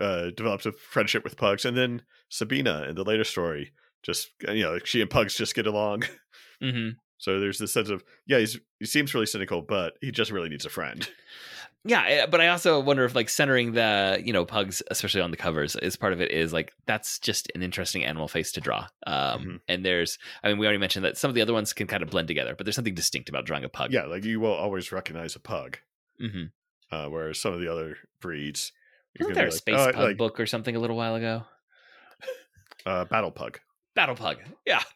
uh 0.00 0.30
develops 0.36 0.66
a 0.66 0.72
friendship 0.72 1.24
with 1.24 1.36
pugs, 1.36 1.64
and 1.64 1.76
then 1.76 2.02
Sabina 2.28 2.86
in 2.88 2.94
the 2.94 3.04
later 3.04 3.24
story, 3.24 3.72
just 4.02 4.30
you 4.48 4.62
know, 4.62 4.78
she 4.84 5.00
and 5.00 5.10
pugs 5.10 5.36
just 5.36 5.54
get 5.54 5.66
along. 5.66 6.04
Mm-hmm. 6.60 6.98
So 7.18 7.38
there's 7.38 7.58
this 7.58 7.72
sense 7.72 7.88
of 7.88 8.02
yeah, 8.26 8.40
he's 8.40 8.58
he 8.80 8.86
seems 8.86 9.14
really 9.14 9.26
cynical, 9.26 9.62
but 9.62 9.92
he 10.00 10.10
just 10.10 10.32
really 10.32 10.48
needs 10.48 10.66
a 10.66 10.68
friend 10.68 11.08
yeah 11.84 12.04
eh, 12.06 12.26
but 12.26 12.40
i 12.40 12.48
also 12.48 12.80
wonder 12.80 13.04
if 13.04 13.14
like 13.14 13.28
centering 13.28 13.72
the 13.72 14.20
you 14.24 14.32
know 14.32 14.44
pugs 14.44 14.82
especially 14.90 15.20
on 15.20 15.30
the 15.30 15.36
covers 15.36 15.76
is 15.76 15.96
part 15.96 16.12
of 16.12 16.20
it 16.20 16.30
is 16.30 16.52
like 16.52 16.72
that's 16.86 17.18
just 17.18 17.50
an 17.54 17.62
interesting 17.62 18.04
animal 18.04 18.28
face 18.28 18.52
to 18.52 18.60
draw 18.60 18.86
um 19.06 19.40
mm-hmm. 19.40 19.56
and 19.68 19.84
there's 19.84 20.18
i 20.42 20.48
mean 20.48 20.58
we 20.58 20.66
already 20.66 20.78
mentioned 20.78 21.04
that 21.04 21.16
some 21.16 21.28
of 21.28 21.34
the 21.34 21.42
other 21.42 21.52
ones 21.52 21.72
can 21.72 21.86
kind 21.86 22.02
of 22.02 22.10
blend 22.10 22.28
together 22.28 22.54
but 22.56 22.64
there's 22.64 22.74
something 22.74 22.94
distinct 22.94 23.28
about 23.28 23.46
drawing 23.46 23.64
a 23.64 23.68
pug 23.68 23.92
yeah 23.92 24.04
like 24.04 24.24
you 24.24 24.40
will 24.40 24.52
always 24.52 24.90
recognize 24.90 25.36
a 25.36 25.40
pug 25.40 25.78
mm-hmm. 26.20 26.44
uh, 26.94 27.08
whereas 27.08 27.38
some 27.38 27.52
of 27.52 27.60
the 27.60 27.70
other 27.70 27.96
breeds 28.20 28.72
wasn't 29.18 29.34
there 29.34 29.46
a 29.46 29.50
like, 29.50 29.58
space 29.58 29.76
oh, 29.78 29.92
pug 29.92 30.08
like, 30.08 30.16
book 30.16 30.40
or 30.40 30.46
something 30.46 30.76
a 30.76 30.78
little 30.78 30.96
while 30.96 31.14
ago 31.14 31.42
uh 32.86 33.04
battle 33.06 33.30
pug 33.30 33.58
battle 33.94 34.14
pug 34.14 34.38
yeah 34.66 34.82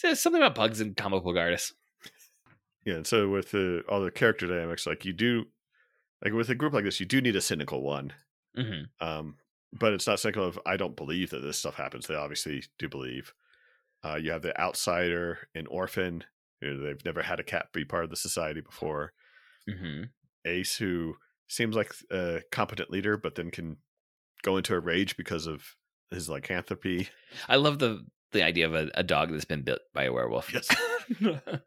There's 0.00 0.20
something 0.20 0.40
about 0.40 0.54
pugs 0.54 0.80
and 0.80 0.96
comic 0.96 1.24
book 1.24 1.36
artists 1.36 1.74
yeah, 2.84 2.94
and 2.94 3.06
so 3.06 3.28
with 3.28 3.50
the 3.50 3.82
all 3.88 4.02
the 4.02 4.10
character 4.10 4.46
dynamics, 4.46 4.86
like 4.86 5.04
you 5.04 5.12
do, 5.12 5.46
like 6.22 6.34
with 6.34 6.50
a 6.50 6.54
group 6.54 6.72
like 6.72 6.84
this, 6.84 7.00
you 7.00 7.06
do 7.06 7.20
need 7.20 7.36
a 7.36 7.40
cynical 7.40 7.82
one. 7.82 8.12
Mm-hmm. 8.56 9.06
Um, 9.06 9.36
but 9.72 9.92
it's 9.94 10.06
not 10.06 10.20
cynical 10.20 10.44
of 10.44 10.58
I 10.66 10.76
don't 10.76 10.96
believe 10.96 11.30
that 11.30 11.40
this 11.40 11.58
stuff 11.58 11.76
happens. 11.76 12.06
They 12.06 12.14
obviously 12.14 12.62
do 12.78 12.88
believe. 12.88 13.32
Uh, 14.04 14.16
you 14.16 14.30
have 14.32 14.42
the 14.42 14.58
outsider, 14.60 15.48
an 15.54 15.66
orphan. 15.66 16.24
You 16.60 16.74
know, 16.74 16.84
they've 16.84 17.04
never 17.04 17.22
had 17.22 17.40
a 17.40 17.44
cat 17.44 17.68
be 17.72 17.84
part 17.84 18.04
of 18.04 18.10
the 18.10 18.16
society 18.16 18.60
before. 18.60 19.12
Mm-hmm. 19.68 20.04
Ace, 20.44 20.76
who 20.76 21.14
seems 21.48 21.76
like 21.76 21.92
a 22.10 22.42
competent 22.50 22.90
leader, 22.90 23.16
but 23.16 23.34
then 23.34 23.50
can 23.50 23.76
go 24.42 24.56
into 24.56 24.74
a 24.74 24.80
rage 24.80 25.16
because 25.16 25.46
of 25.46 25.62
his 26.10 26.28
lycanthropy. 26.28 27.08
I 27.48 27.56
love 27.56 27.78
the 27.78 28.04
the 28.32 28.42
idea 28.42 28.66
of 28.66 28.74
a, 28.74 28.90
a 28.94 29.02
dog 29.02 29.30
that's 29.30 29.44
been 29.44 29.62
bit 29.62 29.78
by 29.94 30.04
a 30.04 30.12
werewolf. 30.12 30.52
Yes. 30.52 30.68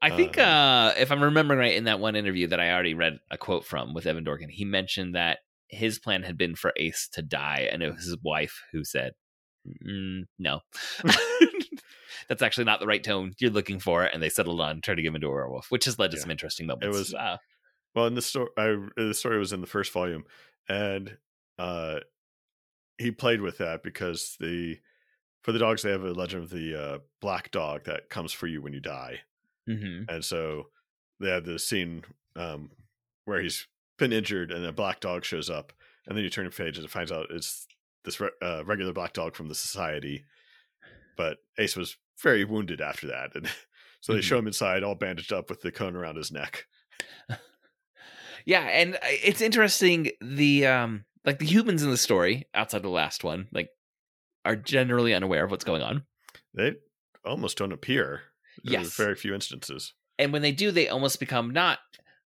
I 0.00 0.10
think, 0.10 0.38
um, 0.38 0.48
uh, 0.48 0.92
if 0.96 1.10
I'm 1.10 1.24
remembering 1.24 1.58
right, 1.58 1.74
in 1.74 1.84
that 1.84 1.98
one 1.98 2.14
interview 2.14 2.46
that 2.48 2.60
I 2.60 2.70
already 2.70 2.94
read 2.94 3.18
a 3.30 3.38
quote 3.38 3.64
from 3.64 3.94
with 3.94 4.06
Evan 4.06 4.24
Dorkin, 4.24 4.48
he 4.48 4.64
mentioned 4.64 5.16
that 5.16 5.38
his 5.68 5.98
plan 5.98 6.22
had 6.22 6.38
been 6.38 6.54
for 6.54 6.72
Ace 6.76 7.08
to 7.14 7.22
die, 7.22 7.68
and 7.72 7.82
it 7.82 7.92
was 7.92 8.04
his 8.04 8.16
wife 8.22 8.62
who 8.72 8.84
said, 8.84 9.12
mm, 9.66 10.22
"No, 10.38 10.60
that's 12.28 12.42
actually 12.42 12.64
not 12.64 12.78
the 12.78 12.86
right 12.86 13.02
tone 13.02 13.32
you're 13.40 13.50
looking 13.50 13.80
for." 13.80 14.04
And 14.04 14.22
they 14.22 14.28
settled 14.28 14.60
on 14.60 14.80
turning 14.82 15.04
him 15.04 15.16
into 15.16 15.26
a 15.26 15.32
werewolf, 15.32 15.66
which 15.70 15.86
has 15.86 15.98
led 15.98 16.12
to 16.12 16.16
yeah. 16.16 16.22
some 16.22 16.30
interesting 16.30 16.68
moments. 16.68 16.86
It 16.86 16.98
was 16.98 17.14
uh, 17.14 17.38
well, 17.98 18.06
in 18.06 18.14
the 18.14 18.22
story, 18.22 18.48
I, 18.56 18.76
the 18.96 19.14
story 19.14 19.38
was 19.38 19.52
in 19.52 19.60
the 19.60 19.66
first 19.66 19.92
volume, 19.92 20.24
and 20.68 21.16
uh, 21.58 22.00
he 22.96 23.10
played 23.10 23.40
with 23.40 23.58
that 23.58 23.82
because 23.82 24.36
the 24.40 24.78
for 25.42 25.52
the 25.52 25.58
dogs 25.58 25.82
they 25.82 25.90
have 25.90 26.04
a 26.04 26.12
legend 26.12 26.44
of 26.44 26.50
the 26.50 26.80
uh, 26.80 26.98
black 27.20 27.50
dog 27.50 27.84
that 27.84 28.10
comes 28.10 28.32
for 28.32 28.46
you 28.46 28.60
when 28.60 28.72
you 28.72 28.80
die 28.80 29.20
Mm-hmm. 29.68 30.12
And 30.12 30.24
so 30.24 30.68
they 31.20 31.30
had 31.30 31.44
this 31.44 31.66
scene 31.66 32.04
um, 32.36 32.70
where 33.24 33.40
he's 33.40 33.66
been 33.98 34.12
injured 34.12 34.50
and 34.50 34.64
a 34.64 34.72
black 34.72 35.00
dog 35.00 35.24
shows 35.24 35.50
up. 35.50 35.72
And 36.06 36.16
then 36.16 36.24
you 36.24 36.30
turn 36.30 36.46
the 36.46 36.50
page 36.50 36.78
and 36.78 36.84
it 36.84 36.90
finds 36.90 37.12
out 37.12 37.26
it's 37.30 37.66
this 38.04 38.18
re- 38.20 38.30
uh, 38.40 38.64
regular 38.64 38.92
black 38.92 39.12
dog 39.12 39.34
from 39.34 39.48
the 39.48 39.54
society. 39.54 40.24
But 41.16 41.38
Ace 41.58 41.76
was 41.76 41.96
very 42.22 42.44
wounded 42.44 42.80
after 42.80 43.08
that. 43.08 43.34
And 43.34 43.46
so 44.00 44.12
they 44.12 44.20
mm-hmm. 44.20 44.26
show 44.26 44.38
him 44.38 44.46
inside 44.46 44.82
all 44.82 44.94
bandaged 44.94 45.32
up 45.32 45.50
with 45.50 45.60
the 45.60 45.72
cone 45.72 45.96
around 45.96 46.16
his 46.16 46.32
neck. 46.32 46.66
Yeah. 48.48 48.62
And 48.62 48.94
uh, 48.94 48.98
it's 49.02 49.42
interesting. 49.42 50.10
The, 50.22 50.66
um, 50.66 51.04
like 51.26 51.38
the 51.38 51.44
humans 51.44 51.82
in 51.82 51.90
the 51.90 51.98
story 51.98 52.48
outside 52.54 52.82
the 52.82 52.88
last 52.88 53.22
one, 53.22 53.46
like 53.52 53.68
are 54.46 54.56
generally 54.56 55.12
unaware 55.12 55.44
of 55.44 55.50
what's 55.50 55.64
going 55.64 55.82
on. 55.82 56.04
They 56.54 56.76
almost 57.26 57.58
don't 57.58 57.72
appear. 57.72 58.22
Yes. 58.64 58.96
very 58.96 59.16
few 59.16 59.34
instances. 59.34 59.92
And 60.18 60.32
when 60.32 60.40
they 60.40 60.52
do, 60.52 60.70
they 60.70 60.88
almost 60.88 61.20
become 61.20 61.50
not 61.50 61.78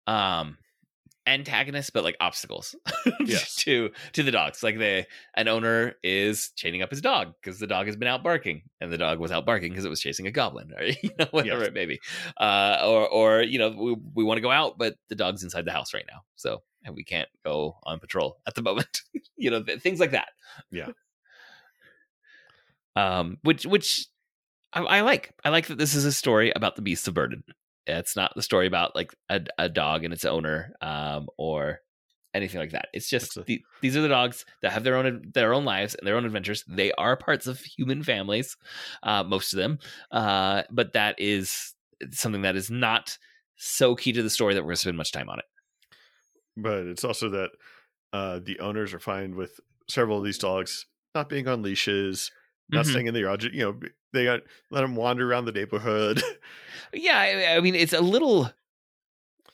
um 0.07 0.57
antagonists 1.27 1.89
but 1.89 2.03
like 2.03 2.15
obstacles 2.21 2.75
yes. 3.19 3.55
to 3.55 3.89
to 4.13 4.23
the 4.23 4.31
dogs 4.31 4.63
like 4.63 4.77
they 4.77 5.05
an 5.35 5.47
owner 5.47 5.93
is 6.01 6.51
chaining 6.55 6.81
up 6.81 6.89
his 6.89 7.01
dog 7.01 7.33
because 7.41 7.59
the 7.59 7.67
dog 7.67 7.85
has 7.85 7.95
been 7.95 8.07
out 8.07 8.23
barking 8.23 8.61
and 8.79 8.91
the 8.91 8.97
dog 8.97 9.19
was 9.19 9.31
out 9.31 9.45
barking 9.45 9.69
because 9.69 9.85
it 9.85 9.89
was 9.89 9.99
chasing 9.99 10.25
a 10.25 10.31
goblin 10.31 10.71
or 10.75 10.83
you 11.03 11.11
know 11.19 11.27
whatever 11.31 11.59
yes. 11.59 11.67
it 11.67 11.73
may 11.73 11.85
be 11.85 11.99
uh 12.39 12.79
or 12.83 13.07
or 13.07 13.41
you 13.41 13.59
know 13.59 13.69
we, 13.69 13.95
we 14.15 14.23
want 14.23 14.37
to 14.37 14.41
go 14.41 14.51
out 14.51 14.77
but 14.77 14.95
the 15.09 15.15
dog's 15.15 15.43
inside 15.43 15.65
the 15.65 15.71
house 15.71 15.93
right 15.93 16.05
now 16.09 16.21
so 16.35 16.61
and 16.85 16.95
we 16.95 17.03
can't 17.03 17.29
go 17.43 17.77
on 17.83 17.99
patrol 17.99 18.37
at 18.47 18.55
the 18.55 18.61
moment 18.63 19.01
you 19.35 19.51
know 19.51 19.61
th- 19.61 19.81
things 19.81 19.99
like 19.99 20.11
that 20.11 20.29
yeah 20.71 20.87
um 22.95 23.37
which 23.43 23.65
which 23.65 24.07
I, 24.73 24.81
I, 24.81 25.01
like. 25.01 25.33
I 25.43 25.49
like 25.49 25.67
that 25.67 25.77
this 25.77 25.95
is 25.95 26.05
a 26.05 26.11
story 26.11 26.51
about 26.55 26.75
the 26.75 26.81
beasts 26.81 27.07
of 27.07 27.13
burden, 27.13 27.43
It's 27.87 28.15
not 28.15 28.33
the 28.35 28.41
story 28.41 28.67
about 28.67 28.95
like 28.95 29.13
a, 29.29 29.41
a 29.57 29.69
dog 29.69 30.03
and 30.03 30.13
its 30.13 30.25
owner, 30.25 30.73
um, 30.81 31.27
or 31.37 31.79
anything 32.33 32.59
like 32.59 32.71
that. 32.71 32.89
It's 32.93 33.09
just 33.09 33.37
a- 33.37 33.43
the, 33.43 33.63
these 33.81 33.97
are 33.97 34.01
the 34.01 34.07
dogs 34.09 34.45
that 34.61 34.71
have 34.71 34.83
their 34.83 34.95
own 34.95 35.31
their 35.33 35.53
own 35.53 35.65
lives 35.65 35.95
and 35.95 36.07
their 36.07 36.15
own 36.17 36.25
adventures. 36.25 36.63
They 36.67 36.91
are 36.93 37.15
parts 37.17 37.47
of 37.47 37.59
human 37.59 38.03
families, 38.03 38.57
uh, 39.03 39.23
most 39.23 39.53
of 39.53 39.57
them, 39.57 39.79
uh, 40.11 40.63
but 40.69 40.93
that 40.93 41.19
is 41.19 41.73
something 42.11 42.43
that 42.43 42.55
is 42.55 42.69
not 42.69 43.17
so 43.55 43.95
key 43.95 44.11
to 44.11 44.21
the 44.21 44.29
story 44.29 44.53
that 44.53 44.61
we're 44.61 44.67
going 44.67 44.75
to 44.75 44.81
spend 44.81 44.97
much 44.97 45.11
time 45.11 45.29
on 45.29 45.39
it. 45.39 45.45
but 46.55 46.85
it's 46.85 47.03
also 47.03 47.29
that 47.29 47.49
uh, 48.13 48.39
the 48.43 48.59
owners 48.59 48.93
are 48.93 48.99
fine 48.99 49.35
with 49.35 49.59
several 49.89 50.17
of 50.19 50.23
these 50.23 50.37
dogs 50.37 50.85
not 51.15 51.29
being 51.29 51.47
on 51.47 51.61
leashes, 51.61 52.31
not 52.69 52.85
Mhm. 52.85 52.89
staying 52.91 53.07
in 53.07 53.13
the 53.13 53.21
yard. 53.21 53.43
You 53.43 53.59
know, 53.63 53.79
they 54.13 54.25
got 54.25 54.41
let 54.71 54.81
them 54.81 54.95
wander 54.95 55.29
around 55.29 55.45
the 55.45 55.51
neighborhood. 55.51 56.21
Yeah, 56.93 57.17
I, 57.19 57.57
I 57.57 57.59
mean, 57.59 57.75
it's 57.75 57.91
a 57.91 57.99
little 57.99 58.49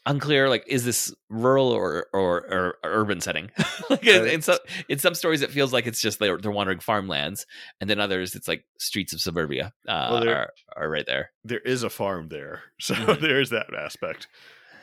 unclear. 0.06 0.50
Like, 0.50 0.64
is 0.68 0.86
this 0.86 1.14
rural 1.30 1.70
or 1.72 2.06
or, 2.14 2.38
or 2.54 2.78
urban 2.84 3.22
setting? 3.22 3.50
like, 3.90 4.06
in, 4.06 4.28
in 4.28 4.42
some 4.42 4.58
in 4.90 5.00
some 5.00 5.16
stories, 5.16 5.42
it 5.42 5.50
feels 5.52 5.74
like 5.74 5.88
it's 5.88 6.00
just 6.02 6.20
they're, 6.20 6.38
they're 6.38 6.52
wandering 6.52 6.80
farmlands, 6.80 7.46
and 7.82 7.90
then 7.90 8.00
others, 8.00 8.36
it's 8.36 8.48
like 8.48 8.66
streets 8.78 9.14
of 9.14 9.22
suburbia 9.22 9.74
uh, 9.88 10.08
Well, 10.12 10.20
they're- 10.22 10.36
are 10.36 10.54
are 10.76 10.90
right 10.90 11.06
there. 11.08 11.32
there 11.44 11.60
is 11.60 11.82
a 11.84 11.90
farm 11.90 12.28
there, 12.30 12.62
so 12.80 12.94
Mhm. 12.94 13.20
there 13.22 13.42
is 13.42 13.50
that 13.50 13.74
aspect. 13.74 14.28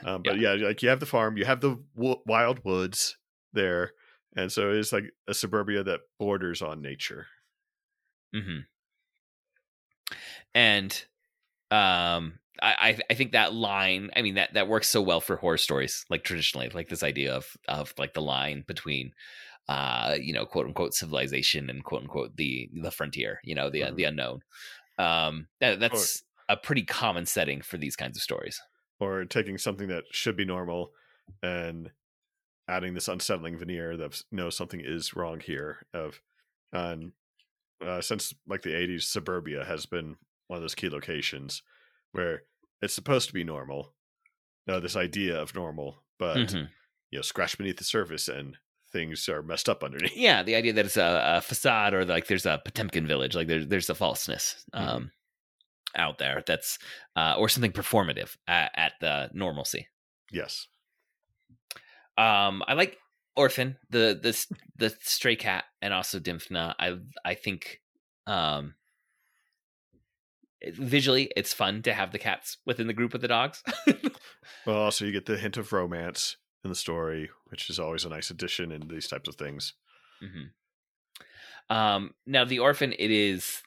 Um, 0.04 0.22
but 0.24 0.40
yeah. 0.40 0.54
like 0.54 0.82
you 0.82 0.88
have 0.88 0.98
the 1.00 1.06
farm, 1.06 1.36
you 1.36 1.44
have 1.44 1.60
the 1.60 1.78
w- 1.94 2.20
wild 2.26 2.64
woods 2.64 3.16
there, 3.52 3.92
and 4.34 4.50
so 4.50 4.72
it's 4.72 4.92
like 4.92 5.04
a 5.28 5.34
suburbia 5.34 5.84
that 5.84 6.00
borders 6.18 6.62
on 6.62 6.80
nature. 6.82 7.26
Hmm 8.32 8.60
And 10.54 10.92
um, 11.70 12.40
I 12.62 12.74
I- 12.90 13.00
I 13.10 13.14
think 13.14 13.32
that 13.32 13.54
line, 13.54 14.10
I 14.16 14.22
mean 14.22 14.36
that 14.36 14.54
that 14.54 14.68
works 14.68 14.88
so 14.88 15.02
well 15.02 15.20
for 15.22 15.36
horror 15.36 15.58
stories, 15.58 16.06
like 16.10 16.24
traditionally, 16.24 16.70
like 16.70 16.88
this 16.90 17.04
idea 17.04 17.34
of 17.34 17.56
of 17.68 17.94
like 17.98 18.14
the 18.14 18.22
line 18.22 18.64
between 18.66 19.14
uh 19.68 20.16
you 20.20 20.32
know 20.34 20.46
quote 20.46 20.66
unquote 20.66 20.94
civilization 20.94 21.70
and 21.70 21.84
quote 21.84 22.02
unquote 22.02 22.36
the 22.36 22.70
the 22.74 22.90
frontier 22.92 23.40
you 23.44 23.54
know 23.54 23.70
the 23.70 23.84
Mhm. 23.84 23.94
the 23.94 24.04
unknown. 24.04 24.42
Um 24.98 25.48
that, 25.60 25.80
that's 25.80 26.24
a 26.48 26.56
pretty 26.58 26.84
common 26.84 27.26
setting 27.26 27.62
for 27.62 27.78
these 27.78 27.96
kinds 27.96 28.16
of 28.18 28.22
stories. 28.24 28.60
Or 28.98 29.24
taking 29.24 29.56
something 29.58 29.88
that 29.88 30.04
should 30.12 30.36
be 30.36 30.44
normal 30.44 30.92
and 31.42 31.92
adding 32.68 32.94
this 32.94 33.08
unsettling 33.08 33.58
veneer 33.58 33.96
that 33.96 34.22
knows 34.32 34.56
something 34.56 34.80
is 34.80 35.14
wrong 35.16 35.40
here 35.40 35.86
of 35.94 36.22
and 36.72 37.12
uh, 37.82 38.00
since 38.00 38.34
like 38.46 38.62
the 38.62 38.74
80s 38.74 39.04
suburbia 39.08 39.64
has 39.64 39.86
been 39.86 40.16
one 40.48 40.56
of 40.58 40.62
those 40.62 40.74
key 40.74 40.88
locations 40.90 41.62
where 42.12 42.42
it's 42.82 42.94
supposed 42.94 43.28
to 43.28 43.34
be 43.34 43.44
normal 43.44 43.94
no 44.66 44.80
this 44.80 44.96
idea 44.96 45.40
of 45.40 45.54
normal 45.54 46.04
but 46.18 46.36
Mhm. 46.48 46.68
you 47.10 47.18
know 47.18 47.22
scratch 47.22 47.56
beneath 47.58 47.76
the 47.78 47.84
surface 47.84 48.28
and 48.28 48.58
things 48.92 49.28
are 49.28 49.42
messed 49.42 49.68
up 49.68 49.84
underneath 49.84 50.16
yeah 50.16 50.42
the 50.42 50.54
idea 50.56 50.72
that 50.72 50.84
it's 50.86 50.96
a, 50.96 51.22
a 51.36 51.40
facade 51.40 51.94
or 51.94 52.04
like 52.04 52.26
there's 52.26 52.46
a 52.46 52.60
potemkin 52.64 53.06
village 53.06 53.34
like 53.36 53.48
there's 53.48 53.66
there's 53.68 53.90
a 53.90 53.94
falseness 53.94 54.64
Mhm. 54.74 54.80
um 54.80 55.10
out 55.96 56.18
there 56.18 56.42
that's 56.46 56.78
uh 57.16 57.34
or 57.38 57.48
something 57.48 57.72
performative 57.72 58.36
at, 58.46 58.70
at 58.76 58.92
the 59.00 59.30
normalcy 59.32 59.88
yes 60.30 60.68
Um, 62.18 62.62
I 62.66 62.74
like 62.74 62.98
Orphan, 63.36 63.76
the 63.90 64.18
the 64.20 64.46
the 64.76 64.94
stray 65.02 65.36
cat, 65.36 65.64
and 65.80 65.94
also 65.94 66.18
Dymphna. 66.18 66.74
I 66.78 66.98
I 67.24 67.34
think, 67.34 67.80
um, 68.26 68.74
visually 70.74 71.30
it's 71.36 71.54
fun 71.54 71.82
to 71.82 71.92
have 71.94 72.12
the 72.12 72.18
cats 72.18 72.58
within 72.66 72.86
the 72.86 72.92
group 72.92 73.12
with 73.12 73.22
the 73.22 73.28
dogs. 73.28 73.62
well 74.66 74.76
also 74.76 75.04
you 75.04 75.12
get 75.12 75.26
the 75.26 75.38
hint 75.38 75.56
of 75.56 75.72
romance 75.72 76.36
in 76.64 76.70
the 76.70 76.76
story 76.76 77.30
which 77.46 77.70
is 77.70 77.78
always 77.78 78.04
a 78.04 78.08
nice 78.10 78.30
addition 78.30 78.70
in 78.70 78.88
these 78.88 79.08
types 79.08 79.28
of 79.28 79.36
things 79.36 79.72
hmm 80.20 80.48
Um, 81.74 82.14
now 82.26 82.44
the 82.44 82.58
orphan, 82.58 82.92
it 82.98 83.10
is 83.10 83.62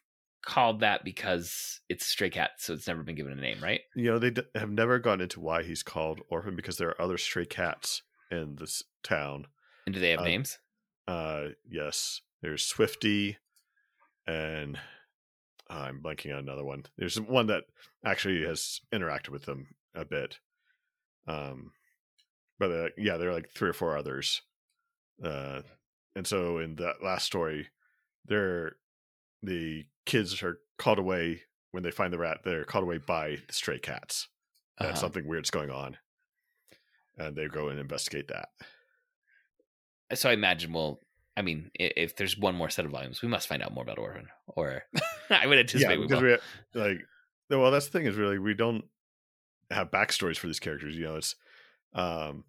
called 0.46 0.82
that 0.82 1.04
because 1.06 1.80
it's 1.90 2.06
a 2.06 2.10
stray 2.10 2.30
cat, 2.30 2.52
so 2.58 2.74
it's 2.74 2.86
never 2.88 3.02
been 3.02 3.16
given 3.16 3.32
a 3.32 3.42
name, 3.42 3.64
right? 3.64 3.80
you 3.96 4.12
know 4.12 4.20
they 4.20 4.30
d- 4.30 4.42
have 4.56 4.70
never 4.70 5.00
gone 5.00 5.22
into 5.22 5.40
why 5.40 5.64
he's 5.64 5.84
called 5.84 6.20
orphan 6.30 6.56
because 6.56 6.78
there 6.78 6.90
are 6.90 7.02
other 7.02 7.18
stray 7.18 7.46
cats 7.46 8.04
in 8.34 8.56
this 8.56 8.84
town. 9.04 9.48
And 9.86 9.94
do 9.94 10.00
they 10.02 10.12
have 10.12 10.20
Uh, 10.22 10.24
names? 10.26 10.60
uh 11.08 11.48
yes. 11.70 12.22
There's 12.42 12.64
swifty 12.66 13.38
and 14.28 14.78
uh, 15.70 15.74
i'm 15.74 16.02
blanking 16.02 16.32
on 16.34 16.40
another 16.40 16.64
one. 16.64 16.86
There's 16.98 17.20
one 17.20 17.48
that 17.48 17.64
actually 18.06 18.44
has 18.46 18.80
interacted 18.94 19.30
with 19.30 19.44
them 19.46 19.68
a 19.96 20.06
bit. 20.06 20.40
Um 21.28 21.72
but 22.60 22.72
uh, 22.72 22.90
yeah 22.98 23.18
there 23.18 23.30
are 23.30 23.34
like 23.34 23.50
three 23.50 23.70
or 23.70 23.74
four 23.74 23.98
others. 23.98 24.42
Uh 25.24 25.62
and 26.16 26.26
so 26.28 26.58
in 26.60 26.76
that 26.76 27.04
last 27.04 27.26
story 27.26 27.68
they're 28.26 28.74
the 29.42 29.86
kids 30.06 30.42
are 30.44 30.60
called 30.78 31.00
away 31.00 31.42
when 31.72 31.84
they 31.84 31.92
find 31.92 32.14
the 32.14 32.18
rat 32.18 32.40
they're 32.44 32.64
called 32.66 32.84
away 32.84 32.98
by 32.98 33.38
the 33.48 33.54
stray 33.54 33.80
cats. 33.80 34.28
Uh-huh. 34.80 34.96
something 34.96 35.28
weird's 35.28 35.52
going 35.52 35.70
on 35.70 35.98
and 37.18 37.36
they 37.36 37.48
go 37.48 37.70
and 37.70 37.80
investigate 37.80 38.28
that 38.30 38.50
So 40.14 40.30
I 40.30 40.34
imagine 40.34 40.74
we'll. 40.74 41.00
I 41.36 41.42
mean, 41.42 41.72
if 41.74 42.16
there's 42.16 42.38
one 42.38 42.54
more 42.56 42.70
set 42.70 42.86
of 42.86 42.92
volumes, 42.92 43.24
we 43.24 43.28
must 43.28 43.48
find 43.48 43.64
out 43.64 43.74
more 43.74 43.84
about 43.84 43.98
Orphan. 43.98 44.28
Or 44.48 44.84
I 45.32 45.48
would 45.48 45.58
anticipate 45.58 45.98
we 45.98 46.06
because 46.06 46.22
will. 46.22 46.38
we 46.74 46.80
like 46.80 46.98
well 47.50 47.72
that's 47.72 47.88
the 47.88 47.92
thing 47.92 48.08
is 48.08 48.16
really 48.16 48.40
we 48.40 48.54
don't 48.54 48.86
have 49.72 49.92
backstories 49.92 50.38
for 50.38 50.48
these 50.48 50.60
characters 50.60 50.96
you 50.96 51.04
know 51.04 51.16
it's 51.16 51.36
um 51.94 52.44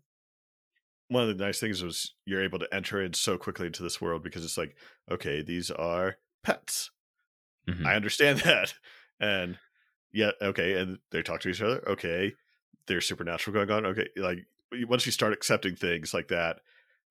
one 1.09 1.29
of 1.29 1.37
the 1.37 1.45
nice 1.45 1.61
things 1.61 1.83
was 1.83 2.15
you're 2.25 2.43
able 2.43 2.59
to 2.59 2.73
enter 2.75 3.03
in 3.03 3.13
so 3.13 3.37
quickly 3.37 3.67
into 3.67 3.83
this 3.83 4.01
world 4.01 4.23
because 4.23 4.45
it's 4.45 4.57
like 4.59 4.77
okay 5.11 5.43
these 5.43 5.71
are 5.71 6.17
pets 6.43 6.91
Mhm. 7.69 7.87
i 7.87 7.95
understand 7.95 8.39
that 8.45 8.75
and 9.21 9.59
yeah 10.13 10.31
okay 10.41 10.75
and 10.81 10.99
they 11.11 11.23
talk 11.23 11.41
to 11.41 11.49
each 11.49 11.63
other 11.63 11.87
okay 11.89 12.33
there's 12.87 13.07
supernatural 13.07 13.55
going 13.55 13.71
on 13.71 13.87
okay 13.87 14.09
like 14.17 14.47
once 14.87 15.07
you 15.07 15.13
start 15.13 15.33
accepting 15.33 15.77
things 15.77 16.13
like 16.15 16.29
that 16.29 16.61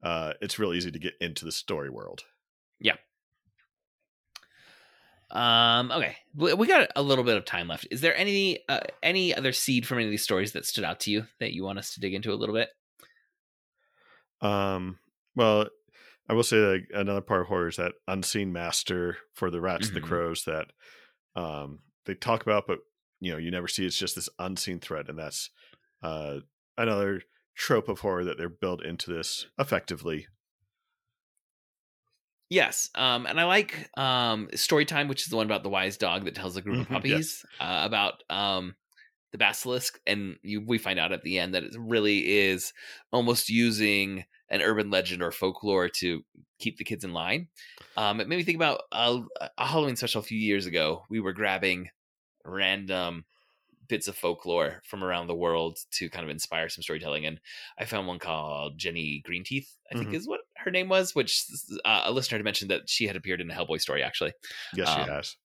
uh 0.03 0.34
it's 0.41 0.59
real 0.59 0.74
easy 0.74 0.91
to 0.91 0.99
get 0.99 1.14
into 1.22 1.45
the 1.45 1.51
story 1.51 1.89
world 1.89 2.24
Yeah. 2.80 2.95
Um. 5.32 5.91
Okay, 5.91 6.16
we 6.36 6.53
we 6.53 6.68
got 6.68 6.89
a 6.95 7.01
little 7.01 7.24
bit 7.24 7.38
of 7.38 7.45
time 7.45 7.68
left. 7.68 7.88
Is 7.89 8.01
there 8.01 8.16
any 8.16 8.59
uh, 8.70 8.82
any 9.01 9.34
other 9.36 9.51
seed 9.51 9.88
from 9.88 9.97
any 9.97 10.05
of 10.05 10.11
these 10.11 10.22
stories 10.24 10.51
that 10.51 10.66
stood 10.66 10.84
out 10.84 10.99
to 11.01 11.11
you 11.11 11.26
that 11.39 11.53
you 11.53 11.64
want 11.64 11.80
us 11.80 11.93
to 11.95 11.99
dig 11.99 12.14
into 12.14 12.32
a 12.32 12.36
little 12.36 12.53
bit? 12.53 12.70
Um, 14.41 14.99
well, 15.36 15.68
I 16.30 16.34
will 16.34 16.43
say 16.43 16.57
like 16.57 16.89
another 16.93 17.22
part 17.22 17.41
of 17.41 17.47
horror 17.47 17.68
is 17.68 17.78
that 17.78 17.93
unseen 18.07 18.53
master 18.53 19.18
for 19.34 19.49
the 19.49 19.61
rats 19.61 19.88
and 19.88 19.95
Mhm. 19.97 20.01
the 20.01 20.07
crows 20.07 20.43
that 20.45 20.72
um 21.36 21.82
they 22.05 22.16
talk 22.16 22.43
about, 22.43 22.68
but 22.68 22.80
you 23.20 23.32
know 23.32 23.38
you 23.38 23.51
never 23.51 23.68
see. 23.68 23.86
It's 23.86 23.97
just 23.97 24.16
this 24.16 24.30
unseen 24.39 24.80
threat, 24.80 25.09
and 25.09 25.18
that's 25.20 25.49
uh 26.03 26.39
another 26.78 27.22
trope 27.56 27.88
of 27.89 27.99
horror 28.01 28.24
that 28.26 28.38
they're 28.38 28.49
built 28.49 28.84
into 28.84 29.12
this 29.14 29.47
effectively. 29.60 30.28
Yes. 32.49 32.89
Um. 32.95 33.26
And 33.26 33.39
I 33.39 33.45
like 33.45 33.89
um 33.97 34.49
story 34.54 34.86
time, 34.86 35.08
which 35.08 35.24
is 35.24 35.28
the 35.30 35.38
one 35.38 35.45
about 35.45 35.64
the 35.64 35.70
wise 35.70 35.97
dog 35.97 36.26
that 36.26 36.36
tells 36.36 36.56
a 36.58 36.62
group 36.62 36.80
of 36.80 36.88
Mhm, 36.88 37.06
yes. 37.06 37.24
puppies 37.24 37.45
uh, 37.60 37.82
about 37.86 38.24
um 38.30 38.76
the 39.32 39.38
basilisk, 39.39 39.99
and 40.08 40.38
you 40.43 40.62
we 40.66 40.78
find 40.80 40.99
out 40.99 41.14
at 41.14 41.24
the 41.24 41.39
end 41.39 41.56
that 41.56 41.64
it 41.64 41.76
really 41.80 42.28
is 42.39 42.74
almost 43.14 43.49
using 43.49 44.26
an 44.49 44.62
urban 44.64 44.89
legend 44.91 45.24
or 45.24 45.32
folklore 45.32 45.89
to 45.89 46.24
keep 46.60 46.78
the 46.78 46.86
kids 46.86 47.04
in 47.06 47.14
line. 47.14 47.49
Um, 47.97 48.22
it 48.22 48.28
made 48.30 48.38
me 48.38 48.43
think 48.43 48.58
about 48.58 48.82
a, 48.91 49.22
a 49.58 49.68
Halloween 49.68 49.95
special 49.97 50.22
a 50.22 50.26
few 50.26 50.39
years 50.39 50.66
ago. 50.68 51.04
We 51.10 51.20
were 51.22 51.34
grabbing 51.34 51.89
random 52.45 53.26
bits 53.88 54.07
of 54.07 54.15
folklore 54.15 54.81
from 54.86 55.03
around 55.03 55.27
the 55.27 55.36
world 55.36 55.77
to 55.91 56.09
kind 56.09 56.23
of 56.23 56.29
inspire 56.29 56.69
some 56.69 56.81
storytelling, 56.84 57.25
and 57.25 57.39
I 57.77 57.86
found 57.86 58.07
one 58.07 58.19
called 58.19 58.77
Jenny 58.77 59.21
Greenteeth. 59.27 59.67
I 59.91 59.97
think 59.97 60.11
Mhm. 60.11 60.15
is 60.15 60.27
what 60.27 60.41
her 60.57 60.71
name 60.71 60.89
was, 60.89 61.13
which 61.15 61.43
uh, 61.86 62.03
a 62.05 62.11
listener 62.11 62.38
had 62.38 62.45
mentioned 62.45 62.71
that 62.71 62.89
she 62.89 63.07
had 63.07 63.15
appeared 63.15 63.41
in 63.41 63.51
a 63.51 63.53
Hellboy 63.53 63.79
story 63.81 64.01
actually. 64.03 64.34
Yes, 64.73 64.88
Um, 64.89 65.03
she 65.05 65.09
has. 65.09 65.36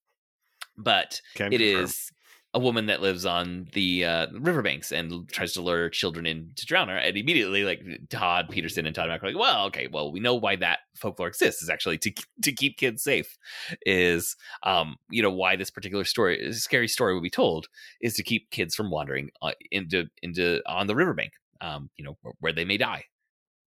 But 0.76 1.20
Can 1.34 1.52
it 1.52 1.58
confirm. 1.58 1.84
is 1.84 2.10
a 2.54 2.58
woman 2.58 2.86
that 2.86 3.02
lives 3.02 3.26
on 3.26 3.68
the 3.74 4.04
uh, 4.04 4.26
riverbanks 4.32 4.90
and 4.90 5.28
tries 5.28 5.52
to 5.52 5.60
lure 5.60 5.90
children 5.90 6.24
in 6.24 6.50
to 6.56 6.64
drown 6.64 6.88
her. 6.88 6.96
And 6.96 7.16
immediately, 7.16 7.62
like 7.64 7.82
Todd 8.08 8.48
Peterson 8.50 8.86
and 8.86 8.94
Todd 8.94 9.08
Mack 9.08 9.22
are 9.22 9.26
like, 9.28 9.38
"Well, 9.38 9.66
okay, 9.66 9.86
well, 9.86 10.10
we 10.10 10.18
know 10.20 10.34
why 10.34 10.56
that 10.56 10.80
folklore 10.96 11.28
exists 11.28 11.62
is 11.62 11.68
actually 11.68 11.98
to 11.98 12.12
to 12.42 12.52
keep 12.52 12.78
kids 12.78 13.02
safe. 13.02 13.36
Is 13.84 14.34
um, 14.62 14.96
you 15.10 15.22
know, 15.22 15.30
why 15.30 15.56
this 15.56 15.70
particular 15.70 16.04
story, 16.04 16.52
scary 16.54 16.88
story, 16.88 17.14
would 17.14 17.22
be 17.22 17.30
told 17.30 17.66
is 18.00 18.14
to 18.14 18.22
keep 18.22 18.50
kids 18.50 18.74
from 18.74 18.90
wandering 18.90 19.30
uh, 19.42 19.52
into 19.70 20.06
into 20.22 20.62
on 20.66 20.86
the 20.86 20.96
riverbank, 20.96 21.32
um, 21.60 21.90
you 21.96 22.04
know, 22.04 22.16
where, 22.22 22.34
where 22.40 22.52
they 22.52 22.64
may 22.64 22.78
die. 22.78 23.04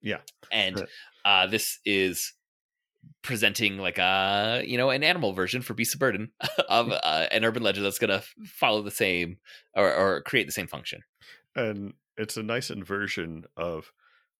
Yeah. 0.02 0.20
and 0.50 0.76
Right. 0.76 0.88
uh, 1.24 1.46
this 1.46 1.78
is 1.84 2.32
presenting 3.22 3.78
like 3.78 3.98
a 3.98 4.62
you 4.66 4.78
know 4.78 4.90
an 4.90 5.02
animal 5.02 5.32
version 5.32 5.62
for 5.62 5.74
Beast 5.74 5.94
of 5.94 6.00
Burden 6.00 6.30
of 6.68 6.90
uh, 6.90 7.26
an 7.30 7.44
urban 7.44 7.62
legend 7.62 7.84
that's 7.84 7.98
going 7.98 8.10
to 8.10 8.24
follow 8.44 8.82
the 8.82 8.90
same 8.90 9.38
or, 9.74 9.92
or 9.92 10.22
create 10.22 10.46
the 10.46 10.52
same 10.52 10.66
function. 10.66 11.02
And 11.54 11.94
it's 12.16 12.36
a 12.36 12.42
nice 12.42 12.70
inversion 12.70 13.44
of 13.56 13.92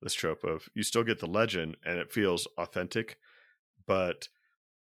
this 0.03 0.15
trope 0.15 0.45
of 0.45 0.69
you 0.75 0.83
still 0.83 1.05
get 1.05 1.19
the 1.21 1.27
legend 1.27 1.77
and 1.85 1.99
it 1.99 2.13
feels 2.13 2.47
authentic, 2.57 3.19
but 3.87 4.29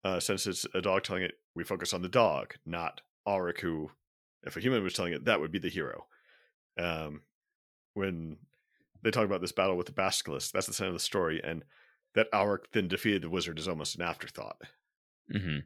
uh, 0.04 0.20
since 0.20 0.46
it's 0.46 0.66
a 0.74 0.80
dog 0.80 1.02
telling 1.02 1.22
it, 1.22 1.34
we 1.54 1.64
focus 1.64 1.92
on 1.92 2.02
the 2.02 2.08
dog, 2.08 2.54
not 2.64 3.00
Auric, 3.26 3.60
who, 3.60 3.90
if 4.44 4.56
a 4.56 4.60
human 4.60 4.84
was 4.84 4.94
telling 4.94 5.12
it, 5.12 5.24
that 5.24 5.40
would 5.40 5.50
be 5.50 5.58
the 5.58 5.68
hero. 5.68 6.06
Um, 6.78 7.22
when 7.94 8.36
they 9.02 9.10
talk 9.10 9.24
about 9.24 9.40
this 9.40 9.52
battle 9.52 9.76
with 9.76 9.86
the 9.86 9.92
Basilisk, 9.92 10.52
that's 10.52 10.66
the 10.66 10.72
center 10.72 10.88
of 10.88 10.94
the 10.94 11.00
story, 11.00 11.40
and 11.42 11.64
that 12.16 12.32
Auric 12.32 12.72
then 12.72 12.88
defeated 12.88 13.22
the 13.22 13.30
wizard 13.30 13.58
is 13.58 13.68
almost 13.68 13.94
an 13.94 14.02
afterthought. 14.02 14.60
Mm-hmm. 15.32 15.58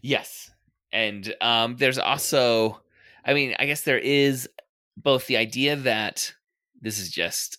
Yes, 0.00 0.50
and 0.92 1.34
um, 1.40 1.76
there's 1.76 1.98
also, 1.98 2.80
I 3.24 3.34
mean, 3.34 3.54
I 3.58 3.66
guess 3.66 3.82
there 3.82 3.98
is 3.98 4.48
both 4.96 5.26
the 5.26 5.36
idea 5.36 5.76
that 5.76 6.32
this 6.80 6.98
is 6.98 7.10
just 7.10 7.58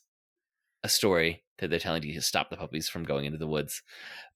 a 0.84 0.90
story 0.90 1.44
that 1.60 1.70
they're 1.70 1.80
telling 1.80 2.04
you 2.04 2.14
to 2.14 2.22
stop 2.22 2.50
the 2.50 2.58
puppies 2.58 2.90
from 2.90 3.04
going 3.04 3.26
into 3.26 3.38
the 3.38 3.48
woods, 3.48 3.82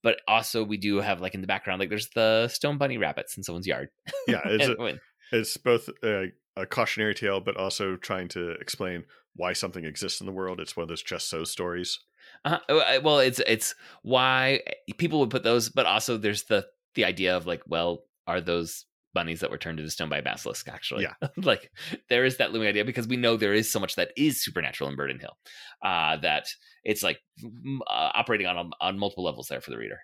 but 0.02 0.20
also 0.26 0.64
we 0.64 0.76
do 0.76 1.00
have 1.00 1.20
like 1.20 1.34
in 1.34 1.40
the 1.40 1.46
background, 1.46 1.80
like 1.80 1.88
there's 1.88 2.08
the 2.14 2.48
stone 2.48 2.78
bunny 2.78 2.98
rabbits 2.98 3.36
in 3.36 3.42
someone's 3.42 3.66
yard. 3.66 3.88
Yeah, 4.26 4.40
it's 4.44 4.68
a, 4.68 4.98
it's 5.32 5.56
both 5.56 5.88
a, 6.02 6.32
a 6.56 6.66
cautionary 6.66 7.14
tale, 7.14 7.40
but 7.40 7.56
also 7.56 7.96
trying 7.96 8.28
to 8.28 8.50
explain 8.52 9.04
why 9.34 9.52
something 9.52 9.84
exists 9.84 10.20
in 10.20 10.26
the 10.26 10.32
world. 10.32 10.60
It's 10.60 10.76
one 10.76 10.82
of 10.82 10.88
those 10.88 11.02
just 11.02 11.28
so 11.28 11.44
stories. 11.44 12.00
Uh-huh. 12.44 13.00
Well, 13.02 13.18
it's 13.18 13.40
it's 13.46 13.74
why 14.02 14.62
people 14.96 15.20
would 15.20 15.30
put 15.30 15.42
those, 15.42 15.68
but 15.68 15.86
also 15.86 16.16
there's 16.16 16.44
the 16.44 16.66
the 16.94 17.04
idea 17.04 17.36
of 17.36 17.46
like, 17.46 17.62
well, 17.66 18.04
are 18.26 18.40
those 18.40 18.84
bunnies 19.14 19.40
that 19.40 19.50
were 19.50 19.58
turned 19.58 19.80
into 19.80 19.90
stone 19.90 20.08
by 20.08 20.20
basilisk 20.20 20.68
actually? 20.68 21.02
Yeah. 21.04 21.28
Like 21.36 21.70
there 22.08 22.24
is 22.24 22.36
that 22.36 22.52
looming 22.52 22.68
idea 22.68 22.84
because 22.84 23.08
we 23.08 23.16
know 23.16 23.36
there 23.36 23.54
is 23.54 23.70
so 23.70 23.80
much 23.80 23.96
that 23.96 24.12
is 24.16 24.42
supernatural 24.42 24.90
in 24.90 24.96
Burden 24.96 25.18
Hill 25.18 25.36
uh 25.82 26.16
that 26.18 26.46
it's 26.84 27.02
like 27.02 27.18
uh, 27.42 28.10
operating 28.14 28.46
on 28.46 28.70
on 28.80 28.98
multiple 28.98 29.24
levels 29.24 29.48
there 29.48 29.60
for 29.60 29.70
the 29.70 29.78
reader. 29.78 29.98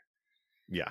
Yeah. 0.69 0.91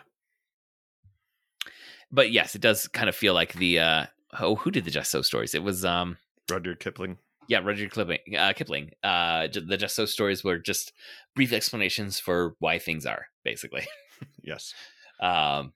But 2.12 2.32
yes 2.32 2.56
it 2.56 2.62
does 2.62 2.88
kind 2.88 3.10
of 3.10 3.16
feel 3.16 3.34
like 3.34 3.54
the 3.54 3.80
uh 3.80 4.06
oh 4.40 4.56
who 4.56 4.72
did 4.72 4.86
the 4.86 4.92
just 4.92 5.12
so 5.12 5.22
stories? 5.22 5.56
It 5.56 5.64
was 5.64 5.84
um 5.84 6.18
Rudyard 6.50 6.80
Kipling 6.80 7.18
yeah, 7.48 7.60
Rudyard 7.60 7.92
Kipling. 7.92 8.20
Uh, 8.38 8.54
Kipling. 8.54 8.92
Uh, 9.04 9.48
the 9.48 9.78
Just 9.78 9.96
So 9.96 10.06
stories 10.06 10.44
were 10.44 10.58
just 10.58 10.94
brief 11.36 11.54
explanations 11.54 12.20
for 12.20 12.56
why 12.60 12.80
things 12.80 13.06
are, 13.06 13.28
basically. 13.44 13.86
yes. 14.42 14.74
Um, 15.20 15.74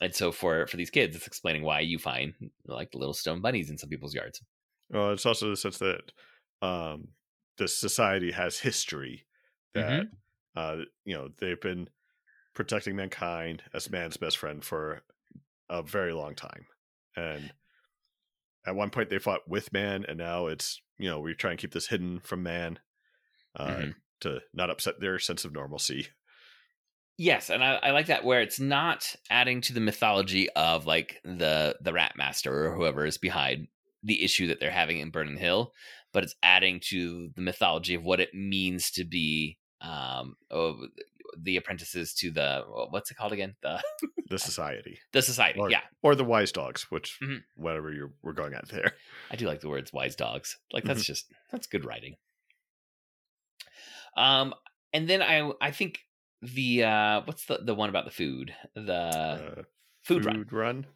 and 0.00 0.14
so 0.14 0.32
for 0.32 0.66
for 0.66 0.76
these 0.76 0.90
kids, 0.90 1.14
it's 1.14 1.26
explaining 1.26 1.62
why 1.62 1.80
you 1.80 1.98
find 1.98 2.34
like 2.66 2.90
the 2.90 2.98
little 2.98 3.14
stone 3.14 3.40
bunnies 3.40 3.70
in 3.70 3.78
some 3.78 3.88
people's 3.88 4.14
yards. 4.14 4.42
Well, 4.90 5.12
it's 5.12 5.26
also 5.26 5.50
the 5.50 5.56
sense 5.56 5.78
that 5.78 6.12
um, 6.60 7.08
the 7.56 7.68
society 7.68 8.32
has 8.32 8.58
history 8.58 9.26
that 9.74 10.02
mm-hmm. 10.02 10.06
uh, 10.56 10.84
you 11.04 11.14
know 11.14 11.28
they've 11.38 11.60
been 11.60 11.88
protecting 12.54 12.96
mankind 12.96 13.62
as 13.72 13.90
man's 13.90 14.16
best 14.16 14.38
friend 14.38 14.64
for 14.64 15.02
a 15.70 15.82
very 15.82 16.12
long 16.12 16.34
time, 16.34 16.66
and 17.16 17.52
at 18.66 18.74
one 18.74 18.90
point 18.90 19.08
they 19.08 19.18
fought 19.18 19.48
with 19.48 19.72
man, 19.72 20.04
and 20.08 20.18
now 20.18 20.46
it's 20.46 20.80
you 21.02 21.10
know 21.10 21.20
we 21.20 21.34
try 21.34 21.50
and 21.50 21.58
keep 21.58 21.72
this 21.72 21.88
hidden 21.88 22.20
from 22.20 22.42
man 22.42 22.78
uh, 23.56 23.66
mm-hmm. 23.66 23.90
to 24.20 24.40
not 24.54 24.70
upset 24.70 25.00
their 25.00 25.18
sense 25.18 25.44
of 25.44 25.52
normalcy. 25.52 26.06
Yes, 27.18 27.50
and 27.50 27.62
I, 27.62 27.74
I, 27.74 27.90
like 27.90 28.06
that 28.06 28.24
where 28.24 28.40
it's 28.40 28.58
not 28.58 29.14
adding 29.28 29.60
to 29.62 29.74
the 29.74 29.80
mythology 29.80 30.48
of 30.50 30.86
like 30.86 31.20
the 31.24 31.76
the 31.80 31.92
Rat 31.92 32.14
Master 32.16 32.66
or 32.66 32.74
whoever 32.74 33.04
is 33.04 33.18
behind 33.18 33.68
the 34.02 34.24
issue 34.24 34.46
that 34.46 34.60
they're 34.60 34.70
having 34.70 34.98
in 34.98 35.10
Burden 35.10 35.36
Hill, 35.36 35.72
but 36.12 36.22
it's 36.22 36.36
adding 36.42 36.80
to 36.88 37.30
the 37.34 37.42
mythology 37.42 37.94
of 37.94 38.04
what 38.04 38.20
it 38.20 38.32
means 38.32 38.90
to 38.92 39.04
be 39.04 39.58
um 39.80 40.36
the 41.40 41.56
apprentices 41.56 42.14
to 42.14 42.30
the 42.30 42.64
what's 42.90 43.10
it 43.10 43.16
called 43.16 43.32
again? 43.32 43.54
The 43.62 43.82
the 44.28 44.38
society. 44.38 44.98
The 45.12 45.22
society 45.22 45.60
or, 45.60 45.70
yeah. 45.70 45.80
or 46.02 46.14
the 46.14 46.24
wise 46.24 46.52
dogs 46.52 46.90
which 46.90 47.18
mm-hmm. 47.22 47.38
whatever 47.54 47.92
you're 47.92 48.12
we're 48.22 48.32
going 48.32 48.54
at 48.54 48.68
there. 48.68 48.92
I 49.30 49.36
do 49.36 49.46
like 49.46 49.60
the 49.60 49.68
words 49.68 49.92
wise 49.92 50.16
dogs. 50.16 50.58
Like 50.72 50.84
that's 50.84 51.00
mm-hmm. 51.00 51.06
just 51.06 51.26
that's 51.50 51.66
good 51.66 51.84
writing. 51.84 52.16
Um 54.16 54.54
and 54.92 55.08
then 55.08 55.22
i 55.22 55.50
i 55.60 55.70
think 55.70 56.00
the 56.42 56.84
uh 56.84 57.22
what's 57.24 57.46
the 57.46 57.58
the 57.62 57.74
one 57.74 57.88
about 57.88 58.04
the 58.04 58.10
food? 58.10 58.54
The 58.74 58.92
uh, 58.92 59.62
food, 60.02 60.24
food 60.24 60.26
run. 60.26 60.46
run 60.50 60.86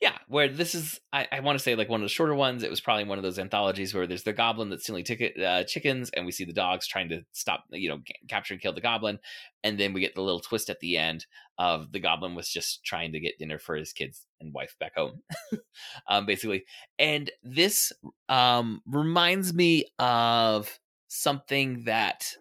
yeah, 0.00 0.16
where 0.28 0.48
this 0.48 0.74
is, 0.74 1.00
I, 1.12 1.26
I 1.30 1.40
want 1.40 1.58
to 1.58 1.62
say 1.62 1.74
like 1.74 1.88
one 1.88 2.00
of 2.00 2.04
the 2.04 2.08
shorter 2.08 2.34
ones. 2.34 2.62
It 2.62 2.70
was 2.70 2.80
probably 2.80 3.04
one 3.04 3.18
of 3.18 3.24
those 3.24 3.38
anthologies 3.38 3.94
where 3.94 4.06
there's 4.06 4.22
the 4.22 4.32
goblin 4.32 4.70
that's 4.70 4.84
stealing 4.84 5.04
ticket 5.04 5.40
uh, 5.40 5.64
chickens, 5.64 6.10
and 6.10 6.26
we 6.26 6.32
see 6.32 6.44
the 6.44 6.52
dogs 6.52 6.86
trying 6.86 7.08
to 7.10 7.22
stop, 7.32 7.64
you 7.70 7.88
know, 7.88 8.00
capture 8.28 8.54
and 8.54 8.62
kill 8.62 8.72
the 8.72 8.80
goblin, 8.80 9.18
and 9.62 9.78
then 9.78 9.92
we 9.92 10.00
get 10.00 10.14
the 10.14 10.22
little 10.22 10.40
twist 10.40 10.70
at 10.70 10.80
the 10.80 10.96
end 10.96 11.26
of 11.58 11.92
the 11.92 12.00
goblin 12.00 12.34
was 12.34 12.48
just 12.48 12.84
trying 12.84 13.12
to 13.12 13.20
get 13.20 13.38
dinner 13.38 13.58
for 13.58 13.76
his 13.76 13.92
kids 13.92 14.26
and 14.40 14.52
wife 14.52 14.74
back 14.80 14.94
home, 14.96 15.22
um, 16.08 16.26
basically. 16.26 16.64
And 16.98 17.30
this 17.42 17.92
um, 18.28 18.82
reminds 18.86 19.54
me 19.54 19.86
of 19.98 20.78
something 21.08 21.84
that 21.84 22.34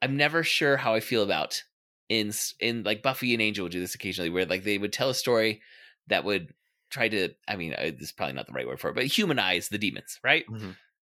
I'm 0.00 0.16
never 0.16 0.42
sure 0.42 0.76
how 0.76 0.94
I 0.94 1.00
feel 1.00 1.22
about 1.22 1.62
in 2.08 2.32
in 2.60 2.84
like 2.84 3.02
Buffy 3.02 3.32
and 3.32 3.42
Angel 3.42 3.64
would 3.64 3.72
do 3.72 3.80
this 3.80 3.94
occasionally, 3.94 4.30
where 4.30 4.46
like 4.46 4.64
they 4.64 4.78
would 4.78 4.92
tell 4.92 5.10
a 5.10 5.14
story 5.14 5.60
that 6.08 6.24
would 6.24 6.52
try 6.90 7.08
to 7.08 7.30
i 7.48 7.56
mean 7.56 7.74
uh, 7.74 7.84
this 7.84 8.02
is 8.02 8.12
probably 8.12 8.34
not 8.34 8.46
the 8.46 8.52
right 8.52 8.66
word 8.66 8.80
for 8.80 8.90
it 8.90 8.94
but 8.94 9.04
humanize 9.04 9.68
the 9.68 9.78
demons 9.78 10.18
right 10.22 10.46
mm-hmm. 10.46 10.70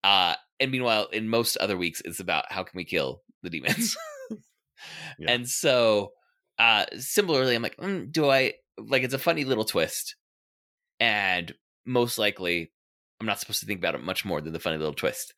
uh 0.05 0.35
and 0.61 0.71
meanwhile 0.71 1.07
in 1.13 1.29
most 1.29 1.57
other 1.59 1.77
weeks 1.77 2.03
it's 2.05 2.21
about 2.21 2.51
how 2.51 2.63
can 2.63 2.77
we 2.77 2.85
kill 2.85 3.23
the 3.43 3.51
demons 3.51 3.97
yeah. 5.19 5.31
and 5.31 5.49
so 5.49 6.13
uh 6.59 6.85
similarly 6.99 7.55
i'm 7.55 7.63
like 7.63 7.77
mm, 7.77 8.11
do 8.11 8.29
i 8.29 8.55
like 8.79 9.03
it's 9.03 9.15
a 9.15 9.19
funny 9.19 9.45
little 9.45 9.65
twist 9.65 10.17
and 11.01 11.55
most 11.85 12.19
likely 12.19 12.73
i'm 13.21 13.27
not 13.27 13.39
supposed 13.39 13.61
to 13.61 13.67
think 13.67 13.79
about 13.79 13.95
it 13.95 14.03
much 14.03 14.25
more 14.25 14.41
than 14.41 14.53
the 14.53 14.61
funny 14.61 14.79
little 14.79 14.95
twist 14.95 15.35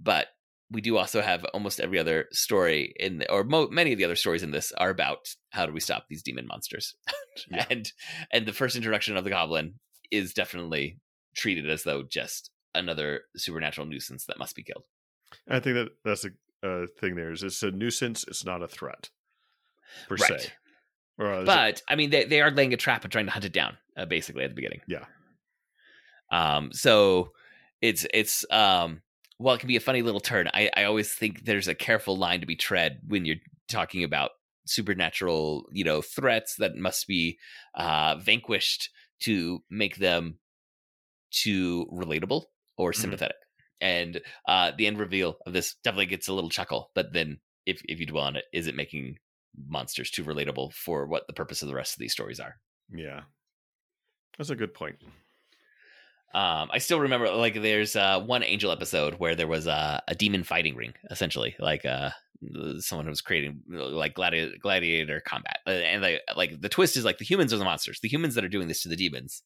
but 0.00 0.28
we 0.70 0.80
do 0.80 0.96
also 0.96 1.20
have 1.20 1.44
almost 1.46 1.80
every 1.80 1.98
other 1.98 2.26
story 2.32 2.94
in 2.96 3.18
the, 3.18 3.30
or 3.30 3.44
mo- 3.44 3.68
many 3.70 3.92
of 3.92 3.98
the 3.98 4.04
other 4.04 4.16
stories 4.16 4.42
in 4.42 4.50
this 4.50 4.72
are 4.72 4.90
about 4.90 5.28
how 5.50 5.66
do 5.66 5.72
we 5.72 5.80
stop 5.80 6.06
these 6.08 6.22
demon 6.22 6.46
monsters. 6.46 6.94
Yeah. 7.50 7.64
and 7.70 7.90
and 8.32 8.44
the 8.44 8.52
first 8.52 8.76
introduction 8.76 9.16
of 9.16 9.24
the 9.24 9.30
goblin 9.30 9.74
is 10.10 10.34
definitely 10.34 10.98
treated 11.34 11.70
as 11.70 11.84
though 11.84 12.02
just 12.02 12.50
another 12.74 13.22
supernatural 13.34 13.86
nuisance 13.86 14.26
that 14.26 14.38
must 14.38 14.54
be 14.54 14.64
killed. 14.64 14.84
I 15.48 15.60
think 15.60 15.76
that 15.76 15.88
that's 16.04 16.26
a 16.26 16.30
uh, 16.62 16.86
thing 16.98 17.14
there 17.14 17.32
is 17.32 17.42
it's 17.42 17.62
a 17.62 17.70
nuisance 17.70 18.24
it's 18.28 18.44
not 18.44 18.62
a 18.62 18.68
threat 18.68 19.08
per 20.08 20.16
right. 20.16 20.40
se 20.40 20.52
uh, 21.18 21.44
but 21.44 21.68
it... 21.68 21.82
i 21.88 21.96
mean 21.96 22.10
they, 22.10 22.24
they 22.24 22.42
are 22.42 22.50
laying 22.50 22.74
a 22.74 22.76
trap 22.76 23.04
and 23.04 23.12
trying 23.12 23.26
to 23.26 23.32
hunt 23.32 23.46
it 23.46 23.52
down 23.52 23.78
uh, 23.96 24.04
basically 24.04 24.44
at 24.44 24.50
the 24.50 24.54
beginning. 24.54 24.80
Yeah. 24.86 25.04
Um 26.30 26.72
so 26.72 27.32
it's 27.80 28.06
it's 28.12 28.44
um 28.50 29.00
while 29.40 29.54
it 29.54 29.58
can 29.58 29.68
be 29.68 29.76
a 29.76 29.80
funny 29.80 30.02
little 30.02 30.20
turn, 30.20 30.50
I, 30.52 30.70
I 30.76 30.84
always 30.84 31.14
think 31.14 31.46
there's 31.46 31.66
a 31.66 31.74
careful 31.74 32.14
line 32.14 32.40
to 32.40 32.46
be 32.46 32.56
tread 32.56 32.98
when 33.08 33.24
you're 33.24 33.36
talking 33.68 34.04
about 34.04 34.32
supernatural, 34.66 35.64
you 35.72 35.82
know, 35.82 36.02
threats 36.02 36.56
that 36.56 36.76
must 36.76 37.06
be 37.06 37.38
uh, 37.74 38.16
vanquished 38.16 38.90
to 39.20 39.62
make 39.70 39.96
them 39.96 40.38
too 41.30 41.86
relatable 41.90 42.44
or 42.76 42.92
mm-hmm. 42.92 43.00
sympathetic. 43.00 43.36
Mm-hmm. 43.36 43.86
And 43.86 44.20
uh, 44.46 44.72
the 44.76 44.86
end 44.86 44.98
reveal 44.98 45.38
of 45.46 45.54
this 45.54 45.74
definitely 45.82 46.06
gets 46.06 46.28
a 46.28 46.34
little 46.34 46.50
chuckle, 46.50 46.90
but 46.94 47.14
then 47.14 47.40
if 47.64 47.80
if 47.88 47.98
you 47.98 48.04
dwell 48.04 48.24
on 48.24 48.36
it, 48.36 48.44
is 48.52 48.66
it 48.66 48.74
making 48.74 49.16
monsters 49.66 50.10
too 50.10 50.22
relatable 50.22 50.74
for 50.74 51.06
what 51.06 51.26
the 51.26 51.32
purpose 51.32 51.62
of 51.62 51.68
the 51.68 51.74
rest 51.74 51.94
of 51.94 51.98
these 51.98 52.12
stories 52.12 52.40
are? 52.40 52.56
Yeah, 52.92 53.22
that's 54.36 54.50
a 54.50 54.54
good 54.56 54.74
point. 54.74 54.96
Um, 56.32 56.70
I 56.72 56.78
still 56.78 57.00
remember 57.00 57.30
like 57.30 57.60
there's 57.60 57.96
uh, 57.96 58.20
one 58.20 58.42
angel 58.42 58.70
episode 58.70 59.14
where 59.14 59.34
there 59.34 59.48
was 59.48 59.66
a, 59.66 60.02
a 60.06 60.14
demon 60.14 60.44
fighting 60.44 60.76
ring, 60.76 60.94
essentially, 61.10 61.56
like 61.58 61.84
uh, 61.84 62.10
someone 62.78 63.06
who 63.06 63.10
was 63.10 63.20
creating 63.20 63.62
like 63.68 64.14
gladiator, 64.14 64.54
gladiator 64.60 65.20
combat, 65.20 65.58
uh, 65.66 65.70
and 65.70 66.04
they, 66.04 66.20
like 66.36 66.60
the 66.60 66.68
twist 66.68 66.96
is 66.96 67.04
like 67.04 67.18
the 67.18 67.24
humans 67.24 67.52
are 67.52 67.58
the 67.58 67.64
monsters. 67.64 68.00
The 68.00 68.08
humans 68.08 68.34
that 68.36 68.44
are 68.44 68.48
doing 68.48 68.68
this 68.68 68.82
to 68.82 68.88
the 68.88 68.96
demons 68.96 69.42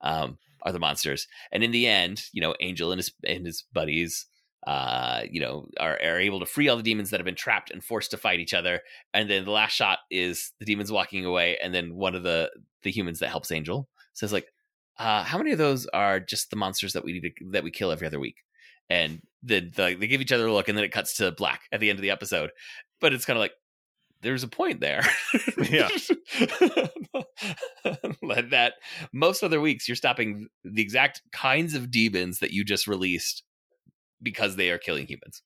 um, 0.00 0.38
are 0.62 0.72
the 0.72 0.78
monsters, 0.78 1.28
and 1.52 1.62
in 1.62 1.70
the 1.70 1.86
end, 1.86 2.24
you 2.32 2.40
know, 2.40 2.54
Angel 2.60 2.92
and 2.92 2.98
his 2.98 3.12
and 3.24 3.44
his 3.44 3.64
buddies 3.72 4.26
uh, 4.66 5.22
you 5.30 5.40
know, 5.40 5.66
are, 5.80 5.98
are 6.02 6.20
able 6.20 6.38
to 6.38 6.46
free 6.46 6.68
all 6.68 6.76
the 6.76 6.82
demons 6.82 7.10
that 7.10 7.18
have 7.18 7.24
been 7.24 7.34
trapped 7.34 7.70
and 7.70 7.82
forced 7.82 8.12
to 8.12 8.16
fight 8.16 8.38
each 8.38 8.54
other. 8.54 8.80
And 9.12 9.28
then 9.28 9.44
the 9.44 9.50
last 9.50 9.72
shot 9.72 9.98
is 10.10 10.52
the 10.60 10.64
demons 10.64 10.92
walking 10.92 11.24
away, 11.24 11.58
and 11.62 11.74
then 11.74 11.94
one 11.94 12.14
of 12.14 12.22
the 12.22 12.50
the 12.82 12.90
humans 12.90 13.20
that 13.20 13.28
helps 13.28 13.52
Angel 13.52 13.88
says 14.12 14.32
like, 14.32 14.46
uh, 14.98 15.22
how 15.24 15.38
many 15.38 15.52
of 15.52 15.58
those 15.58 15.86
are 15.86 16.20
just 16.20 16.50
the 16.50 16.56
monsters 16.56 16.92
that 16.92 17.04
we 17.04 17.12
need 17.12 17.22
to, 17.22 17.30
that 17.50 17.64
we 17.64 17.70
kill 17.70 17.90
every 17.90 18.06
other 18.06 18.20
week? 18.20 18.36
And 18.90 19.22
then 19.42 19.72
the, 19.74 19.96
they 19.98 20.06
give 20.06 20.20
each 20.20 20.32
other 20.32 20.46
a 20.46 20.52
look, 20.52 20.68
and 20.68 20.76
then 20.76 20.84
it 20.84 20.92
cuts 20.92 21.16
to 21.16 21.32
black 21.32 21.62
at 21.72 21.80
the 21.80 21.90
end 21.90 21.98
of 21.98 22.02
the 22.02 22.10
episode. 22.10 22.50
But 23.00 23.12
it's 23.12 23.24
kind 23.24 23.36
of 23.36 23.40
like, 23.40 23.52
there's 24.20 24.42
a 24.44 24.48
point 24.48 24.80
there. 24.80 25.02
Yeah. 25.68 25.88
that 28.50 28.74
most 29.12 29.42
other 29.42 29.60
weeks 29.60 29.88
you're 29.88 29.96
stopping 29.96 30.46
the 30.64 30.82
exact 30.82 31.22
kinds 31.32 31.74
of 31.74 31.90
demons 31.90 32.38
that 32.38 32.52
you 32.52 32.64
just 32.64 32.86
released 32.86 33.42
because 34.22 34.56
they 34.56 34.70
are 34.70 34.78
killing 34.78 35.06
humans. 35.06 35.42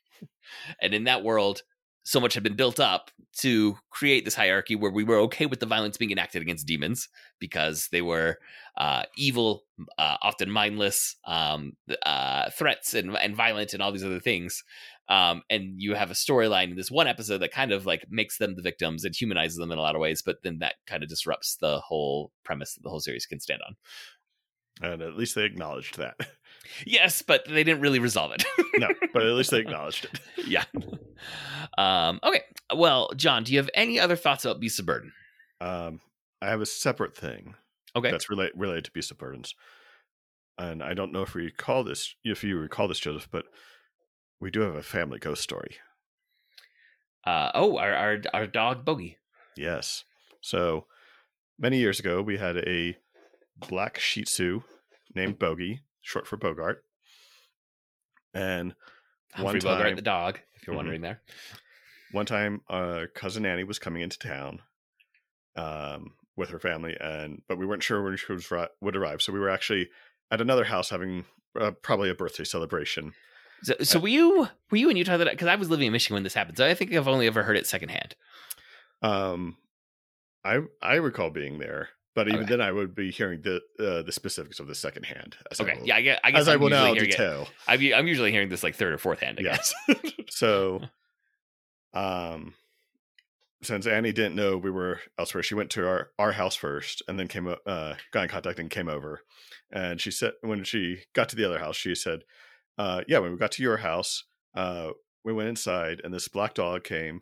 and 0.82 0.94
in 0.94 1.04
that 1.04 1.22
world, 1.22 1.62
so 2.04 2.20
much 2.20 2.34
had 2.34 2.42
been 2.42 2.54
built 2.54 2.78
up 2.78 3.10
to 3.38 3.76
create 3.90 4.24
this 4.24 4.34
hierarchy 4.34 4.76
where 4.76 4.90
we 4.90 5.04
were 5.04 5.18
okay 5.18 5.46
with 5.46 5.58
the 5.58 5.66
violence 5.66 5.96
being 5.96 6.10
enacted 6.10 6.42
against 6.42 6.66
demons 6.66 7.08
because 7.40 7.88
they 7.88 8.02
were 8.02 8.38
uh, 8.76 9.04
evil, 9.16 9.64
uh, 9.98 10.16
often 10.22 10.50
mindless, 10.50 11.16
um, 11.26 11.72
uh, 12.04 12.50
threats 12.50 12.94
and, 12.94 13.16
and 13.16 13.34
violent 13.34 13.72
and 13.72 13.82
all 13.82 13.90
these 13.90 14.04
other 14.04 14.20
things. 14.20 14.62
Um, 15.08 15.42
and 15.50 15.80
you 15.80 15.94
have 15.94 16.10
a 16.10 16.14
storyline 16.14 16.70
in 16.70 16.76
this 16.76 16.90
one 16.90 17.08
episode 17.08 17.38
that 17.38 17.52
kind 17.52 17.72
of 17.72 17.86
like 17.86 18.06
makes 18.10 18.38
them 18.38 18.54
the 18.54 18.62
victims 18.62 19.04
and 19.04 19.14
humanizes 19.14 19.56
them 19.56 19.72
in 19.72 19.78
a 19.78 19.82
lot 19.82 19.94
of 19.94 20.00
ways, 20.00 20.22
but 20.22 20.42
then 20.42 20.58
that 20.58 20.74
kind 20.86 21.02
of 21.02 21.08
disrupts 21.08 21.56
the 21.56 21.80
whole 21.80 22.32
premise 22.44 22.74
that 22.74 22.82
the 22.82 22.90
whole 22.90 23.00
series 23.00 23.26
can 23.26 23.40
stand 23.40 23.62
on. 23.66 23.76
And 24.82 25.02
at 25.02 25.16
least 25.16 25.34
they 25.34 25.44
acknowledged 25.44 25.98
that. 25.98 26.16
Yes, 26.86 27.22
but 27.22 27.44
they 27.46 27.64
didn't 27.64 27.80
really 27.80 27.98
resolve 27.98 28.32
it. 28.32 28.44
no, 28.76 28.88
but 29.12 29.22
at 29.22 29.32
least 29.32 29.50
they 29.50 29.60
acknowledged 29.60 30.06
it. 30.06 30.20
yeah. 30.48 30.64
Um, 31.78 32.20
okay. 32.22 32.42
Well, 32.74 33.10
John, 33.16 33.44
do 33.44 33.52
you 33.52 33.58
have 33.58 33.70
any 33.74 33.98
other 34.00 34.16
thoughts 34.16 34.44
about 34.44 34.60
Beasts 34.60 34.78
of 34.78 34.86
Burden? 34.86 35.12
Um, 35.60 36.00
I 36.40 36.46
have 36.48 36.60
a 36.60 36.66
separate 36.66 37.16
thing 37.16 37.54
Okay. 37.96 38.10
that's 38.10 38.28
relate, 38.30 38.52
related 38.56 38.84
to 38.86 38.90
Beast 38.90 39.10
of 39.10 39.18
Burdens. 39.18 39.54
And 40.58 40.82
I 40.82 40.94
don't 40.94 41.12
know 41.12 41.22
if 41.22 41.34
we 41.34 41.42
recall 41.44 41.84
this, 41.84 42.14
if 42.24 42.44
you 42.44 42.58
recall 42.58 42.88
this, 42.88 42.98
Joseph, 43.00 43.28
but 43.30 43.46
we 44.40 44.50
do 44.50 44.60
have 44.60 44.74
a 44.74 44.82
family 44.82 45.18
ghost 45.18 45.42
story. 45.42 45.76
Uh, 47.26 47.50
oh, 47.54 47.78
our, 47.78 47.92
our 47.94 48.18
our 48.34 48.46
dog 48.46 48.84
Bogey. 48.84 49.16
Yes. 49.56 50.04
So 50.42 50.86
many 51.58 51.78
years 51.78 51.98
ago, 51.98 52.20
we 52.20 52.36
had 52.36 52.58
a 52.58 52.96
black 53.56 53.98
Shih 53.98 54.24
Tzu 54.24 54.60
named 55.14 55.38
Bogey, 55.38 55.80
short 56.04 56.26
for 56.28 56.36
Bogart. 56.36 56.84
And 58.32 58.74
Humphrey 59.32 59.54
One 59.60 59.60
Bogart 59.60 59.86
time- 59.88 59.96
the 59.96 60.02
dog, 60.02 60.40
if 60.54 60.66
you're 60.66 60.74
Mhm. 60.74 60.78
wondering 60.78 61.00
there. 61.00 61.22
one 62.12 62.26
time, 62.26 62.60
uh, 62.68 63.06
cousin 63.14 63.44
Annie 63.44 63.64
was 63.64 63.80
coming 63.80 64.00
into 64.02 64.18
town 64.18 64.62
um, 65.56 66.14
with 66.36 66.50
her 66.50 66.58
family, 66.60 66.96
and 67.00 67.42
but 67.48 67.58
we 67.58 67.66
weren't 67.66 67.82
sure 67.82 68.02
when 68.02 68.16
she 68.16 68.32
was, 68.32 68.48
would 68.80 68.96
arrive. 68.96 69.22
So 69.22 69.32
we 69.32 69.38
were 69.40 69.50
actually 69.50 69.90
at 70.30 70.40
another 70.40 70.64
house 70.64 70.90
having 70.90 71.24
uh, 71.58 71.70
probably 71.70 72.10
a 72.10 72.14
birthday 72.14 72.44
celebration. 72.44 73.14
So, 73.62 73.74
so 73.82 73.98
were 74.00 74.08
you 74.08 74.48
were 74.70 74.76
you 74.76 74.90
in 74.90 74.96
Utah 74.96 75.16
that 75.16 75.30
because 75.30 75.46
I 75.48 75.54
was 75.54 75.70
living 75.70 75.86
in 75.86 75.92
Michigan 75.92 76.14
when 76.14 76.22
this 76.24 76.34
happened, 76.34 76.56
so 76.56 76.66
I 76.66 76.74
think 76.74 76.92
I've 76.92 77.06
only 77.08 77.26
ever 77.28 77.44
heard 77.44 77.56
it 77.56 77.66
secondhand. 77.66 78.14
Um, 79.02 79.56
I 80.44 80.60
I 80.82 80.94
recall 80.96 81.30
being 81.30 81.58
there, 81.60 81.90
but 82.14 82.28
even 82.28 82.40
Okay. 82.42 82.50
then, 82.50 82.60
I 82.60 82.70
would 82.72 82.94
be 82.94 83.10
hearing 83.10 83.42
the 83.42 83.56
uh, 83.78 84.02
the 84.02 84.12
specifics 84.12 84.60
of 84.60 84.66
the 84.66 84.74
second 84.74 85.04
hand. 85.04 85.36
I 85.50 85.62
Okay, 85.62 85.78
will- 85.78 85.86
yeah, 85.86 85.96
I 85.96 86.00
guess 86.02 86.20
I 86.24 86.30
guess 86.30 86.40
as 86.42 86.48
I 86.48 86.54
I'm 86.54 86.60
will 86.60 86.70
usually 86.70 86.88
now 86.90 86.94
it- 86.94 87.00
detail. 87.10 87.48
I'm, 87.66 87.80
I'm 87.94 88.06
usually 88.06 88.30
hearing 88.32 88.48
this 88.48 88.62
like 88.62 88.74
third 88.76 88.92
or 88.92 88.98
fourth 88.98 89.20
hand. 89.20 89.38
I 89.40 89.42
guess. 89.42 89.74
So, 90.30 90.80
um, 91.94 92.54
since 93.62 93.86
Annie 93.86 94.12
didn't 94.12 94.34
know 94.34 94.56
we 94.56 94.70
were 94.70 95.00
elsewhere, 95.18 95.42
she 95.42 95.54
went 95.54 95.70
to 95.70 95.86
our, 95.86 96.10
our 96.18 96.32
house 96.32 96.56
first, 96.56 97.02
and 97.08 97.18
then 97.18 97.28
came 97.28 97.46
uh 97.48 97.94
got 98.12 98.22
in 98.24 98.28
contact 98.28 98.58
and 98.58 98.70
came 98.70 98.88
over. 98.88 99.20
And 99.70 100.00
she 100.00 100.10
said 100.10 100.32
when 100.42 100.64
she 100.64 101.00
got 101.14 101.28
to 101.30 101.36
the 101.36 101.44
other 101.44 101.58
house, 101.58 101.76
she 101.76 101.94
said, 101.94 102.20
uh, 102.78 103.02
"Yeah, 103.08 103.18
when 103.18 103.32
we 103.32 103.38
got 103.38 103.52
to 103.52 103.62
your 103.62 103.78
house, 103.78 104.24
uh, 104.54 104.90
we 105.24 105.32
went 105.32 105.48
inside, 105.48 106.00
and 106.04 106.12
this 106.12 106.28
black 106.28 106.54
dog 106.54 106.84
came 106.84 107.20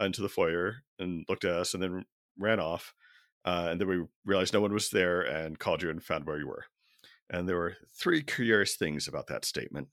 into 0.00 0.22
the 0.22 0.28
foyer 0.28 0.76
and 0.98 1.24
looked 1.28 1.44
at 1.44 1.54
us, 1.54 1.74
and 1.74 1.82
then 1.82 2.04
ran 2.38 2.60
off. 2.60 2.94
Uh, 3.44 3.68
and 3.70 3.80
then 3.80 3.88
we 3.88 4.04
realized 4.24 4.52
no 4.52 4.60
one 4.60 4.72
was 4.72 4.90
there, 4.90 5.20
and 5.20 5.58
called 5.58 5.82
you 5.82 5.90
and 5.90 6.02
found 6.02 6.26
where 6.26 6.38
you 6.38 6.46
were. 6.46 6.64
And 7.28 7.48
there 7.48 7.56
were 7.56 7.76
three 7.92 8.22
curious 8.22 8.76
things 8.76 9.08
about 9.08 9.26
that 9.28 9.44
statement." 9.44 9.88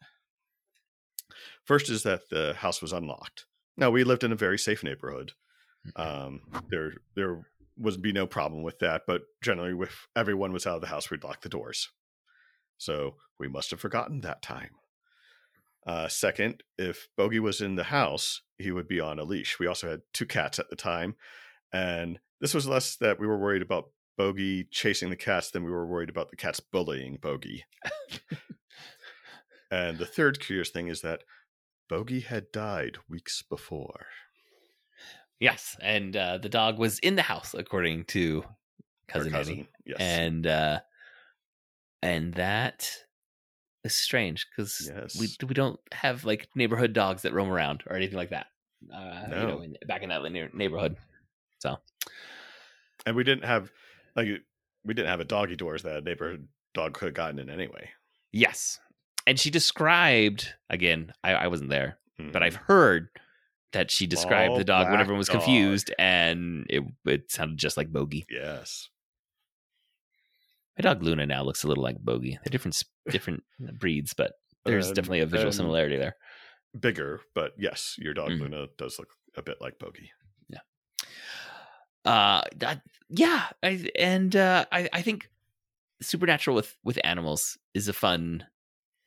First 1.63 1.89
is 1.89 2.03
that 2.03 2.29
the 2.29 2.53
house 2.53 2.81
was 2.81 2.93
unlocked. 2.93 3.45
Now 3.77 3.91
we 3.91 4.03
lived 4.03 4.23
in 4.23 4.31
a 4.31 4.35
very 4.35 4.57
safe 4.57 4.83
neighborhood. 4.83 5.33
Um, 5.95 6.41
there 6.69 6.93
there 7.15 7.45
would 7.77 8.01
be 8.01 8.11
no 8.11 8.27
problem 8.27 8.61
with 8.61 8.79
that, 8.79 9.03
but 9.07 9.21
generally, 9.41 9.73
if 9.81 10.07
everyone 10.15 10.51
was 10.51 10.67
out 10.67 10.75
of 10.75 10.81
the 10.81 10.87
house, 10.87 11.09
we'd 11.09 11.23
lock 11.23 11.41
the 11.41 11.49
doors. 11.49 11.89
So 12.77 13.15
we 13.39 13.47
must 13.47 13.71
have 13.71 13.79
forgotten 13.79 14.21
that 14.21 14.41
time. 14.41 14.71
Uh, 15.87 16.07
second, 16.07 16.61
if 16.77 17.07
Bogey 17.17 17.39
was 17.39 17.61
in 17.61 17.75
the 17.75 17.85
house, 17.85 18.41
he 18.57 18.71
would 18.71 18.87
be 18.87 18.99
on 18.99 19.17
a 19.17 19.23
leash. 19.23 19.59
We 19.59 19.67
also 19.67 19.89
had 19.89 20.01
two 20.13 20.25
cats 20.25 20.59
at 20.59 20.69
the 20.69 20.75
time, 20.75 21.15
and 21.71 22.19
this 22.41 22.53
was 22.53 22.67
less 22.67 22.95
that 22.97 23.19
we 23.19 23.27
were 23.27 23.37
worried 23.37 23.61
about 23.61 23.91
Bogey 24.17 24.65
chasing 24.71 25.09
the 25.09 25.15
cats 25.15 25.51
than 25.51 25.63
we 25.63 25.71
were 25.71 25.85
worried 25.85 26.09
about 26.09 26.29
the 26.29 26.35
cats 26.35 26.59
bullying 26.59 27.17
Bogey. 27.21 27.63
and 29.71 29.97
the 29.97 30.05
third 30.05 30.39
curious 30.39 30.69
thing 30.69 30.87
is 30.87 31.01
that 31.01 31.23
Bogey 31.87 32.21
had 32.21 32.51
died 32.51 32.97
weeks 33.09 33.41
before. 33.41 34.07
yes, 35.39 35.75
and 35.81 36.15
uh, 36.15 36.37
the 36.37 36.49
dog 36.49 36.77
was 36.77 36.99
in 36.99 37.15
the 37.15 37.21
house 37.23 37.53
according 37.53 38.05
to 38.05 38.43
Our 39.13 39.23
cousin, 39.23 39.35
Eddie, 39.35 39.67
Yes. 39.85 39.97
and 39.99 40.45
uh, 40.47 40.79
and 42.01 42.33
that 42.35 42.89
is 43.83 43.95
strange 43.95 44.47
because 44.51 44.91
Yes. 44.93 45.19
we 45.19 45.27
we 45.47 45.53
don't 45.53 45.79
have 45.91 46.25
like 46.25 46.47
neighborhood 46.55 46.93
dogs 46.93 47.21
that 47.23 47.33
roam 47.33 47.49
around 47.49 47.83
or 47.87 47.95
anything 47.95 48.17
like 48.17 48.29
that. 48.31 48.47
Uh, 48.93 49.23
you 49.27 49.35
No. 49.35 49.47
know, 49.47 49.61
in, 49.61 49.75
back 49.87 50.03
in 50.03 50.09
that 50.09 50.21
neighborhood. 50.53 50.97
So 51.59 51.77
and 53.05 53.15
we 53.15 53.23
didn't 53.23 53.45
have 53.45 53.71
like 54.15 54.27
we 54.83 54.93
didn't 54.93 55.09
have 55.09 55.19
a 55.19 55.25
doggy 55.25 55.55
doors 55.55 55.83
that 55.83 55.97
a 55.97 56.01
neighborhood 56.01 56.47
dog 56.73 56.93
could 56.93 57.05
have 57.07 57.13
gotten 57.15 57.39
in 57.39 57.49
anyway. 57.49 57.89
yes, 58.31 58.79
and 59.27 59.39
she 59.39 59.49
described 59.49 60.53
again. 60.69 61.13
I, 61.23 61.33
I 61.33 61.47
wasn't 61.47 61.69
there, 61.69 61.97
but 62.17 62.41
Mhm. 62.41 62.43
I've 62.43 62.55
heard 62.55 63.09
that 63.73 63.91
she 63.91 64.07
described 64.07 64.55
the 64.57 64.63
dog 64.63 64.89
when 64.89 64.99
everyone 64.99 65.19
was 65.19 65.27
dog. 65.27 65.37
confused, 65.43 65.93
and 65.99 66.65
it 66.69 66.83
it 67.05 67.31
sounded 67.31 67.57
just 67.57 67.77
like 67.77 67.91
Bogey. 67.91 68.25
yes, 68.29 68.89
My 70.77 70.81
dog 70.83 71.03
Luna 71.03 71.25
now 71.25 71.43
looks 71.43 71.63
a 71.63 71.67
little 71.67 71.83
like 71.83 71.97
Bogey. 71.99 72.39
They're 72.43 72.51
different 72.51 72.81
different 73.09 73.43
breeds, 73.59 74.13
but 74.13 74.33
there's 74.65 74.87
And- 74.87 74.95
definitely 74.95 75.19
a 75.21 75.25
visual 75.25 75.51
similarity 75.51 75.97
there. 75.97 76.15
bigger, 76.79 77.21
but 77.33 77.53
yes, 77.57 77.95
your 77.97 78.13
dog 78.13 78.29
Mhm. 78.31 78.39
Luna 78.41 78.67
does 78.77 78.97
look 78.99 79.09
a 79.35 79.41
bit 79.41 79.59
like 79.61 79.77
Bogey. 79.79 80.11
Uh, 82.05 82.41
that, 82.57 82.81
yeah, 83.09 83.47
I, 83.63 83.89
and 83.97 84.35
uh, 84.35 84.65
I 84.71 84.89
I 84.93 85.01
think 85.01 85.29
supernatural 86.01 86.55
with 86.55 86.75
with 86.83 86.99
animals 87.03 87.57
is 87.73 87.87
a 87.87 87.93
fun 87.93 88.45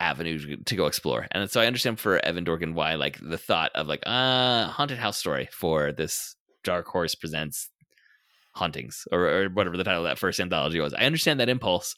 avenue 0.00 0.56
to, 0.64 0.76
go 0.76 0.86
explore, 0.86 1.26
and 1.30 1.50
so 1.50 1.60
I 1.60 1.66
understand 1.66 2.00
for 2.00 2.24
Evan 2.24 2.44
Dorkin 2.44 2.74
why 2.74 2.94
like 2.96 3.18
the 3.20 3.38
thought 3.38 3.70
of 3.74 3.86
like 3.86 4.02
uh 4.04 4.66
haunted 4.66 4.98
house 4.98 5.18
story 5.18 5.48
for 5.52 5.92
this 5.92 6.36
Dark 6.64 6.86
Horse 6.86 7.14
presents 7.14 7.70
hauntings 8.54 9.06
or, 9.10 9.26
or 9.26 9.48
whatever 9.48 9.76
the 9.76 9.84
title 9.84 10.04
of 10.04 10.10
that 10.10 10.18
first 10.18 10.38
anthology 10.38 10.78
was. 10.78 10.92
I 10.92 11.04
understand 11.04 11.40
that 11.40 11.48
impulse, 11.48 11.96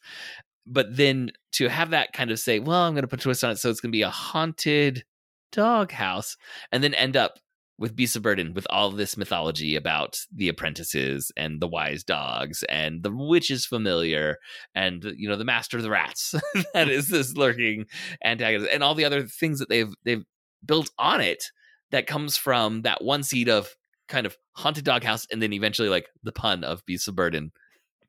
but 0.66 0.96
then 0.96 1.32
to 1.52 1.68
have 1.68 1.90
that 1.90 2.12
kind 2.12 2.30
of 2.30 2.38
say, 2.38 2.60
well, 2.60 2.82
I'm 2.82 2.94
going 2.94 3.02
to 3.02 3.08
put 3.08 3.20
a 3.20 3.22
twist 3.22 3.42
on 3.42 3.50
it, 3.50 3.58
so 3.58 3.70
it's 3.70 3.80
going 3.80 3.90
to 3.90 3.96
be 3.96 4.02
a 4.02 4.10
haunted 4.10 5.04
dog 5.50 5.90
house, 5.92 6.36
and 6.70 6.82
then 6.82 6.94
end 6.94 7.16
up 7.16 7.38
with 7.78 7.96
Beasts 7.96 8.16
of 8.16 8.22
Burden 8.22 8.54
with 8.54 8.66
all 8.70 8.90
this 8.90 9.16
mythology 9.16 9.76
about 9.76 10.20
the 10.34 10.48
apprentices 10.48 11.32
and 11.36 11.60
the 11.60 11.68
wise 11.68 12.04
dogs 12.04 12.62
and 12.68 13.02
the 13.02 13.10
witch 13.10 13.50
is 13.50 13.66
familiar 13.66 14.38
and 14.74 15.04
you 15.16 15.28
know 15.28 15.36
the 15.36 15.44
master 15.44 15.76
of 15.76 15.82
the 15.82 15.90
rats 15.90 16.34
that 16.74 16.88
is 16.88 17.08
this 17.08 17.36
lurking 17.36 17.86
antagonist 18.24 18.70
and 18.72 18.82
all 18.82 18.94
the 18.94 19.04
other 19.04 19.26
things 19.26 19.58
that 19.58 19.68
they've 19.68 19.92
they've 20.04 20.24
built 20.64 20.90
on 20.98 21.20
it 21.20 21.44
that 21.90 22.06
comes 22.06 22.36
from 22.36 22.82
that 22.82 23.02
one 23.02 23.22
seed 23.22 23.48
of 23.48 23.74
kind 24.08 24.26
of 24.26 24.36
haunted 24.52 24.84
doghouse 24.84 25.26
and 25.30 25.42
then 25.42 25.52
eventually 25.52 25.88
like 25.88 26.08
the 26.22 26.32
pun 26.32 26.64
of 26.64 26.84
Beasts 26.86 27.08
of 27.08 27.16
Burden 27.16 27.52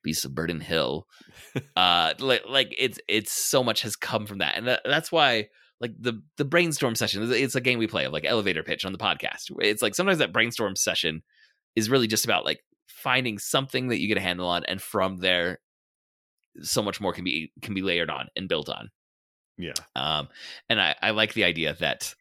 Beasts 0.03 0.25
of 0.25 0.35
Burden 0.35 0.59
Hill. 0.59 1.07
Uh 1.75 2.13
like, 2.19 2.43
like 2.47 2.75
it's 2.77 2.99
it's 3.07 3.31
so 3.31 3.63
much 3.63 3.81
has 3.81 3.95
come 3.95 4.25
from 4.25 4.39
that. 4.39 4.57
And 4.57 4.67
that, 4.67 4.81
that's 4.85 5.11
why 5.11 5.47
like 5.81 5.93
the 5.99 6.21
the 6.37 6.45
brainstorm 6.45 6.95
session 6.95 7.23
it's- 7.23 7.55
a 7.55 7.61
game 7.61 7.79
we 7.79 7.87
play 7.87 8.05
of 8.05 8.13
like 8.13 8.25
elevator 8.25 8.63
pitch 8.63 8.85
on 8.85 8.91
the 8.91 8.97
podcast. 8.97 9.51
It's 9.59 9.81
like 9.81 9.95
sometimes 9.95 10.19
that 10.19 10.33
brainstorm 10.33 10.75
session 10.75 11.21
is 11.75 11.89
really 11.89 12.07
just 12.07 12.25
about 12.25 12.45
like 12.45 12.61
finding 12.87 13.37
something 13.37 13.89
that 13.89 13.99
you 13.99 14.07
get 14.07 14.17
a 14.17 14.21
handle 14.21 14.47
on 14.47 14.63
and 14.65 14.81
from 14.81 15.17
there 15.17 15.59
so 16.61 16.81
much 16.81 17.01
more 17.01 17.11
can 17.11 17.23
be 17.23 17.51
can 17.61 17.73
be 17.73 17.81
layered 17.81 18.09
on 18.09 18.27
and 18.35 18.47
built 18.47 18.69
on. 18.69 18.89
Yeah, 19.57 19.73
um 19.95 20.27
and 20.69 20.81
i 20.81 20.95
i 21.01 21.11
like 21.11 21.33
the 21.33 21.43
idea 21.45 21.75
that 21.79 22.13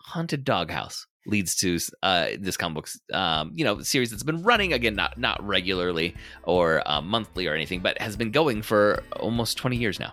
haunted 0.00 0.44
doghouse 0.44 1.06
leads 1.26 1.54
to 1.56 1.78
uh 2.02 2.28
this 2.40 2.56
comic 2.56 2.74
books 2.76 2.98
um 3.12 3.52
you 3.54 3.64
know 3.64 3.80
series 3.80 4.10
that's 4.10 4.22
been 4.22 4.42
running 4.42 4.72
again 4.72 4.94
not 4.94 5.18
not 5.18 5.44
regularly 5.46 6.14
or 6.44 6.82
uh, 6.88 7.00
monthly 7.02 7.46
or 7.46 7.54
anything 7.54 7.80
but 7.80 8.00
has 8.00 8.16
been 8.16 8.30
going 8.30 8.62
for 8.62 9.02
almost 9.20 9.58
20 9.58 9.76
years 9.76 10.00
now 10.00 10.12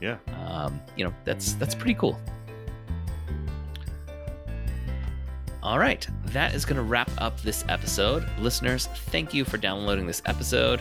yeah. 0.00 0.16
um, 0.46 0.80
you 0.96 1.04
know 1.04 1.12
that's 1.24 1.54
that's 1.54 1.74
pretty 1.74 1.94
cool 1.94 2.18
All 5.62 5.78
right, 5.78 6.06
that 6.26 6.54
is 6.54 6.64
going 6.64 6.76
to 6.78 6.82
wrap 6.82 7.10
up 7.18 7.38
this 7.42 7.64
episode. 7.68 8.26
Listeners, 8.38 8.86
thank 8.86 9.34
you 9.34 9.44
for 9.44 9.58
downloading 9.58 10.06
this 10.06 10.22
episode. 10.24 10.80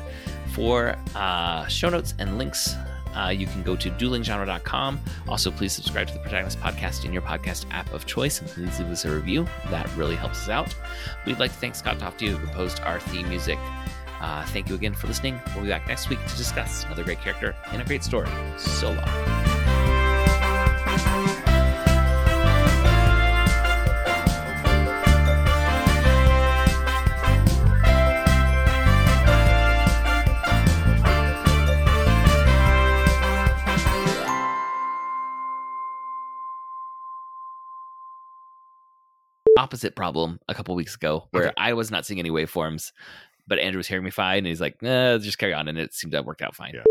For 0.54 0.96
uh, 1.16 1.68
show 1.68 1.90
notes 1.90 2.14
and 2.18 2.38
links, 2.38 2.76
uh, 3.14 3.28
you 3.28 3.46
can 3.46 3.62
go 3.62 3.76
to 3.76 3.90
duelinggenre.com. 3.92 5.00
Also, 5.28 5.52
please 5.52 5.74
subscribe 5.74 6.08
to 6.08 6.14
the 6.14 6.20
Protagonist 6.20 6.60
Podcast 6.60 7.04
in 7.04 7.12
your 7.12 7.22
podcast 7.22 7.66
app 7.72 7.92
of 7.92 8.06
choice 8.06 8.40
and 8.40 8.50
please 8.50 8.80
leave 8.80 8.90
us 8.90 9.04
a 9.04 9.14
review. 9.14 9.46
That 9.70 9.94
really 9.98 10.16
helps 10.16 10.44
us 10.44 10.50
out. 10.50 10.74
We'd 11.26 11.40
like 11.40 11.52
to 11.52 11.58
thank 11.58 11.76
Scott 11.76 12.00
Tofty, 12.00 12.28
who 12.28 12.38
composed 12.38 12.80
our 12.82 13.02
theme 13.02 13.28
music. 13.28 13.60
Uh, 14.22 14.46
thank 14.48 14.70
you 14.70 14.76
again 14.76 14.94
for 14.94 15.08
listening. 15.08 15.40
We'll 15.54 15.64
be 15.64 15.70
back 15.70 15.88
next 15.88 16.10
week 16.10 16.20
to 16.26 16.38
discuss 16.38 16.84
another 16.86 17.04
great 17.04 17.22
character 17.22 17.56
and 17.72 17.82
a 17.82 17.86
great 17.86 18.04
story. 18.04 18.30
So 18.58 18.92
long. 18.92 19.40
opposite 39.60 39.96
problem 39.96 40.40
a 40.48 40.56
couple 40.56 40.74
weeks 40.74 40.96
ago 40.96 41.28
where 41.32 41.48
Okay. 41.48 41.54
I 41.58 41.74
was 41.74 41.92
not 41.92 42.06
seeing 42.06 42.20
any 42.20 42.32
waveforms, 42.32 42.92
but 43.50 43.60
Andrew 43.60 43.80
was 43.80 43.88
hearing 43.88 44.06
me 44.06 44.12
fine, 44.12 44.40
and 44.40 44.48
he's 44.48 44.62
like, 44.62 44.82
"Nah, 44.82 45.18
just 45.18 45.38
carry 45.38 45.54
on," 45.54 45.68
and 45.68 45.78
it 45.78 45.94
seemed 45.94 46.12
to 46.12 46.18
have 46.18 46.26
worked 46.26 46.42
out 46.42 46.56
fine. 46.56 46.74
Yeah. 46.76 46.84